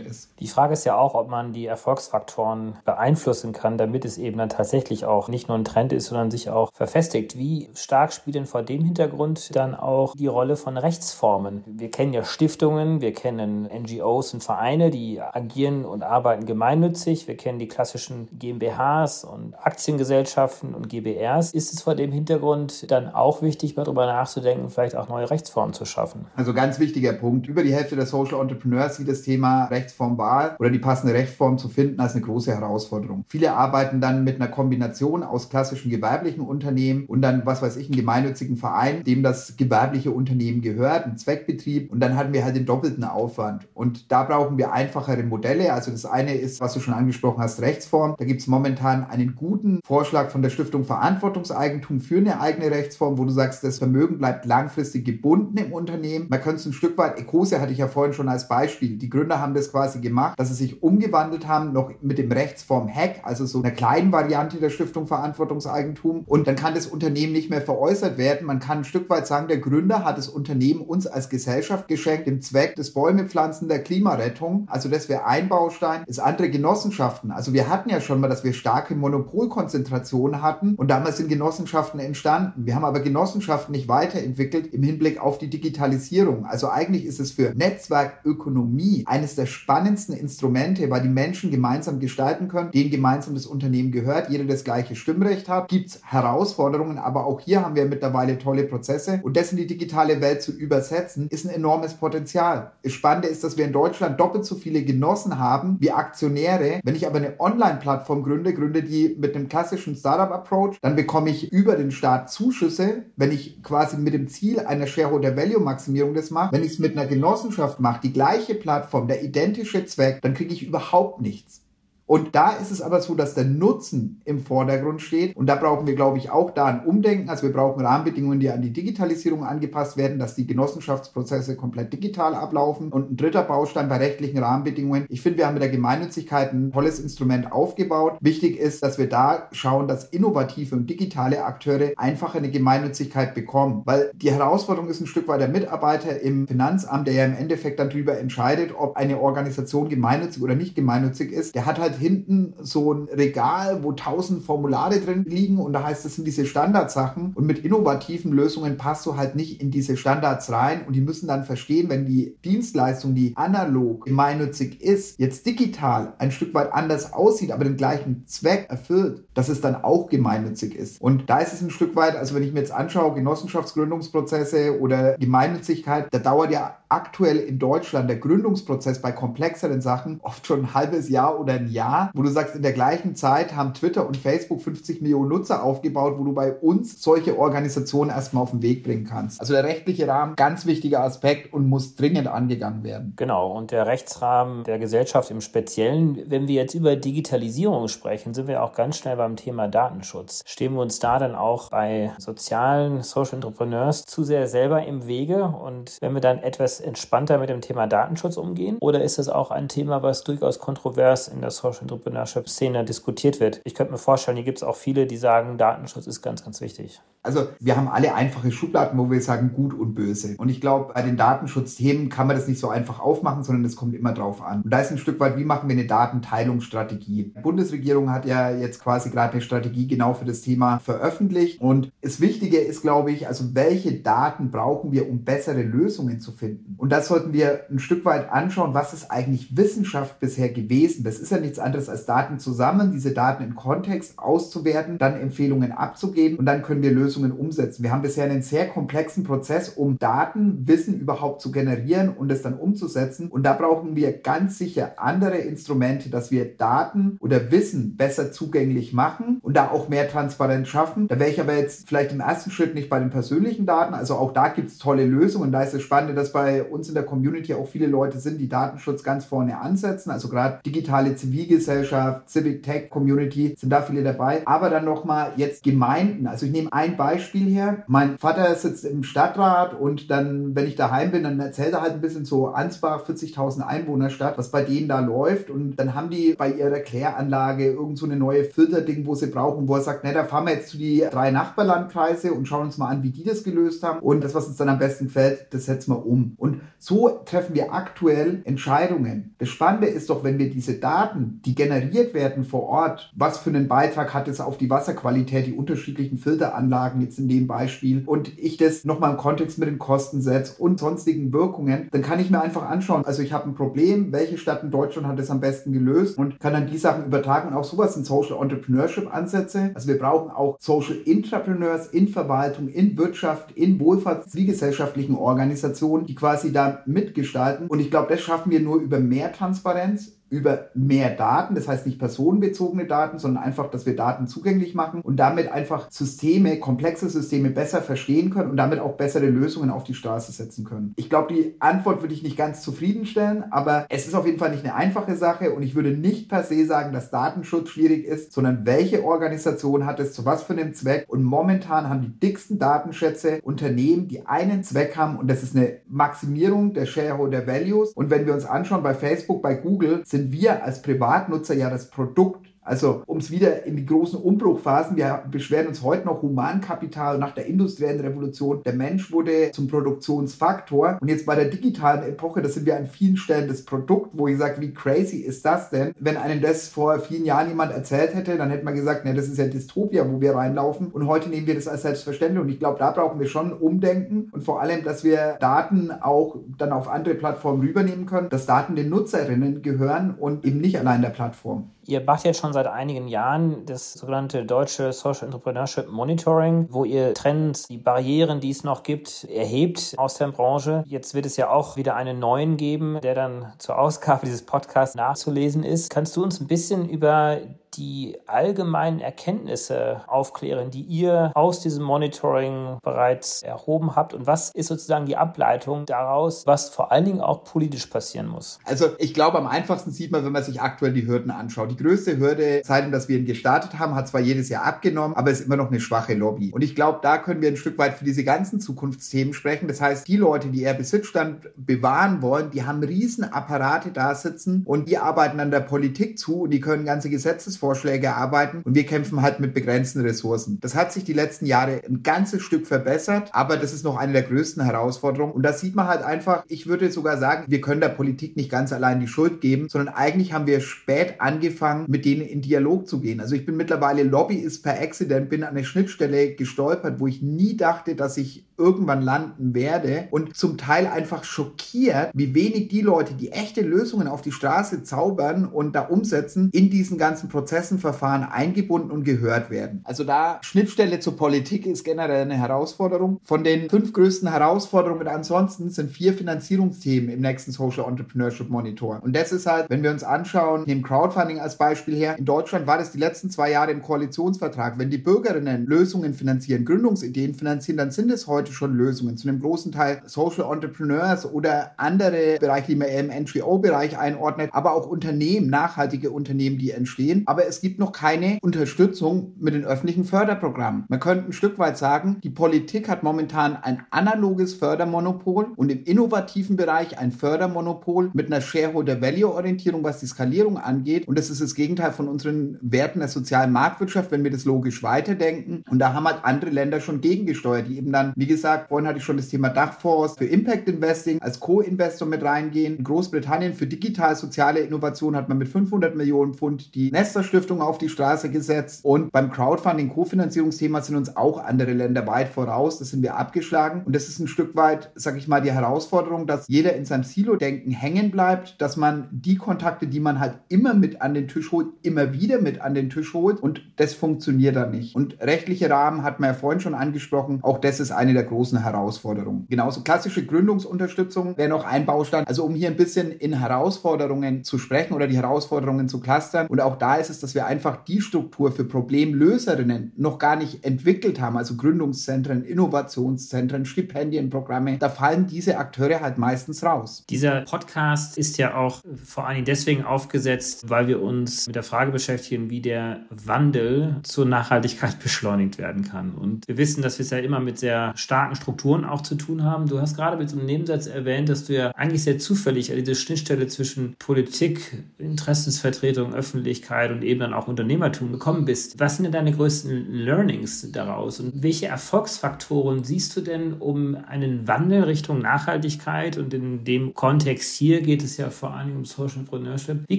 ist. 0.00 0.30
Die 0.40 0.48
Frage 0.48 0.72
ist 0.72 0.84
ja 0.84 0.96
auch, 0.96 1.14
ob 1.14 1.28
man 1.28 1.52
die 1.52 1.66
Erfolgsfaktoren 1.66 2.78
beeinflussen 2.84 3.52
kann, 3.52 3.78
damit 3.78 4.04
es 4.04 4.18
eben 4.18 4.38
dann 4.38 4.48
tatsächlich 4.48 5.04
auch 5.04 5.28
nicht 5.28 5.48
nur 5.48 5.58
ein 5.58 5.64
Trend 5.64 5.92
ist, 5.92 6.06
sondern 6.06 6.30
sich 6.30 6.50
auch 6.50 6.72
verfestigt. 6.72 7.36
Wie 7.36 7.68
stark 7.74 8.12
spielt 8.12 8.36
denn 8.36 8.46
vor 8.46 8.62
dem 8.62 8.84
Hintergrund 8.84 9.54
dann 9.54 9.74
auch 9.74 10.14
die 10.16 10.26
Rolle 10.26 10.56
von 10.56 10.76
Rechtsformen? 10.76 11.64
Wir 11.66 11.90
kennen 11.90 12.12
ja 12.12 12.24
Stiftungen, 12.24 13.00
wir 13.00 13.12
kennen 13.12 13.64
NGOs 13.64 14.34
und 14.34 14.42
Vereine, 14.42 14.90
die 14.90 15.20
agieren 15.20 15.84
und 15.84 16.02
arbeiten 16.02 16.46
gemeinnützig. 16.46 17.26
Wir 17.26 17.36
kennen 17.36 17.58
die 17.58 17.68
klassischen 17.68 18.28
GmbHs 18.38 19.24
und 19.24 19.54
Aktiengesellschaften 19.54 20.74
und 20.74 20.88
GBRs. 20.88 21.52
Ist 21.52 21.72
es 21.72 21.82
vor 21.82 21.94
dem 21.94 22.12
Hintergrund 22.12 22.90
dann 22.90 23.08
auch 23.08 23.42
wichtig, 23.42 23.76
mal 23.76 23.84
darüber 23.84 24.06
nachzudenken, 24.06 24.68
vielleicht 24.68 24.96
auch 24.96 25.08
neue 25.08 25.30
Rechtsformen 25.30 25.74
zu 25.74 25.84
schaffen? 25.84 26.26
Also 26.36 26.54
ganz 26.54 26.78
wichtiger 26.78 27.07
Punkt. 27.12 27.48
Über 27.48 27.62
die 27.62 27.74
Hälfte 27.74 27.96
der 27.96 28.06
Social 28.06 28.40
Entrepreneurs 28.40 28.96
sieht 28.96 29.08
das 29.08 29.22
Thema 29.22 29.66
Rechtsformwahl 29.66 30.56
oder 30.58 30.70
die 30.70 30.78
passende 30.78 31.14
Rechtsform 31.14 31.58
zu 31.58 31.68
finden 31.68 32.00
als 32.00 32.14
eine 32.14 32.24
große 32.24 32.52
Herausforderung. 32.52 33.24
Viele 33.28 33.52
arbeiten 33.54 34.00
dann 34.00 34.24
mit 34.24 34.36
einer 34.36 34.48
Kombination 34.48 35.22
aus 35.22 35.48
klassischen 35.48 35.90
gewerblichen 35.90 36.42
Unternehmen 36.42 37.04
und 37.06 37.22
dann, 37.22 37.44
was 37.44 37.62
weiß 37.62 37.76
ich, 37.76 37.86
einen 37.86 37.96
gemeinnützigen 37.96 38.56
Verein, 38.56 39.04
dem 39.04 39.22
das 39.22 39.56
gewerbliche 39.56 40.10
Unternehmen 40.10 40.60
gehört, 40.60 41.06
ein 41.06 41.16
Zweckbetrieb. 41.16 41.90
Und 41.90 42.00
dann 42.00 42.16
hatten 42.16 42.32
wir 42.32 42.44
halt 42.44 42.56
den 42.56 42.66
doppelten 42.66 43.04
Aufwand. 43.04 43.68
Und 43.74 44.10
da 44.10 44.24
brauchen 44.24 44.58
wir 44.58 44.72
einfachere 44.72 45.22
Modelle. 45.22 45.72
Also 45.72 45.90
das 45.90 46.04
eine 46.04 46.34
ist, 46.34 46.60
was 46.60 46.74
du 46.74 46.80
schon 46.80 46.94
angesprochen 46.94 47.42
hast, 47.42 47.60
Rechtsform. 47.60 48.14
Da 48.18 48.24
gibt 48.24 48.40
es 48.40 48.46
momentan 48.46 49.04
einen 49.04 49.34
guten 49.34 49.80
Vorschlag 49.84 50.30
von 50.30 50.42
der 50.42 50.50
Stiftung 50.50 50.84
Verantwortungseigentum 50.84 52.00
für 52.00 52.18
eine 52.18 52.40
eigene 52.40 52.70
Rechtsform, 52.70 53.18
wo 53.18 53.24
du 53.24 53.30
sagst, 53.30 53.64
das 53.64 53.78
Vermögen 53.78 54.18
bleibt 54.18 54.44
langfristig 54.46 55.04
gebunden 55.04 55.56
im 55.56 55.72
Unternehmen. 55.72 56.26
Man 56.28 56.40
könnte 56.40 56.56
es 56.56 56.66
ein 56.66 56.72
Stück 56.72 56.97
weit, 56.98 57.18
Ecosia 57.18 57.60
hatte 57.60 57.72
ich 57.72 57.78
ja 57.78 57.88
vorhin 57.88 58.12
schon 58.12 58.28
als 58.28 58.48
Beispiel. 58.48 58.96
Die 58.96 59.08
Gründer 59.08 59.40
haben 59.40 59.54
das 59.54 59.70
quasi 59.70 60.00
gemacht, 60.00 60.38
dass 60.38 60.48
sie 60.48 60.54
sich 60.54 60.82
umgewandelt 60.82 61.46
haben, 61.46 61.72
noch 61.72 61.90
mit 62.02 62.18
dem 62.18 62.30
Rechtsform-Hack, 62.30 63.20
also 63.22 63.46
so 63.46 63.60
einer 63.60 63.70
kleinen 63.70 64.12
Variante 64.12 64.58
der 64.58 64.70
Stiftung 64.70 65.06
Verantwortungseigentum. 65.06 66.24
Und 66.26 66.46
dann 66.46 66.56
kann 66.56 66.74
das 66.74 66.86
Unternehmen 66.86 67.32
nicht 67.32 67.50
mehr 67.50 67.62
veräußert 67.62 68.18
werden. 68.18 68.46
Man 68.46 68.60
kann 68.60 68.78
ein 68.78 68.84
Stück 68.84 69.08
weit 69.08 69.26
sagen, 69.26 69.48
der 69.48 69.58
Gründer 69.58 70.04
hat 70.04 70.18
das 70.18 70.28
Unternehmen 70.28 70.80
uns 70.80 71.06
als 71.06 71.28
Gesellschaft 71.28 71.88
geschenkt, 71.88 72.26
im 72.26 72.40
Zweck 72.40 72.76
des 72.76 72.92
Bäumepflanzen 72.92 73.68
der 73.68 73.82
Klimarettung. 73.82 74.66
Also 74.70 74.88
das 74.88 75.08
wäre 75.08 75.24
ein 75.24 75.48
Baustein. 75.48 76.04
Das 76.06 76.18
andere 76.18 76.50
Genossenschaften. 76.50 77.30
Also 77.30 77.52
wir 77.52 77.68
hatten 77.68 77.90
ja 77.90 78.00
schon 78.00 78.20
mal, 78.20 78.28
dass 78.28 78.44
wir 78.44 78.52
starke 78.52 78.94
Monopolkonzentrationen 78.94 80.42
hatten 80.42 80.74
und 80.74 80.88
damals 80.90 81.18
sind 81.18 81.28
Genossenschaften 81.28 82.00
entstanden. 82.00 82.66
Wir 82.66 82.74
haben 82.74 82.84
aber 82.84 83.00
Genossenschaften 83.00 83.72
nicht 83.72 83.88
weiterentwickelt 83.88 84.72
im 84.72 84.82
Hinblick 84.82 85.20
auf 85.20 85.38
die 85.38 85.50
Digitalisierung. 85.50 86.46
Also 86.46 86.68
eigentlich 86.78 87.06
ist 87.06 87.18
es 87.18 87.32
für 87.32 87.52
Netzwerkökonomie 87.56 89.02
eines 89.06 89.34
der 89.34 89.46
spannendsten 89.46 90.14
Instrumente, 90.16 90.88
weil 90.90 91.02
die 91.02 91.08
Menschen 91.08 91.50
gemeinsam 91.50 91.98
gestalten 91.98 92.46
können, 92.46 92.70
denen 92.70 92.90
gemeinsam 92.90 93.34
das 93.34 93.46
Unternehmen 93.46 93.90
gehört, 93.90 94.30
jeder 94.30 94.44
das 94.44 94.62
gleiche 94.62 94.94
Stimmrecht 94.94 95.48
hat. 95.48 95.68
Gibt 95.68 95.88
es 95.88 96.00
Herausforderungen, 96.04 96.98
aber 96.98 97.26
auch 97.26 97.40
hier 97.40 97.64
haben 97.64 97.74
wir 97.74 97.84
mittlerweile 97.86 98.38
tolle 98.38 98.62
Prozesse 98.64 99.20
und 99.24 99.36
das 99.36 99.50
in 99.50 99.58
die 99.58 99.66
digitale 99.66 100.20
Welt 100.20 100.40
zu 100.40 100.52
übersetzen, 100.52 101.26
ist 101.30 101.44
ein 101.44 101.50
enormes 101.50 101.94
Potenzial. 101.94 102.72
Das 102.84 102.92
Spannende 102.92 103.28
ist, 103.28 103.42
dass 103.42 103.56
wir 103.56 103.64
in 103.64 103.72
Deutschland 103.72 104.20
doppelt 104.20 104.44
so 104.44 104.54
viele 104.54 104.82
Genossen 104.82 105.38
haben 105.38 105.76
wie 105.80 105.90
Aktionäre. 105.90 106.80
Wenn 106.84 106.94
ich 106.94 107.06
aber 107.06 107.16
eine 107.16 107.40
Online-Plattform 107.40 108.22
gründe, 108.22 108.54
gründe 108.54 108.84
die 108.84 109.16
mit 109.18 109.34
einem 109.34 109.48
klassischen 109.48 109.96
Startup-Approach, 109.96 110.78
dann 110.80 110.94
bekomme 110.94 111.30
ich 111.30 111.52
über 111.52 111.74
den 111.74 111.90
Staat 111.90 112.30
Zuschüsse, 112.30 113.02
wenn 113.16 113.32
ich 113.32 113.62
quasi 113.64 113.96
mit 113.96 114.14
dem 114.14 114.28
Ziel 114.28 114.60
einer 114.60 114.86
Shareholder-Value-Maximierung 114.86 116.14
das 116.14 116.30
mache. 116.30 116.52
Wenn 116.52 116.62
ich 116.62 116.67
es 116.72 116.78
mit 116.78 116.96
einer 116.96 117.06
Genossenschaft 117.06 117.80
mache, 117.80 118.00
die 118.02 118.12
gleiche 118.12 118.54
Plattform, 118.54 119.08
der 119.08 119.22
identische 119.22 119.84
Zweck, 119.86 120.22
dann 120.22 120.34
kriege 120.34 120.52
ich 120.54 120.62
überhaupt 120.62 121.20
nichts. 121.20 121.62
Und 122.08 122.34
da 122.34 122.52
ist 122.52 122.70
es 122.70 122.80
aber 122.80 123.00
so, 123.02 123.14
dass 123.14 123.34
der 123.34 123.44
Nutzen 123.44 124.22
im 124.24 124.40
Vordergrund 124.40 125.02
steht. 125.02 125.36
Und 125.36 125.46
da 125.46 125.56
brauchen 125.56 125.86
wir, 125.86 125.94
glaube 125.94 126.16
ich, 126.16 126.30
auch 126.30 126.50
da 126.52 126.64
ein 126.64 126.84
Umdenken. 126.84 127.28
Also 127.28 127.42
wir 127.42 127.52
brauchen 127.52 127.84
Rahmenbedingungen, 127.84 128.40
die 128.40 128.48
an 128.48 128.62
die 128.62 128.72
Digitalisierung 128.72 129.44
angepasst 129.44 129.98
werden, 129.98 130.18
dass 130.18 130.34
die 130.34 130.46
Genossenschaftsprozesse 130.46 131.56
komplett 131.56 131.92
digital 131.92 132.34
ablaufen. 132.34 132.90
Und 132.90 133.10
ein 133.10 133.16
dritter 133.18 133.42
Baustein 133.42 133.90
bei 133.90 133.98
rechtlichen 133.98 134.38
Rahmenbedingungen. 134.38 135.04
Ich 135.10 135.20
finde, 135.20 135.38
wir 135.38 135.46
haben 135.46 135.54
mit 135.54 135.62
der 135.62 135.70
Gemeinnützigkeit 135.70 136.54
ein 136.54 136.72
tolles 136.72 136.98
Instrument 136.98 137.52
aufgebaut. 137.52 138.16
Wichtig 138.20 138.58
ist, 138.58 138.82
dass 138.82 138.96
wir 138.96 139.08
da 139.08 139.48
schauen, 139.52 139.86
dass 139.86 140.04
innovative 140.04 140.76
und 140.76 140.88
digitale 140.88 141.44
Akteure 141.44 141.92
einfach 141.98 142.34
eine 142.34 142.50
Gemeinnützigkeit 142.50 143.34
bekommen. 143.34 143.82
Weil 143.84 144.12
die 144.14 144.30
Herausforderung 144.30 144.88
ist 144.88 145.02
ein 145.02 145.06
Stück 145.06 145.28
weit 145.28 145.42
der 145.42 145.48
Mitarbeiter 145.48 146.20
im 146.20 146.48
Finanzamt, 146.48 147.06
der 147.06 147.14
ja 147.14 147.24
im 147.26 147.36
Endeffekt 147.36 147.78
dann 147.78 147.90
darüber 147.90 148.18
entscheidet, 148.18 148.72
ob 148.74 148.96
eine 148.96 149.20
Organisation 149.20 149.90
gemeinnützig 149.90 150.42
oder 150.42 150.54
nicht 150.54 150.74
gemeinnützig 150.74 151.32
ist. 151.32 151.54
Der 151.54 151.66
hat 151.66 151.78
halt 151.78 151.97
hinten 151.98 152.54
so 152.60 152.92
ein 152.94 153.08
Regal, 153.08 153.82
wo 153.82 153.92
tausend 153.92 154.42
Formulare 154.44 155.00
drin 155.00 155.24
liegen 155.26 155.58
und 155.58 155.72
da 155.72 155.82
heißt, 155.82 156.04
das 156.04 156.16
sind 156.16 156.26
diese 156.26 156.46
Standardsachen 156.46 157.32
und 157.34 157.46
mit 157.46 157.64
innovativen 157.64 158.32
Lösungen 158.32 158.76
passt 158.76 159.04
du 159.06 159.16
halt 159.16 159.36
nicht 159.36 159.60
in 159.60 159.70
diese 159.70 159.96
Standards 159.96 160.50
rein 160.50 160.86
und 160.86 160.94
die 160.94 161.00
müssen 161.00 161.28
dann 161.28 161.44
verstehen, 161.44 161.88
wenn 161.88 162.06
die 162.06 162.36
Dienstleistung, 162.44 163.14
die 163.14 163.36
analog 163.36 164.06
gemeinnützig 164.06 164.80
ist, 164.80 165.18
jetzt 165.18 165.44
digital 165.46 166.14
ein 166.18 166.30
Stück 166.30 166.54
weit 166.54 166.72
anders 166.72 167.12
aussieht, 167.12 167.52
aber 167.52 167.64
den 167.64 167.76
gleichen 167.76 168.26
Zweck 168.26 168.66
erfüllt, 168.70 169.24
dass 169.34 169.48
es 169.48 169.60
dann 169.60 169.76
auch 169.76 170.08
gemeinnützig 170.08 170.74
ist. 170.74 171.00
Und 171.00 171.28
da 171.28 171.38
ist 171.40 171.52
es 171.52 171.62
ein 171.62 171.70
Stück 171.70 171.94
weit, 171.96 172.16
also 172.16 172.34
wenn 172.34 172.42
ich 172.42 172.52
mir 172.52 172.60
jetzt 172.60 172.72
anschaue, 172.72 173.14
Genossenschaftsgründungsprozesse 173.14 174.80
oder 174.80 175.18
Gemeinnützigkeit, 175.18 176.08
da 176.10 176.18
dauert 176.18 176.50
ja 176.50 176.77
aktuell 176.88 177.38
in 177.38 177.58
Deutschland 177.58 178.08
der 178.08 178.16
Gründungsprozess 178.16 179.00
bei 179.00 179.12
komplexeren 179.12 179.80
Sachen 179.80 180.20
oft 180.22 180.46
schon 180.46 180.60
ein 180.60 180.74
halbes 180.74 181.08
Jahr 181.08 181.38
oder 181.38 181.54
ein 181.54 181.68
Jahr, 181.68 182.10
wo 182.14 182.22
du 182.22 182.30
sagst, 182.30 182.54
in 182.54 182.62
der 182.62 182.72
gleichen 182.72 183.14
Zeit 183.14 183.54
haben 183.54 183.74
Twitter 183.74 184.06
und 184.06 184.16
Facebook 184.16 184.62
50 184.62 185.02
Millionen 185.02 185.28
Nutzer 185.28 185.62
aufgebaut, 185.62 186.14
wo 186.18 186.24
du 186.24 186.32
bei 186.32 186.52
uns 186.52 187.02
solche 187.02 187.38
Organisationen 187.38 188.10
erstmal 188.10 188.42
auf 188.42 188.50
den 188.50 188.62
Weg 188.62 188.84
bringen 188.84 189.04
kannst. 189.04 189.40
Also 189.40 189.52
der 189.52 189.64
rechtliche 189.64 190.08
Rahmen, 190.08 190.36
ganz 190.36 190.66
wichtiger 190.66 191.02
Aspekt 191.02 191.52
und 191.52 191.68
muss 191.68 191.94
dringend 191.94 192.28
angegangen 192.28 192.82
werden. 192.84 193.12
Genau, 193.16 193.52
und 193.52 193.70
der 193.70 193.86
Rechtsrahmen 193.86 194.64
der 194.64 194.78
Gesellschaft 194.78 195.30
im 195.30 195.40
Speziellen, 195.40 196.22
wenn 196.26 196.48
wir 196.48 196.54
jetzt 196.54 196.74
über 196.74 196.96
Digitalisierung 196.96 197.88
sprechen, 197.88 198.34
sind 198.34 198.48
wir 198.48 198.62
auch 198.62 198.72
ganz 198.72 198.96
schnell 198.96 199.16
beim 199.16 199.36
Thema 199.36 199.68
Datenschutz. 199.68 200.42
Stehen 200.46 200.74
wir 200.74 200.80
uns 200.80 200.98
da 200.98 201.18
dann 201.18 201.34
auch 201.34 201.70
bei 201.70 202.12
sozialen 202.18 203.02
Social 203.02 203.36
Entrepreneurs 203.36 204.04
zu 204.04 204.24
sehr 204.24 204.46
selber 204.48 204.84
im 204.84 205.06
Wege 205.06 205.44
und 205.44 205.98
wenn 206.00 206.14
wir 206.14 206.20
dann 206.20 206.38
etwas 206.38 206.77
entspannter 206.80 207.38
mit 207.38 207.48
dem 207.48 207.60
Thema 207.60 207.86
Datenschutz 207.86 208.36
umgehen? 208.36 208.76
Oder 208.80 209.02
ist 209.02 209.18
es 209.18 209.28
auch 209.28 209.50
ein 209.50 209.68
Thema, 209.68 210.02
was 210.02 210.24
durchaus 210.24 210.58
kontrovers 210.58 211.28
in 211.28 211.40
der 211.40 211.50
Social 211.50 211.82
Entrepreneurship 211.82 212.48
Szene 212.48 212.84
diskutiert 212.84 213.40
wird? 213.40 213.60
Ich 213.64 213.74
könnte 213.74 213.92
mir 213.92 213.98
vorstellen, 213.98 214.36
hier 214.36 214.44
gibt 214.44 214.58
es 214.58 214.64
auch 214.64 214.76
viele, 214.76 215.06
die 215.06 215.16
sagen, 215.16 215.58
Datenschutz 215.58 216.06
ist 216.06 216.22
ganz, 216.22 216.44
ganz 216.44 216.60
wichtig. 216.60 217.00
Also 217.22 217.48
wir 217.60 217.76
haben 217.76 217.88
alle 217.88 218.14
einfache 218.14 218.50
Schubladen, 218.52 218.98
wo 218.98 219.10
wir 219.10 219.20
sagen 219.20 219.52
gut 219.52 219.74
und 219.74 219.94
böse. 219.94 220.36
Und 220.38 220.48
ich 220.48 220.60
glaube, 220.60 220.92
bei 220.94 221.02
den 221.02 221.16
Datenschutzthemen 221.16 222.08
kann 222.08 222.26
man 222.26 222.36
das 222.36 222.48
nicht 222.48 222.60
so 222.60 222.68
einfach 222.70 223.00
aufmachen, 223.00 223.42
sondern 223.42 223.64
es 223.64 223.76
kommt 223.76 223.94
immer 223.94 224.12
drauf 224.12 224.40
an. 224.40 224.62
Und 224.62 224.70
da 224.70 224.80
ist 224.80 224.92
ein 224.92 224.98
Stück 224.98 225.18
weit, 225.20 225.36
wie 225.36 225.44
machen 225.44 225.68
wir 225.68 225.74
eine 225.74 225.86
Datenteilungsstrategie? 225.86 227.34
Die 227.36 227.40
Bundesregierung 227.40 228.10
hat 228.10 228.24
ja 228.24 228.50
jetzt 228.50 228.82
quasi 228.82 229.10
gerade 229.10 229.32
eine 229.32 229.42
Strategie 229.42 229.86
genau 229.86 230.14
für 230.14 230.24
das 230.24 230.42
Thema 230.42 230.78
veröffentlicht. 230.78 231.60
Und 231.60 231.92
das 232.00 232.20
Wichtige 232.20 232.58
ist, 232.58 232.82
glaube 232.82 233.10
ich, 233.10 233.26
also 233.26 233.54
welche 233.54 233.94
Daten 234.00 234.50
brauchen 234.50 234.92
wir, 234.92 235.10
um 235.10 235.24
bessere 235.24 235.62
Lösungen 235.62 236.20
zu 236.20 236.32
finden? 236.32 236.67
Und 236.76 236.90
das 236.90 237.08
sollten 237.08 237.32
wir 237.32 237.62
ein 237.70 237.78
Stück 237.78 238.04
weit 238.04 238.30
anschauen, 238.30 238.74
was 238.74 238.92
ist 238.92 239.10
eigentlich 239.10 239.56
Wissenschaft 239.56 240.20
bisher 240.20 240.48
gewesen? 240.50 241.04
Das 241.04 241.18
ist 241.18 241.30
ja 241.30 241.38
nichts 241.38 241.58
anderes 241.58 241.88
als 241.88 242.06
Daten 242.06 242.38
zusammen, 242.38 242.92
diese 242.92 243.12
Daten 243.12 243.42
im 243.42 243.54
Kontext 243.54 244.18
auszuwerten, 244.18 244.98
dann 244.98 245.18
Empfehlungen 245.20 245.72
abzugeben 245.72 246.38
und 246.38 246.46
dann 246.46 246.62
können 246.62 246.82
wir 246.82 246.92
Lösungen 246.92 247.32
umsetzen. 247.32 247.82
Wir 247.82 247.92
haben 247.92 248.02
bisher 248.02 248.24
einen 248.24 248.42
sehr 248.42 248.68
komplexen 248.68 249.24
Prozess, 249.24 249.70
um 249.70 249.98
Daten, 249.98 250.66
Wissen 250.66 251.00
überhaupt 251.00 251.40
zu 251.40 251.50
generieren 251.50 252.10
und 252.10 252.30
es 252.30 252.42
dann 252.42 252.54
umzusetzen. 252.54 253.28
Und 253.28 253.44
da 253.44 253.52
brauchen 253.52 253.96
wir 253.96 254.12
ganz 254.12 254.58
sicher 254.58 254.92
andere 254.96 255.38
Instrumente, 255.38 256.10
dass 256.10 256.30
wir 256.30 256.56
Daten 256.56 257.16
oder 257.20 257.50
Wissen 257.50 257.96
besser 257.96 258.32
zugänglich 258.32 258.92
machen 258.92 259.38
und 259.42 259.56
da 259.56 259.70
auch 259.70 259.88
mehr 259.88 260.08
Transparenz 260.08 260.68
schaffen. 260.68 261.08
Da 261.08 261.18
wäre 261.18 261.30
ich 261.30 261.40
aber 261.40 261.56
jetzt 261.56 261.88
vielleicht 261.88 262.12
im 262.12 262.20
ersten 262.20 262.50
Schritt 262.50 262.74
nicht 262.74 262.88
bei 262.88 262.98
den 262.98 263.10
persönlichen 263.10 263.66
Daten. 263.66 263.94
Also 263.94 264.14
auch 264.14 264.32
da 264.32 264.48
gibt 264.48 264.68
es 264.68 264.78
tolle 264.78 265.06
Lösungen. 265.06 265.52
Da 265.52 265.62
ist 265.62 265.74
es 265.74 265.82
spannend, 265.82 266.16
dass 266.16 266.32
bei 266.32 266.57
uns 266.62 266.88
in 266.88 266.94
der 266.94 267.04
Community 267.04 267.54
auch 267.54 267.68
viele 267.68 267.86
Leute 267.86 268.18
sind, 268.18 268.38
die 268.38 268.48
Datenschutz 268.48 269.02
ganz 269.02 269.24
vorne 269.24 269.60
ansetzen. 269.60 270.10
Also 270.10 270.28
gerade 270.28 270.60
digitale 270.64 271.16
Zivilgesellschaft, 271.16 272.28
Civic 272.28 272.62
Tech 272.62 272.90
Community 272.90 273.54
sind 273.58 273.70
da 273.70 273.82
viele 273.82 274.02
dabei. 274.02 274.42
Aber 274.46 274.70
dann 274.70 274.84
nochmal 274.84 275.32
jetzt 275.36 275.62
Gemeinden. 275.62 276.26
Also 276.26 276.46
ich 276.46 276.52
nehme 276.52 276.72
ein 276.72 276.96
Beispiel 276.96 277.48
her. 277.48 277.84
Mein 277.86 278.18
Vater 278.18 278.54
sitzt 278.54 278.84
im 278.84 279.02
Stadtrat 279.02 279.78
und 279.78 280.10
dann, 280.10 280.54
wenn 280.54 280.66
ich 280.66 280.76
daheim 280.76 281.10
bin, 281.10 281.22
dann 281.22 281.40
erzählt 281.40 281.72
er 281.72 281.82
halt 281.82 281.92
ein 281.92 282.00
bisschen 282.00 282.24
so 282.24 282.48
Ansbach, 282.48 283.06
40.000 283.06 283.60
Einwohnerstadt, 283.60 284.38
was 284.38 284.50
bei 284.50 284.62
denen 284.62 284.88
da 284.88 285.00
läuft. 285.00 285.50
Und 285.50 285.76
dann 285.76 285.94
haben 285.94 286.10
die 286.10 286.34
bei 286.36 286.50
ihrer 286.50 286.80
Kläranlage 286.80 287.66
irgend 287.66 287.98
so 287.98 288.06
eine 288.06 288.16
neue 288.16 288.44
Filterding, 288.44 289.06
wo 289.06 289.14
sie 289.14 289.26
brauchen, 289.26 289.68
wo 289.68 289.76
er 289.76 289.82
sagt, 289.82 290.04
ne, 290.04 290.12
da 290.12 290.24
fahren 290.24 290.46
wir 290.46 290.54
jetzt 290.54 290.70
zu 290.70 290.78
die 290.78 291.04
drei 291.10 291.30
Nachbarlandkreise 291.30 292.32
und 292.32 292.46
schauen 292.46 292.66
uns 292.66 292.78
mal 292.78 292.88
an, 292.88 293.02
wie 293.02 293.10
die 293.10 293.24
das 293.24 293.44
gelöst 293.44 293.82
haben. 293.82 294.00
Und 294.00 294.24
das, 294.24 294.34
was 294.34 294.46
uns 294.46 294.56
dann 294.56 294.68
am 294.68 294.78
besten 294.78 295.06
gefällt, 295.06 295.48
das 295.50 295.66
setzen 295.66 295.92
wir 295.92 296.06
um. 296.06 296.34
Und 296.36 296.47
so 296.78 297.20
treffen 297.24 297.54
wir 297.54 297.72
aktuell 297.72 298.42
Entscheidungen. 298.44 299.34
Das 299.38 299.48
Spannende 299.48 299.88
ist 299.88 300.10
doch, 300.10 300.22
wenn 300.22 300.38
wir 300.38 300.50
diese 300.50 300.74
Daten, 300.74 301.40
die 301.44 301.54
generiert 301.54 302.14
werden 302.14 302.44
vor 302.44 302.64
Ort, 302.64 303.12
was 303.16 303.38
für 303.38 303.50
einen 303.50 303.68
Beitrag 303.68 304.14
hat 304.14 304.28
es 304.28 304.40
auf 304.40 304.58
die 304.58 304.70
Wasserqualität, 304.70 305.46
die 305.46 305.54
unterschiedlichen 305.54 306.18
Filteranlagen 306.18 307.00
jetzt 307.00 307.18
in 307.18 307.28
dem 307.28 307.46
Beispiel 307.46 308.04
und 308.06 308.38
ich 308.38 308.56
das 308.56 308.84
nochmal 308.84 309.12
im 309.12 309.16
Kontext 309.16 309.58
mit 309.58 309.68
den 309.68 309.78
Kosten 309.78 310.22
setze 310.22 310.62
und 310.62 310.78
sonstigen 310.78 311.32
Wirkungen, 311.32 311.88
dann 311.90 312.02
kann 312.02 312.20
ich 312.20 312.30
mir 312.30 312.40
einfach 312.40 312.68
anschauen, 312.68 313.04
also 313.04 313.22
ich 313.22 313.32
habe 313.32 313.48
ein 313.48 313.54
Problem, 313.54 314.12
welche 314.12 314.38
Stadt 314.38 314.62
in 314.62 314.70
Deutschland 314.70 315.08
hat 315.08 315.18
es 315.18 315.30
am 315.30 315.40
besten 315.40 315.72
gelöst 315.72 316.16
und 316.16 316.38
kann 316.38 316.52
dann 316.52 316.68
die 316.68 316.78
Sachen 316.78 317.06
übertragen 317.06 317.48
und 317.48 317.54
auch 317.54 317.64
sowas 317.64 317.94
sind 317.94 318.06
Social 318.06 318.40
Entrepreneurship 318.40 319.12
Ansätze. 319.12 319.72
Also 319.74 319.88
wir 319.88 319.98
brauchen 319.98 320.30
auch 320.30 320.56
Social 320.60 320.96
Entrepreneurs 321.06 321.88
in 321.88 322.08
Verwaltung, 322.08 322.68
in 322.68 322.96
Wirtschaft, 322.96 323.52
in 323.52 323.80
Wohlfahrts- 323.80 324.34
wie 324.34 324.46
gesellschaftlichen 324.46 325.16
Organisationen, 325.16 326.06
die 326.06 326.14
quasi 326.14 326.37
da 326.52 326.82
mitgestalten. 326.86 327.66
Und 327.66 327.80
ich 327.80 327.90
glaube, 327.90 328.08
das 328.08 328.20
schaffen 328.20 328.50
wir 328.50 328.60
nur 328.60 328.80
über 328.80 329.00
mehr 329.00 329.32
Transparenz 329.32 330.17
über 330.30 330.68
mehr 330.74 331.10
Daten, 331.10 331.54
das 331.54 331.68
heißt 331.68 331.86
nicht 331.86 331.98
personenbezogene 331.98 332.86
Daten, 332.86 333.18
sondern 333.18 333.42
einfach, 333.42 333.70
dass 333.70 333.86
wir 333.86 333.96
Daten 333.96 334.26
zugänglich 334.26 334.74
machen 334.74 335.00
und 335.00 335.16
damit 335.16 335.50
einfach 335.50 335.90
Systeme, 335.90 336.58
komplexe 336.58 337.08
Systeme 337.08 337.50
besser 337.50 337.80
verstehen 337.80 338.30
können 338.30 338.50
und 338.50 338.56
damit 338.56 338.80
auch 338.80 338.96
bessere 338.96 339.26
Lösungen 339.26 339.70
auf 339.70 339.84
die 339.84 339.94
Straße 339.94 340.32
setzen 340.32 340.64
können. 340.64 340.92
Ich 340.96 341.08
glaube, 341.08 341.32
die 341.32 341.56
Antwort 341.60 342.02
würde 342.02 342.14
ich 342.14 342.22
nicht 342.22 342.36
ganz 342.36 342.62
zufriedenstellen, 342.62 343.44
aber 343.50 343.86
es 343.88 344.06
ist 344.06 344.14
auf 344.14 344.26
jeden 344.26 344.38
Fall 344.38 344.50
nicht 344.50 344.64
eine 344.64 344.74
einfache 344.74 345.16
Sache 345.16 345.52
und 345.52 345.62
ich 345.62 345.74
würde 345.74 345.90
nicht 345.90 346.28
per 346.28 346.42
se 346.42 346.66
sagen, 346.66 346.92
dass 346.92 347.10
Datenschutz 347.10 347.70
schwierig 347.70 348.04
ist, 348.04 348.32
sondern 348.32 348.66
welche 348.66 349.04
Organisation 349.04 349.86
hat 349.86 350.00
es 350.00 350.12
zu 350.12 350.24
was 350.24 350.42
für 350.42 350.52
einem 350.52 350.74
Zweck 350.74 351.06
und 351.08 351.22
momentan 351.22 351.88
haben 351.88 352.02
die 352.02 352.20
dicksten 352.20 352.58
Datenschätze 352.58 353.40
Unternehmen, 353.42 354.08
die 354.08 354.26
einen 354.26 354.62
Zweck 354.62 354.96
haben 354.96 355.16
und 355.18 355.28
das 355.30 355.42
ist 355.42 355.56
eine 355.56 355.78
Maximierung 355.88 356.74
der 356.74 356.86
Shareholder 356.86 357.46
Values 357.46 357.92
und 357.92 358.10
wenn 358.10 358.26
wir 358.26 358.34
uns 358.34 358.44
anschauen 358.44 358.82
bei 358.82 358.94
Facebook, 358.94 359.42
bei 359.42 359.54
Google 359.54 360.02
sind 360.04 360.17
sind 360.18 360.32
wir 360.32 360.64
als 360.64 360.82
Privatnutzer 360.82 361.54
ja 361.54 361.70
das 361.70 361.90
Produkt 361.90 362.47
also 362.68 363.02
um 363.06 363.18
es 363.18 363.30
wieder 363.30 363.64
in 363.64 363.76
die 363.76 363.86
großen 363.86 364.20
Umbruchphasen, 364.20 364.96
wir 364.96 365.22
beschweren 365.30 365.68
uns 365.68 365.82
heute 365.82 366.06
noch 366.06 366.22
Humankapital 366.22 367.18
nach 367.18 367.32
der 367.32 367.46
industriellen 367.46 368.00
Revolution. 368.00 368.62
Der 368.64 368.74
Mensch 368.74 369.10
wurde 369.10 369.50
zum 369.52 369.68
Produktionsfaktor 369.68 370.98
und 371.00 371.08
jetzt 371.08 371.24
bei 371.24 371.34
der 371.34 371.46
digitalen 371.46 372.02
Epoche, 372.02 372.42
das 372.42 372.54
sind 372.54 372.66
wir 372.66 372.76
an 372.76 372.86
vielen 372.86 373.16
Stellen 373.16 373.48
das 373.48 373.64
Produkt, 373.64 374.10
wo 374.12 374.28
ich 374.28 374.36
sage, 374.36 374.60
wie 374.60 374.74
crazy 374.74 375.18
ist 375.18 375.44
das 375.44 375.70
denn? 375.70 375.92
Wenn 375.98 376.16
einem 376.16 376.42
das 376.42 376.68
vor 376.68 377.00
vielen 377.00 377.24
Jahren 377.24 377.48
jemand 377.48 377.72
erzählt 377.72 378.14
hätte, 378.14 378.36
dann 378.36 378.50
hätte 378.50 378.64
man 378.64 378.74
gesagt, 378.74 379.04
ne, 379.04 379.14
das 379.14 379.28
ist 379.28 379.38
ja 379.38 379.46
Dystopia, 379.46 380.06
wo 380.10 380.20
wir 380.20 380.34
reinlaufen 380.34 380.88
und 380.88 381.06
heute 381.06 381.30
nehmen 381.30 381.46
wir 381.46 381.54
das 381.54 381.68
als 381.68 381.82
selbstverständlich 381.82 382.42
und 382.42 382.50
ich 382.50 382.58
glaube, 382.58 382.78
da 382.78 382.90
brauchen 382.90 383.18
wir 383.18 383.26
schon 383.26 383.52
Umdenken 383.52 384.28
und 384.32 384.44
vor 384.44 384.60
allem, 384.60 384.84
dass 384.84 385.04
wir 385.04 385.38
Daten 385.40 385.90
auch 385.90 386.36
dann 386.58 386.72
auf 386.72 386.88
andere 386.88 387.14
Plattformen 387.14 387.60
rübernehmen 387.60 388.04
können, 388.04 388.28
dass 388.28 388.44
Daten 388.44 388.76
den 388.76 388.90
Nutzerinnen 388.90 389.62
gehören 389.62 390.14
und 390.18 390.44
eben 390.44 390.60
nicht 390.60 390.78
allein 390.78 391.00
der 391.00 391.10
Plattform. 391.10 391.70
Ihr 391.88 392.02
macht 392.02 392.24
jetzt 392.24 392.40
schon 392.40 392.52
seit 392.52 392.66
einigen 392.66 393.08
Jahren 393.08 393.64
das 393.64 393.94
sogenannte 393.94 394.44
deutsche 394.44 394.92
Social 394.92 395.24
Entrepreneurship 395.24 395.88
Monitoring, 395.88 396.66
wo 396.68 396.84
ihr 396.84 397.14
Trends, 397.14 397.66
die 397.66 397.78
Barrieren, 397.78 398.40
die 398.40 398.50
es 398.50 398.62
noch 398.62 398.82
gibt, 398.82 399.24
erhebt 399.24 399.94
aus 399.96 400.16
der 400.16 400.28
Branche. 400.28 400.84
Jetzt 400.86 401.14
wird 401.14 401.24
es 401.24 401.38
ja 401.38 401.48
auch 401.48 401.78
wieder 401.78 401.96
einen 401.96 402.18
neuen 402.18 402.58
geben, 402.58 403.00
der 403.02 403.14
dann 403.14 403.54
zur 403.56 403.78
Ausgabe 403.78 404.26
dieses 404.26 404.44
Podcasts 404.44 404.96
nachzulesen 404.96 405.64
ist. 405.64 405.88
Kannst 405.88 406.14
du 406.14 406.22
uns 406.22 406.42
ein 406.42 406.46
bisschen 406.46 406.86
über 406.90 407.38
die 407.74 408.18
allgemeinen 408.26 409.00
Erkenntnisse 409.00 410.02
aufklären, 410.06 410.70
die 410.70 410.82
ihr 410.82 411.32
aus 411.34 411.60
diesem 411.60 411.84
Monitoring 411.84 412.78
bereits 412.82 413.42
erhoben 413.42 413.96
habt 413.96 414.14
und 414.14 414.26
was 414.26 414.50
ist 414.50 414.68
sozusagen 414.68 415.06
die 415.06 415.16
Ableitung 415.16 415.86
daraus, 415.86 416.46
was 416.46 416.68
vor 416.68 416.92
allen 416.92 417.04
Dingen 417.04 417.20
auch 417.20 417.44
politisch 417.44 417.86
passieren 417.86 418.28
muss? 418.28 418.58
Also 418.64 418.86
ich 418.98 419.14
glaube, 419.14 419.38
am 419.38 419.46
einfachsten 419.46 419.90
sieht 419.90 420.10
man, 420.10 420.24
wenn 420.24 420.32
man 420.32 420.42
sich 420.42 420.60
aktuell 420.60 420.92
die 420.92 421.06
Hürden 421.06 421.30
anschaut. 421.30 421.70
Die 421.70 421.76
größte 421.76 422.18
Hürde, 422.18 422.62
seitdem 422.64 422.92
dass 422.92 423.08
wir 423.08 423.18
ihn 423.18 423.26
gestartet 423.26 423.78
haben, 423.78 423.94
hat 423.94 424.08
zwar 424.08 424.20
jedes 424.20 424.48
Jahr 424.48 424.64
abgenommen, 424.64 425.16
aber 425.16 425.30
ist 425.30 425.44
immer 425.44 425.56
noch 425.56 425.68
eine 425.68 425.80
schwache 425.80 426.14
Lobby. 426.14 426.50
Und 426.52 426.62
ich 426.62 426.74
glaube, 426.74 427.00
da 427.02 427.18
können 427.18 427.40
wir 427.42 427.48
ein 427.48 427.56
Stück 427.56 427.78
weit 427.78 427.94
für 427.94 428.04
diese 428.04 428.24
ganzen 428.24 428.60
Zukunftsthemen 428.60 429.34
sprechen. 429.34 429.68
Das 429.68 429.80
heißt, 429.80 430.08
die 430.08 430.16
Leute, 430.16 430.48
die 430.48 430.62
eher 430.62 430.74
Besitzstand 430.74 431.48
bewahren 431.56 432.22
wollen, 432.22 432.50
die 432.50 432.64
haben 432.64 432.82
Riesenapparate 432.82 433.90
da 433.92 434.14
sitzen 434.14 434.62
und 434.64 434.88
die 434.88 434.98
arbeiten 434.98 435.40
an 435.40 435.50
der 435.50 435.60
Politik 435.60 436.18
zu 436.18 436.42
und 436.42 436.50
die 436.50 436.60
können 436.60 436.84
ganze 436.84 437.10
Gesetzesvorschläge 437.10 437.57
Vorschläge 437.58 438.06
erarbeiten 438.06 438.62
und 438.64 438.74
wir 438.74 438.86
kämpfen 438.86 439.22
halt 439.22 439.40
mit 439.40 439.54
begrenzten 439.54 440.00
Ressourcen. 440.00 440.58
Das 440.60 440.74
hat 440.74 440.92
sich 440.92 441.04
die 441.04 441.12
letzten 441.12 441.46
Jahre 441.46 441.82
ein 441.86 442.02
ganzes 442.02 442.42
Stück 442.42 442.66
verbessert, 442.66 443.30
aber 443.32 443.56
das 443.56 443.72
ist 443.72 443.84
noch 443.84 443.96
eine 443.96 444.12
der 444.12 444.22
größten 444.22 444.64
Herausforderungen 444.64 445.32
und 445.32 445.42
da 445.42 445.52
sieht 445.52 445.74
man 445.74 445.86
halt 445.86 446.02
einfach, 446.02 446.44
ich 446.48 446.66
würde 446.66 446.90
sogar 446.90 447.18
sagen, 447.18 447.44
wir 447.48 447.60
können 447.60 447.80
der 447.80 447.88
Politik 447.88 448.36
nicht 448.36 448.50
ganz 448.50 448.72
allein 448.72 449.00
die 449.00 449.08
Schuld 449.08 449.40
geben, 449.40 449.68
sondern 449.68 449.94
eigentlich 449.94 450.32
haben 450.32 450.46
wir 450.46 450.60
spät 450.60 451.20
angefangen, 451.20 451.86
mit 451.88 452.04
denen 452.04 452.22
in 452.22 452.42
Dialog 452.42 452.88
zu 452.88 453.00
gehen. 453.00 453.20
Also 453.20 453.34
ich 453.34 453.44
bin 453.44 453.56
mittlerweile 453.56 454.02
Lobbyist 454.02 454.62
per 454.62 454.80
Accident, 454.80 455.28
bin 455.28 455.42
an 455.42 455.50
eine 455.50 455.64
Schnittstelle 455.64 456.34
gestolpert, 456.34 457.00
wo 457.00 457.06
ich 457.06 457.22
nie 457.22 457.56
dachte, 457.56 457.94
dass 457.94 458.16
ich 458.16 458.46
irgendwann 458.58 459.02
landen 459.02 459.54
werde 459.54 460.08
und 460.10 460.36
zum 460.36 460.58
Teil 460.58 460.86
einfach 460.86 461.24
schockiert, 461.24 462.10
wie 462.12 462.34
wenig 462.34 462.68
die 462.68 462.80
Leute, 462.80 463.14
die 463.14 463.30
echte 463.30 463.62
Lösungen 463.62 464.08
auf 464.08 464.20
die 464.20 464.32
Straße 464.32 464.82
zaubern 464.82 465.46
und 465.46 465.74
da 465.74 465.82
umsetzen, 465.82 466.50
in 466.52 466.68
diesen 466.68 466.98
ganzen 466.98 467.28
Prozessenverfahren 467.48 468.24
eingebunden 468.24 468.90
und 468.90 469.04
gehört 469.04 469.48
werden. 469.48 469.80
Also 469.84 470.04
da 470.04 470.38
Schnittstelle 470.42 471.00
zur 471.00 471.16
Politik 471.16 471.64
ist 471.64 471.82
generell 471.82 472.22
eine 472.22 472.36
Herausforderung. 472.36 473.20
Von 473.22 473.42
den 473.42 473.70
fünf 473.70 473.94
größten 473.94 474.30
Herausforderungen 474.30 475.08
ansonsten 475.08 475.70
sind 475.70 475.90
vier 475.90 476.12
Finanzierungsthemen 476.12 477.08
im 477.08 477.20
nächsten 477.20 477.52
Social 477.52 477.88
Entrepreneurship 477.88 478.50
Monitor. 478.50 479.00
Und 479.02 479.16
das 479.16 479.32
ist 479.32 479.46
halt, 479.46 479.70
wenn 479.70 479.82
wir 479.82 479.90
uns 479.90 480.04
anschauen, 480.04 480.64
nehmen 480.66 480.82
Crowdfunding 480.82 481.40
als 481.40 481.56
Beispiel 481.56 481.94
her. 481.94 482.18
In 482.18 482.26
Deutschland 482.26 482.66
war 482.66 482.76
das 482.76 482.92
die 482.92 482.98
letzten 482.98 483.30
zwei 483.30 483.50
Jahre 483.50 483.70
im 483.70 483.80
Koalitionsvertrag. 483.80 484.78
Wenn 484.78 484.90
die 484.90 484.98
Bürgerinnen 484.98 485.64
Lösungen 485.64 486.12
finanzieren, 486.12 486.66
Gründungsideen 486.66 487.34
finanzieren, 487.34 487.78
dann 487.78 487.90
sind 487.90 488.10
es 488.10 488.26
heute 488.26 488.52
schon 488.52 488.74
Lösungen. 488.74 489.16
Zu 489.16 489.26
einem 489.26 489.40
großen 489.40 489.72
Teil 489.72 490.02
Social 490.04 490.52
Entrepreneurs 490.52 491.24
oder 491.24 491.72
andere 491.78 492.36
Bereiche, 492.38 492.66
die 492.68 492.76
man 492.76 492.88
im 492.88 493.06
NGO-Bereich 493.06 493.98
einordnet, 493.98 494.50
aber 494.52 494.74
auch 494.74 494.86
Unternehmen, 494.86 495.48
nachhaltige 495.48 496.10
Unternehmen, 496.10 496.58
die 496.58 496.72
entstehen. 496.72 497.22
Aber 497.24 497.37
es 497.46 497.60
gibt 497.60 497.78
noch 497.78 497.92
keine 497.92 498.38
Unterstützung 498.42 499.34
mit 499.38 499.54
den 499.54 499.64
öffentlichen 499.64 500.04
Förderprogrammen. 500.04 500.84
Man 500.88 501.00
könnte 501.00 501.26
ein 501.26 501.32
Stück 501.32 501.58
weit 501.58 501.78
sagen, 501.78 502.18
die 502.22 502.30
Politik 502.30 502.88
hat 502.88 503.02
momentan 503.02 503.56
ein 503.56 503.82
analoges 503.90 504.54
Fördermonopol 504.54 505.52
und 505.56 505.70
im 505.70 505.84
innovativen 505.84 506.56
Bereich 506.56 506.98
ein 506.98 507.12
Fördermonopol 507.12 508.10
mit 508.12 508.26
einer 508.26 508.40
Shareholder-Value-Orientierung, 508.40 509.84
was 509.84 510.00
die 510.00 510.06
Skalierung 510.06 510.58
angeht. 510.58 511.06
Und 511.06 511.18
das 511.18 511.30
ist 511.30 511.40
das 511.40 511.54
Gegenteil 511.54 511.92
von 511.92 512.08
unseren 512.08 512.58
Werten 512.60 512.98
der 512.98 513.08
sozialen 513.08 513.52
Marktwirtschaft, 513.52 514.10
wenn 514.10 514.24
wir 514.24 514.30
das 514.30 514.44
logisch 514.44 514.82
weiterdenken. 514.82 515.62
Und 515.70 515.78
da 515.78 515.92
haben 515.92 516.06
halt 516.06 516.24
andere 516.24 516.50
Länder 516.50 516.80
schon 516.80 517.00
gegengesteuert, 517.00 517.68
die 517.68 517.78
eben 517.78 517.92
dann, 517.92 518.12
wie 518.16 518.26
gesagt, 518.26 518.38
gesagt, 518.38 518.68
vorhin 518.68 518.86
hatte 518.86 518.98
ich 518.98 519.04
schon 519.04 519.16
das 519.16 519.28
Thema 519.28 519.48
Dachfonds 519.50 520.16
für 520.16 520.24
Impact 520.24 520.68
Investing 520.68 521.20
als 521.20 521.40
Co-Investor 521.40 522.06
mit 522.06 522.22
reingehen. 522.22 522.78
In 522.78 522.84
Großbritannien 522.84 523.52
für 523.54 523.66
digital-soziale 523.66 524.60
Innovation 524.60 525.16
hat 525.16 525.28
man 525.28 525.38
mit 525.38 525.48
500 525.48 525.94
Millionen 525.94 526.34
Pfund 526.34 526.74
die 526.74 526.90
Nester 526.90 527.22
Gründerstiftung 527.28 527.60
auf 527.60 527.78
die 527.78 527.88
Straße 527.88 528.30
gesetzt 528.30 528.84
und 528.84 529.12
beim 529.12 529.30
Crowdfunding, 529.30 529.90
Kofinanzierungsthema 529.90 530.80
sind 530.80 530.96
uns 530.96 531.16
auch 531.16 531.44
andere 531.44 531.72
Länder 531.72 532.06
weit 532.06 532.28
voraus. 532.28 532.78
Das 532.78 532.90
sind 532.90 533.02
wir 533.02 533.16
abgeschlagen 533.16 533.82
und 533.84 533.94
das 533.94 534.08
ist 534.08 534.18
ein 534.18 534.28
Stück 534.28 534.56
weit, 534.56 534.90
sag 534.94 535.16
ich 535.16 535.28
mal, 535.28 535.40
die 535.40 535.52
Herausforderung, 535.52 536.26
dass 536.26 536.48
jeder 536.48 536.74
in 536.74 536.84
seinem 536.84 537.04
Silo-Denken 537.04 537.70
hängen 537.70 538.10
bleibt, 538.10 538.60
dass 538.60 538.76
man 538.76 539.08
die 539.10 539.36
Kontakte, 539.36 539.86
die 539.86 540.00
man 540.00 540.20
halt 540.20 540.38
immer 540.48 540.74
mit 540.74 541.02
an 541.02 541.14
den 541.14 541.28
Tisch 541.28 541.52
holt, 541.52 541.68
immer 541.82 542.12
wieder 542.12 542.40
mit 542.40 542.60
an 542.60 542.74
den 542.74 542.90
Tisch 542.90 543.12
holt 543.14 543.40
und 543.40 543.62
das 543.76 543.94
funktioniert 543.94 544.56
dann 544.56 544.70
nicht. 544.70 544.94
Und 544.94 545.20
rechtliche 545.20 545.68
Rahmen 545.70 546.02
hat 546.02 546.20
man 546.20 546.30
ja 546.30 546.34
vorhin 546.34 546.60
schon 546.60 546.74
angesprochen, 546.74 547.40
auch 547.42 547.58
das 547.58 547.80
ist 547.80 547.90
eine 547.90 548.14
der 548.14 548.24
großen 548.24 548.62
Herausforderungen. 548.62 549.46
Genauso 549.48 549.82
klassische 549.82 550.24
Gründungsunterstützung 550.24 551.36
wäre 551.36 551.48
noch 551.48 551.64
ein 551.64 551.84
Baustein, 551.84 552.26
also 552.26 552.44
um 552.44 552.54
hier 552.54 552.68
ein 552.68 552.76
bisschen 552.76 553.10
in 553.10 553.38
Herausforderungen 553.38 554.44
zu 554.44 554.58
sprechen 554.58 554.94
oder 554.94 555.06
die 555.06 555.16
Herausforderungen 555.16 555.88
zu 555.88 556.00
clustern. 556.00 556.46
Und 556.46 556.60
auch 556.60 556.76
da 556.78 556.94
ist 556.96 557.10
es, 557.10 557.17
dass 557.22 557.34
wir 557.34 557.46
einfach 557.46 557.84
die 557.84 558.00
Struktur 558.00 558.52
für 558.52 558.64
Problemlöserinnen 558.64 559.92
noch 559.96 560.18
gar 560.18 560.36
nicht 560.36 560.64
entwickelt 560.64 561.20
haben, 561.20 561.36
also 561.36 561.56
Gründungszentren, 561.56 562.44
Innovationszentren, 562.44 563.64
Stipendienprogramme. 563.64 564.78
Da 564.78 564.88
fallen 564.88 565.26
diese 565.26 565.58
Akteure 565.58 566.00
halt 566.00 566.18
meistens 566.18 566.62
raus. 566.62 567.04
Dieser 567.08 567.42
Podcast 567.42 568.18
ist 568.18 568.38
ja 568.38 568.54
auch 568.54 568.80
vor 569.04 569.26
allem 569.26 569.44
deswegen 569.44 569.84
aufgesetzt, 569.84 570.68
weil 570.68 570.88
wir 570.88 571.02
uns 571.02 571.46
mit 571.46 571.56
der 571.56 571.62
Frage 571.62 571.92
beschäftigen, 571.92 572.50
wie 572.50 572.60
der 572.60 573.00
Wandel 573.10 573.96
zur 574.02 574.26
Nachhaltigkeit 574.26 574.98
beschleunigt 575.02 575.58
werden 575.58 575.84
kann. 575.84 576.14
Und 576.14 576.46
wir 576.46 576.56
wissen, 576.56 576.82
dass 576.82 576.98
wir 576.98 577.04
es 577.04 577.10
ja 577.10 577.18
immer 577.18 577.40
mit 577.40 577.58
sehr 577.58 577.92
starken 577.96 578.36
Strukturen 578.36 578.84
auch 578.84 579.02
zu 579.02 579.14
tun 579.14 579.44
haben. 579.44 579.66
Du 579.66 579.80
hast 579.80 579.96
gerade 579.96 580.16
mit 580.16 580.30
so 580.30 580.36
einem 580.36 580.46
Nebensatz 580.46 580.86
erwähnt, 580.86 581.28
dass 581.28 581.44
du 581.44 581.54
ja 581.54 581.70
eigentlich 581.70 582.02
sehr 582.02 582.18
zufällig 582.18 582.72
diese 582.74 582.94
Schnittstelle 582.94 583.46
zwischen 583.46 583.94
Politik, 583.98 584.84
Interessensvertretung, 584.98 586.14
Öffentlichkeit 586.14 586.90
und 586.90 587.02
eben 587.08 587.20
dann 587.20 587.34
auch 587.34 587.48
Unternehmertum 587.48 588.12
gekommen 588.12 588.44
bist. 588.44 588.78
Was 588.78 588.96
sind 588.96 589.04
denn 589.04 589.12
deine 589.12 589.32
größten 589.32 589.92
Learnings 589.92 590.70
daraus 590.72 591.20
und 591.20 591.42
welche 591.42 591.66
Erfolgsfaktoren 591.66 592.84
siehst 592.84 593.16
du 593.16 593.20
denn, 593.20 593.54
um 593.54 593.96
einen 594.08 594.46
Wandel 594.46 594.84
Richtung 594.84 595.20
Nachhaltigkeit 595.20 596.18
und 596.18 596.32
in 596.34 596.64
dem 596.64 596.94
Kontext 596.94 597.54
hier 597.54 597.82
geht 597.82 598.02
es 598.02 598.16
ja 598.16 598.30
vor 598.30 598.54
allem 598.54 598.76
um 598.76 598.84
Social 598.84 599.20
Entrepreneurship. 599.20 599.84
Wie 599.88 599.98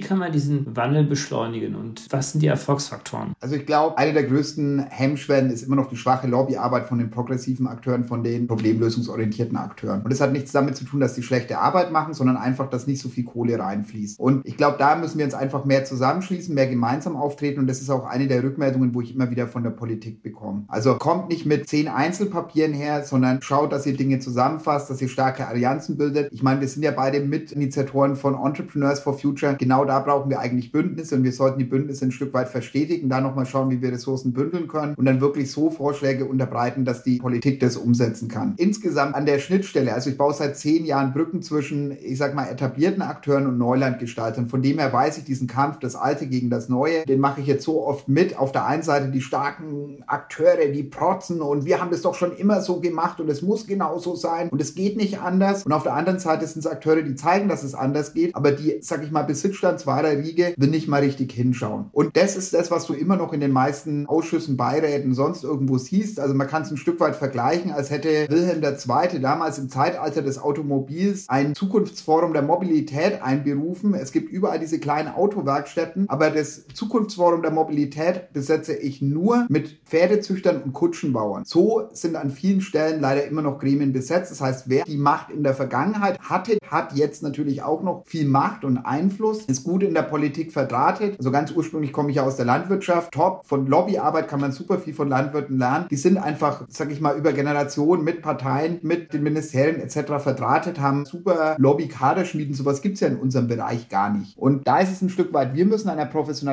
kann 0.00 0.18
man 0.18 0.32
diesen 0.32 0.76
Wandel 0.76 1.04
beschleunigen 1.04 1.74
und 1.74 2.06
was 2.10 2.32
sind 2.32 2.42
die 2.42 2.46
Erfolgsfaktoren? 2.46 3.32
Also 3.40 3.56
ich 3.56 3.66
glaube, 3.66 3.98
eine 3.98 4.12
der 4.12 4.24
größten 4.24 4.86
Hemmschwellen 4.88 5.50
ist 5.50 5.62
immer 5.62 5.76
noch 5.76 5.88
die 5.88 5.96
schwache 5.96 6.26
Lobbyarbeit 6.26 6.86
von 6.86 6.98
den 6.98 7.10
progressiven 7.10 7.66
Akteuren, 7.66 8.04
von 8.04 8.22
den 8.22 8.46
problemlösungsorientierten 8.46 9.56
Akteuren. 9.56 10.02
Und 10.02 10.12
das 10.12 10.20
hat 10.20 10.32
nichts 10.32 10.52
damit 10.52 10.76
zu 10.76 10.84
tun, 10.84 11.00
dass 11.00 11.14
die 11.14 11.22
schlechte 11.22 11.58
Arbeit 11.58 11.92
machen, 11.92 12.14
sondern 12.14 12.36
einfach, 12.36 12.68
dass 12.70 12.86
nicht 12.86 13.00
so 13.00 13.08
viel 13.08 13.24
Kohle 13.24 13.58
reinfließt. 13.58 14.18
Und 14.18 14.46
ich 14.46 14.56
glaube, 14.56 14.76
da 14.78 14.96
müssen 14.96 15.18
wir 15.18 15.24
uns 15.24 15.34
einfach 15.34 15.64
mehr 15.64 15.84
zusammenschließen, 15.84 16.54
mehr 16.54 16.68
gemeinsam 16.68 16.99
auftreten. 17.08 17.60
Und 17.60 17.66
das 17.66 17.80
ist 17.80 17.90
auch 17.90 18.04
eine 18.04 18.26
der 18.26 18.42
Rückmeldungen, 18.42 18.94
wo 18.94 19.00
ich 19.00 19.14
immer 19.14 19.30
wieder 19.30 19.46
von 19.46 19.62
der 19.62 19.70
Politik 19.70 20.22
bekomme. 20.22 20.64
Also 20.68 20.94
kommt 20.96 21.28
nicht 21.28 21.46
mit 21.46 21.68
zehn 21.68 21.88
Einzelpapieren 21.88 22.72
her, 22.72 23.04
sondern 23.04 23.42
schaut, 23.42 23.72
dass 23.72 23.86
ihr 23.86 23.96
Dinge 23.96 24.18
zusammenfasst, 24.18 24.90
dass 24.90 25.00
ihr 25.02 25.08
starke 25.08 25.46
Allianzen 25.46 25.96
bildet. 25.96 26.32
Ich 26.32 26.42
meine, 26.42 26.60
wir 26.60 26.68
sind 26.68 26.82
ja 26.82 26.90
beide 26.90 27.20
Mitinitiatoren 27.20 28.16
von 28.16 28.34
Entrepreneurs 28.34 29.00
for 29.00 29.18
Future. 29.18 29.56
Genau 29.58 29.84
da 29.84 30.00
brauchen 30.00 30.30
wir 30.30 30.40
eigentlich 30.40 30.72
Bündnisse 30.72 31.16
und 31.16 31.24
wir 31.24 31.32
sollten 31.32 31.58
die 31.58 31.64
Bündnisse 31.64 32.04
ein 32.04 32.12
Stück 32.12 32.32
weit 32.34 32.48
verstetigen, 32.48 33.08
da 33.08 33.20
nochmal 33.20 33.46
schauen, 33.46 33.70
wie 33.70 33.82
wir 33.82 33.92
Ressourcen 33.92 34.32
bündeln 34.32 34.68
können 34.68 34.94
und 34.94 35.04
dann 35.04 35.20
wirklich 35.20 35.50
so 35.50 35.70
Vorschläge 35.70 36.24
unterbreiten, 36.24 36.84
dass 36.84 37.02
die 37.02 37.18
Politik 37.18 37.60
das 37.60 37.76
umsetzen 37.76 38.28
kann. 38.28 38.54
Insgesamt 38.56 39.14
an 39.14 39.26
der 39.26 39.38
Schnittstelle, 39.38 39.94
also 39.94 40.10
ich 40.10 40.18
baue 40.18 40.34
seit 40.34 40.56
zehn 40.56 40.84
Jahren 40.84 41.12
Brücken 41.12 41.42
zwischen, 41.42 41.92
ich 42.02 42.18
sag 42.18 42.34
mal, 42.34 42.46
etablierten 42.46 43.02
Akteuren 43.02 43.46
und 43.46 43.58
Neulandgestaltern. 43.58 44.48
Von 44.48 44.62
dem 44.62 44.78
her 44.78 44.92
weiß 44.92 45.18
ich 45.18 45.24
diesen 45.24 45.46
Kampf, 45.46 45.78
das 45.78 45.96
Alte 45.96 46.26
gegen 46.26 46.50
das 46.50 46.68
Neue, 46.68 46.79
den 46.86 47.20
mache 47.20 47.40
ich 47.40 47.46
jetzt 47.46 47.64
so 47.64 47.86
oft 47.86 48.08
mit. 48.08 48.38
Auf 48.38 48.52
der 48.52 48.66
einen 48.66 48.82
Seite 48.82 49.08
die 49.10 49.20
starken 49.20 50.02
Akteure, 50.06 50.66
die 50.72 50.82
protzen 50.82 51.40
und 51.40 51.64
wir 51.64 51.80
haben 51.80 51.90
das 51.90 52.02
doch 52.02 52.14
schon 52.14 52.36
immer 52.36 52.60
so 52.60 52.80
gemacht 52.80 53.20
und 53.20 53.28
es 53.28 53.42
muss 53.42 53.66
genauso 53.66 54.14
sein 54.16 54.48
und 54.48 54.60
es 54.60 54.74
geht 54.74 54.96
nicht 54.96 55.20
anders. 55.20 55.64
Und 55.64 55.72
auf 55.72 55.82
der 55.82 55.94
anderen 55.94 56.18
Seite 56.18 56.46
sind 56.46 56.60
es 56.60 56.66
Akteure, 56.66 57.02
die 57.02 57.14
zeigen, 57.14 57.48
dass 57.48 57.62
es 57.62 57.74
anders 57.74 58.14
geht, 58.14 58.34
aber 58.34 58.52
die, 58.52 58.78
sag 58.80 59.02
ich 59.02 59.10
mal, 59.10 59.22
Besitzstandswahrer 59.22 60.18
Riege 60.18 60.54
will 60.56 60.70
nicht 60.70 60.88
mal 60.88 61.02
richtig 61.02 61.32
hinschauen. 61.32 61.86
Und 61.92 62.16
das 62.16 62.36
ist 62.36 62.54
das, 62.54 62.70
was 62.70 62.86
du 62.86 62.94
immer 62.94 63.16
noch 63.16 63.32
in 63.32 63.40
den 63.40 63.52
meisten 63.52 64.06
Ausschüssen, 64.06 64.56
Beiräten, 64.56 65.14
sonst 65.14 65.44
irgendwo 65.44 65.78
siehst. 65.78 66.20
Also 66.20 66.34
man 66.34 66.46
kann 66.46 66.62
es 66.62 66.70
ein 66.70 66.76
Stück 66.76 67.00
weit 67.00 67.16
vergleichen, 67.16 67.70
als 67.72 67.90
hätte 67.90 68.26
Wilhelm 68.28 68.62
II. 68.62 69.20
damals 69.20 69.58
im 69.58 69.68
Zeitalter 69.68 70.22
des 70.22 70.38
Automobils 70.38 71.28
ein 71.28 71.54
Zukunftsforum 71.54 72.32
der 72.32 72.42
Mobilität 72.42 73.22
einberufen. 73.22 73.94
Es 73.94 74.12
gibt 74.12 74.30
überall 74.30 74.58
diese 74.58 74.78
kleinen 74.78 75.08
Autowerkstätten, 75.08 76.08
aber 76.08 76.30
das 76.30 76.64
Zukunftsforum 76.74 77.42
der 77.42 77.50
Mobilität 77.50 78.32
besetze 78.32 78.74
ich 78.74 79.02
nur 79.02 79.46
mit 79.48 79.80
Pferdezüchtern 79.84 80.62
und 80.62 80.72
Kutschenbauern. 80.72 81.44
So 81.44 81.88
sind 81.92 82.16
an 82.16 82.30
vielen 82.30 82.60
Stellen 82.60 83.00
leider 83.00 83.24
immer 83.26 83.42
noch 83.42 83.58
Gremien 83.58 83.92
besetzt. 83.92 84.30
Das 84.30 84.40
heißt, 84.40 84.68
wer 84.68 84.84
die 84.84 84.96
Macht 84.96 85.30
in 85.30 85.42
der 85.42 85.54
Vergangenheit 85.54 86.18
hatte, 86.20 86.58
hat 86.66 86.94
jetzt 86.94 87.22
natürlich 87.22 87.62
auch 87.62 87.82
noch 87.82 88.04
viel 88.06 88.26
Macht 88.26 88.64
und 88.64 88.78
Einfluss, 88.78 89.44
ist 89.46 89.64
gut 89.64 89.82
in 89.82 89.94
der 89.94 90.02
Politik 90.02 90.52
verdrahtet. 90.52 91.16
Also 91.18 91.30
ganz 91.30 91.50
ursprünglich 91.52 91.92
komme 91.92 92.10
ich 92.10 92.16
ja 92.16 92.22
aus 92.24 92.36
der 92.36 92.46
Landwirtschaft. 92.46 93.12
Top. 93.12 93.42
Von 93.44 93.66
Lobbyarbeit 93.66 94.28
kann 94.28 94.40
man 94.40 94.52
super 94.52 94.78
viel 94.78 94.94
von 94.94 95.08
Landwirten 95.08 95.58
lernen. 95.58 95.86
Die 95.90 95.96
sind 95.96 96.18
einfach, 96.18 96.66
sag 96.68 96.90
ich 96.90 97.00
mal, 97.00 97.16
über 97.16 97.32
Generationen 97.32 98.04
mit 98.04 98.22
Parteien, 98.22 98.78
mit 98.82 99.12
den 99.12 99.22
Ministerien 99.22 99.80
etc. 99.80 100.22
verdrahtet, 100.22 100.80
haben 100.80 101.04
super 101.04 101.56
Lobby-Kaderschmieden. 101.58 102.54
Sowas 102.54 102.82
gibt 102.82 102.94
es 102.94 103.00
ja 103.00 103.08
in 103.08 103.16
unserem 103.16 103.48
Bereich 103.48 103.88
gar 103.88 104.10
nicht. 104.10 104.36
Und 104.36 104.66
da 104.66 104.78
ist 104.78 104.92
es 104.92 105.02
ein 105.02 105.08
Stück 105.08 105.32
weit, 105.32 105.54
wir 105.54 105.66
müssen 105.66 105.88
an 105.88 105.96
der 105.96 106.06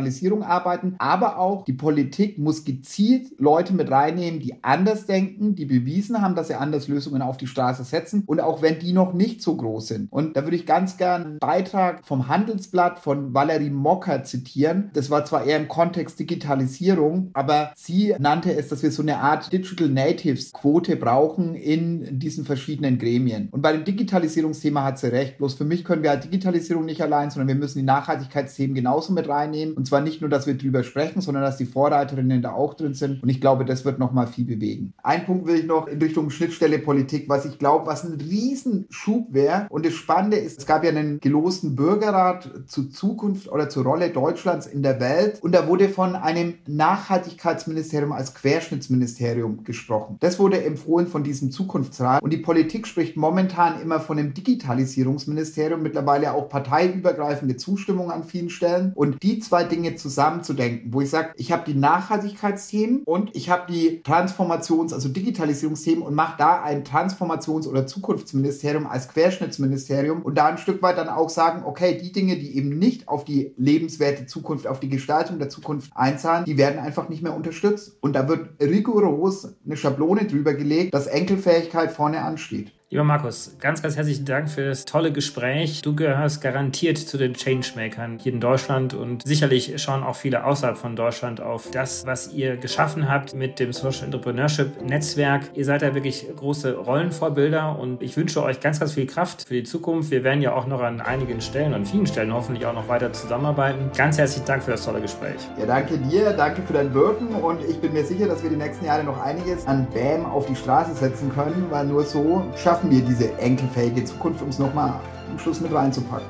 Professionalisierung 0.08 0.44
arbeiten, 0.44 0.96
aber 0.98 1.38
auch 1.38 1.66
die 1.66 1.74
Politik 1.74 2.38
muss 2.38 2.64
gezielt 2.64 3.40
Leute 3.40 3.74
mit 3.74 3.92
reinnehmen, 3.92 4.40
die 4.40 4.64
anders 4.64 5.06
denken, 5.06 5.56
die 5.56 5.66
bewiesen 5.66 6.22
haben, 6.22 6.36
dass 6.36 6.48
sie 6.48 6.56
anders 6.56 6.88
Lösungen 6.88 7.22
auf 7.22 7.38
die 7.38 7.48
Straße 7.48 7.84
setzen 7.84 8.24
und 8.26 8.40
auch 8.40 8.62
wenn 8.62 8.80
die 8.80 8.94
noch 8.94 9.14
nicht 9.14 9.42
so 9.42 9.56
groß 9.56 9.88
sind. 9.88 10.12
Und 10.12 10.36
da 10.38 10.44
würde 10.44 10.56
ich 10.56 10.66
ganz 10.66 10.98
gern 10.98 11.24
einen 11.24 11.40
Beitrag 11.40 12.06
vom 12.06 12.28
Handelsblatt 12.28 13.00
von 13.00 13.34
Valerie 13.34 13.70
Mocker 13.70 14.24
zitieren. 14.24 14.90
Das 14.94 15.10
war 15.10 15.26
zwar 15.26 15.46
eher 15.46 15.58
im 15.58 15.68
Kontext 15.68 16.20
Digitalisierung, 16.20 17.32
aber 17.34 17.72
sie 17.76 18.16
nannte 18.20 18.54
es, 18.56 18.70
dass 18.70 18.84
wir 18.84 18.92
so 18.92 19.02
eine 19.02 19.18
Art 19.18 19.52
Digital 19.52 19.90
Natives 19.90 20.54
Quote 20.54 20.96
brauchen 20.96 21.56
in 21.56 22.20
diesen 22.20 22.46
verschiedenen 22.46 22.98
Gremien. 22.98 23.50
Und 23.52 23.62
bei 23.62 23.74
dem 23.74 23.84
Digitalisierungsthema 23.84 24.84
hat 24.84 25.00
sie 25.00 25.12
recht. 25.12 25.38
Bloß 25.38 25.56
für 25.56 25.66
mich 25.66 25.84
können 25.84 26.04
wir 26.04 26.12
halt 26.12 26.24
Digitalisierung 26.24 26.86
nicht 26.86 27.02
allein, 27.02 27.30
sondern 27.30 27.48
wir 27.48 27.56
müssen 27.56 27.80
die 27.80 27.86
Nachhaltigkeitsthemen 27.86 28.76
genauso 28.76 29.14
mit 29.14 29.28
reinnehmen. 29.28 29.74
Und 29.74 29.86
zwar 29.86 29.97
nicht 30.02 30.22
nur, 30.22 30.30
dass 30.30 30.48
wir 30.48 30.56
drüber 30.56 30.84
sprechen, 30.84 31.22
sondern 31.22 31.44
dass 31.44 31.58
die 31.58 31.66
Vorreiterinnen 31.66 32.42
da 32.42 32.54
auch 32.54 32.74
drin 32.74 32.94
sind. 32.94 33.22
Und 33.24 33.30
ich 33.30 33.42
glaube, 33.42 33.66
das 33.66 33.86
wird 33.86 34.00
nochmal 34.00 34.28
viel 34.28 34.46
bewegen. 34.46 34.94
Ein 35.04 35.26
Punkt 35.26 35.48
will 35.48 35.56
ich 35.56 35.66
noch 35.66 35.88
in 35.88 36.00
Richtung 36.02 36.30
Schnittstelle 36.30 36.80
Politik, 36.80 37.30
was 37.30 37.46
ich 37.46 37.60
glaube, 37.60 37.88
was 37.88 38.04
ein 38.04 38.20
Riesenschub 38.20 39.34
wäre. 39.34 39.68
Und 39.70 39.86
das 39.86 39.94
Spannende 39.94 40.38
ist, 40.38 40.60
es 40.60 40.66
gab 40.66 40.84
ja 40.84 40.90
einen 40.90 41.20
gelosten 41.20 41.76
Bürgerrat 41.76 42.50
zur 42.68 42.90
Zukunft 42.90 43.50
oder 43.52 43.70
zur 43.70 43.84
Rolle 43.84 44.10
Deutschlands 44.10 44.68
in 44.68 44.84
der 44.84 45.00
Welt. 45.00 45.40
Und 45.42 45.54
da 45.54 45.68
wurde 45.68 45.90
von 45.90 46.16
einem 46.16 46.56
Nachhaltigkeitsministerium 46.68 48.12
als 48.12 48.34
Querschnittsministerium 48.34 49.64
gesprochen. 49.64 50.18
Das 50.20 50.40
wurde 50.40 50.64
empfohlen 50.64 51.08
von 51.08 51.24
diesem 51.24 51.52
Zukunftsrat. 51.52 52.22
Und 52.22 52.32
die 52.32 52.38
Politik 52.38 52.88
spricht 52.88 53.18
momentan 53.18 53.82
immer 53.82 54.00
von 54.00 54.18
einem 54.18 54.34
Digitalisierungsministerium, 54.34 55.82
mittlerweile 55.82 56.34
auch 56.34 56.50
parteiübergreifende 56.50 57.58
Zustimmung 57.58 58.12
an 58.12 58.24
vielen 58.24 58.50
Stellen. 58.50 58.92
Und 58.96 59.22
die 59.24 59.40
zwei 59.40 59.64
Dinge 59.64 59.87
zusammenzudenken, 59.96 60.94
wo 60.94 61.02
ich 61.02 61.10
sage, 61.10 61.32
ich 61.36 61.52
habe 61.52 61.64
die 61.66 61.78
Nachhaltigkeitsthemen 61.78 63.04
und 63.06 63.36
ich 63.36 63.50
habe 63.50 63.72
die 63.72 64.02
Transformations-, 64.04 64.94
also 64.94 65.10
Digitalisierungsthemen 65.10 66.04
und 66.04 66.14
mache 66.14 66.36
da 66.38 66.62
ein 66.62 66.84
Transformations- 66.84 67.68
oder 67.68 67.88
Zukunftsministerium 67.88 68.88
als 68.88 69.10
Querschnittsministerium 69.10 70.22
und 70.22 70.38
da 70.38 70.48
ein 70.48 70.58
Stück 70.58 70.82
weit 70.82 70.98
dann 70.98 71.10
auch 71.10 71.30
sagen, 71.30 71.64
okay, 71.66 71.98
die 72.02 72.12
Dinge, 72.12 72.38
die 72.38 72.58
eben 72.58 72.78
nicht 72.78 73.08
auf 73.08 73.24
die 73.26 73.54
lebenswerte 73.58 74.26
Zukunft, 74.26 74.68
auf 74.68 74.80
die 74.80 74.90
Gestaltung 74.90 75.40
der 75.40 75.50
Zukunft 75.50 75.92
einzahlen, 75.96 76.46
die 76.46 76.58
werden 76.58 76.80
einfach 76.80 77.10
nicht 77.10 77.24
mehr 77.24 77.36
unterstützt. 77.36 77.98
Und 78.02 78.14
da 78.14 78.28
wird 78.28 78.50
rigoros 78.62 79.56
eine 79.66 79.78
Schablone 79.78 80.26
drüber 80.26 80.54
gelegt, 80.54 80.94
dass 80.94 81.08
Enkelfähigkeit 81.08 81.92
vorne 81.92 82.22
ansteht. 82.22 82.77
Lieber 82.90 83.04
Markus, 83.04 83.58
ganz, 83.60 83.82
ganz 83.82 83.98
herzlichen 83.98 84.24
Dank 84.24 84.50
für 84.50 84.64
das 84.64 84.86
tolle 84.86 85.12
Gespräch. 85.12 85.82
Du 85.82 85.94
gehörst 85.94 86.40
garantiert 86.40 86.98
zu 86.98 87.18
den 87.18 87.34
Changemakern 87.34 88.18
hier 88.18 88.32
in 88.32 88.40
Deutschland 88.40 88.94
und 88.94 89.28
sicherlich 89.28 89.74
schauen 89.76 90.04
auch 90.04 90.16
viele 90.16 90.46
außerhalb 90.46 90.78
von 90.78 90.96
Deutschland 90.96 91.42
auf 91.42 91.70
das, 91.70 92.06
was 92.06 92.32
ihr 92.32 92.56
geschaffen 92.56 93.10
habt 93.12 93.36
mit 93.36 93.60
dem 93.60 93.74
Social 93.74 94.06
Entrepreneurship 94.06 94.82
Netzwerk. 94.88 95.50
Ihr 95.54 95.66
seid 95.66 95.82
ja 95.82 95.96
wirklich 95.96 96.28
große 96.34 96.78
Rollenvorbilder 96.78 97.78
und 97.78 98.02
ich 98.02 98.16
wünsche 98.16 98.42
euch 98.42 98.62
ganz, 98.62 98.80
ganz 98.80 98.94
viel 98.94 99.06
Kraft 99.06 99.46
für 99.46 99.56
die 99.56 99.64
Zukunft. 99.64 100.10
Wir 100.10 100.24
werden 100.24 100.42
ja 100.42 100.54
auch 100.54 100.66
noch 100.66 100.80
an 100.80 101.02
einigen 101.02 101.42
Stellen, 101.42 101.74
an 101.74 101.86
vielen 101.86 102.08
Stellen 102.08 102.34
hoffentlich 102.34 102.66
auch 102.66 102.74
noch 102.74 102.88
weiter 102.88 103.12
zusammenarbeiten. 103.12 103.92
Ganz 103.98 104.18
herzlichen 104.18 104.46
Dank 104.46 104.64
für 104.64 104.72
das 104.72 104.86
tolle 104.86 105.02
Gespräch. 105.02 105.42
Ja, 105.60 105.66
danke 105.66 105.98
dir, 105.98 106.32
danke 106.32 106.62
für 106.62 106.72
dein 106.72 106.94
Wirken 106.94 107.36
und 107.36 107.60
ich 107.66 107.82
bin 107.82 107.92
mir 107.92 108.06
sicher, 108.06 108.28
dass 108.28 108.44
wir 108.44 108.50
die 108.50 108.56
nächsten 108.56 108.86
Jahre 108.86 109.04
noch 109.04 109.20
einiges 109.22 109.68
an 109.68 109.86
BAM 109.94 110.26
auf 110.26 110.46
die 110.46 110.56
Straße 110.56 110.94
setzen 110.94 111.34
können, 111.34 111.68
weil 111.70 111.86
nur 111.86 112.06
so 112.06 112.46
schaffen 112.56 112.77
schaffen 112.78 112.92
wir 112.92 113.02
diese 113.02 113.36
enkelfähige 113.40 114.06
Zukunft, 114.06 114.42
um 114.44 114.50
es 114.50 114.60
nochmal 114.60 114.94
am 115.32 115.40
Schluss 115.40 115.60
mit 115.62 115.74
reinzupacken. 115.74 116.28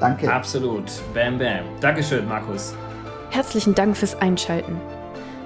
Danke. 0.00 0.32
Absolut. 0.32 0.84
Bam, 1.12 1.38
bam. 1.38 1.64
Dankeschön, 1.80 2.26
Markus. 2.26 2.74
Herzlichen 3.28 3.74
Dank 3.74 3.94
fürs 3.94 4.16
Einschalten. 4.16 4.80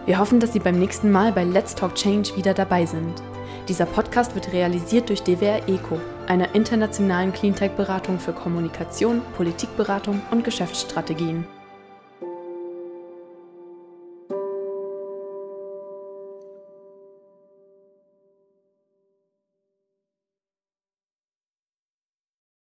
Wir 0.07 0.19
hoffen, 0.19 0.39
dass 0.39 0.53
Sie 0.53 0.61
beim 0.61 0.79
nächsten 0.79 1.11
Mal 1.11 1.33
bei 1.33 1.43
Let's 1.43 1.75
Talk 1.75 1.97
Change 1.97 2.37
wieder 2.37 2.55
dabei 2.55 2.87
sind. 2.87 3.21
Dieser 3.69 3.87
Podcast 3.87 4.37
wird 4.37 4.53
realisiert 4.53 5.09
durch 5.09 5.23
DWR 5.25 5.69
ECO, 5.69 5.99
einer 6.29 6.55
internationalen 6.55 7.33
Cleantech-Beratung 7.33 8.21
für 8.21 8.33
Kommunikation, 8.33 9.23
Politikberatung 9.37 10.21
und 10.31 10.45
Geschäftsstrategien. 10.45 11.45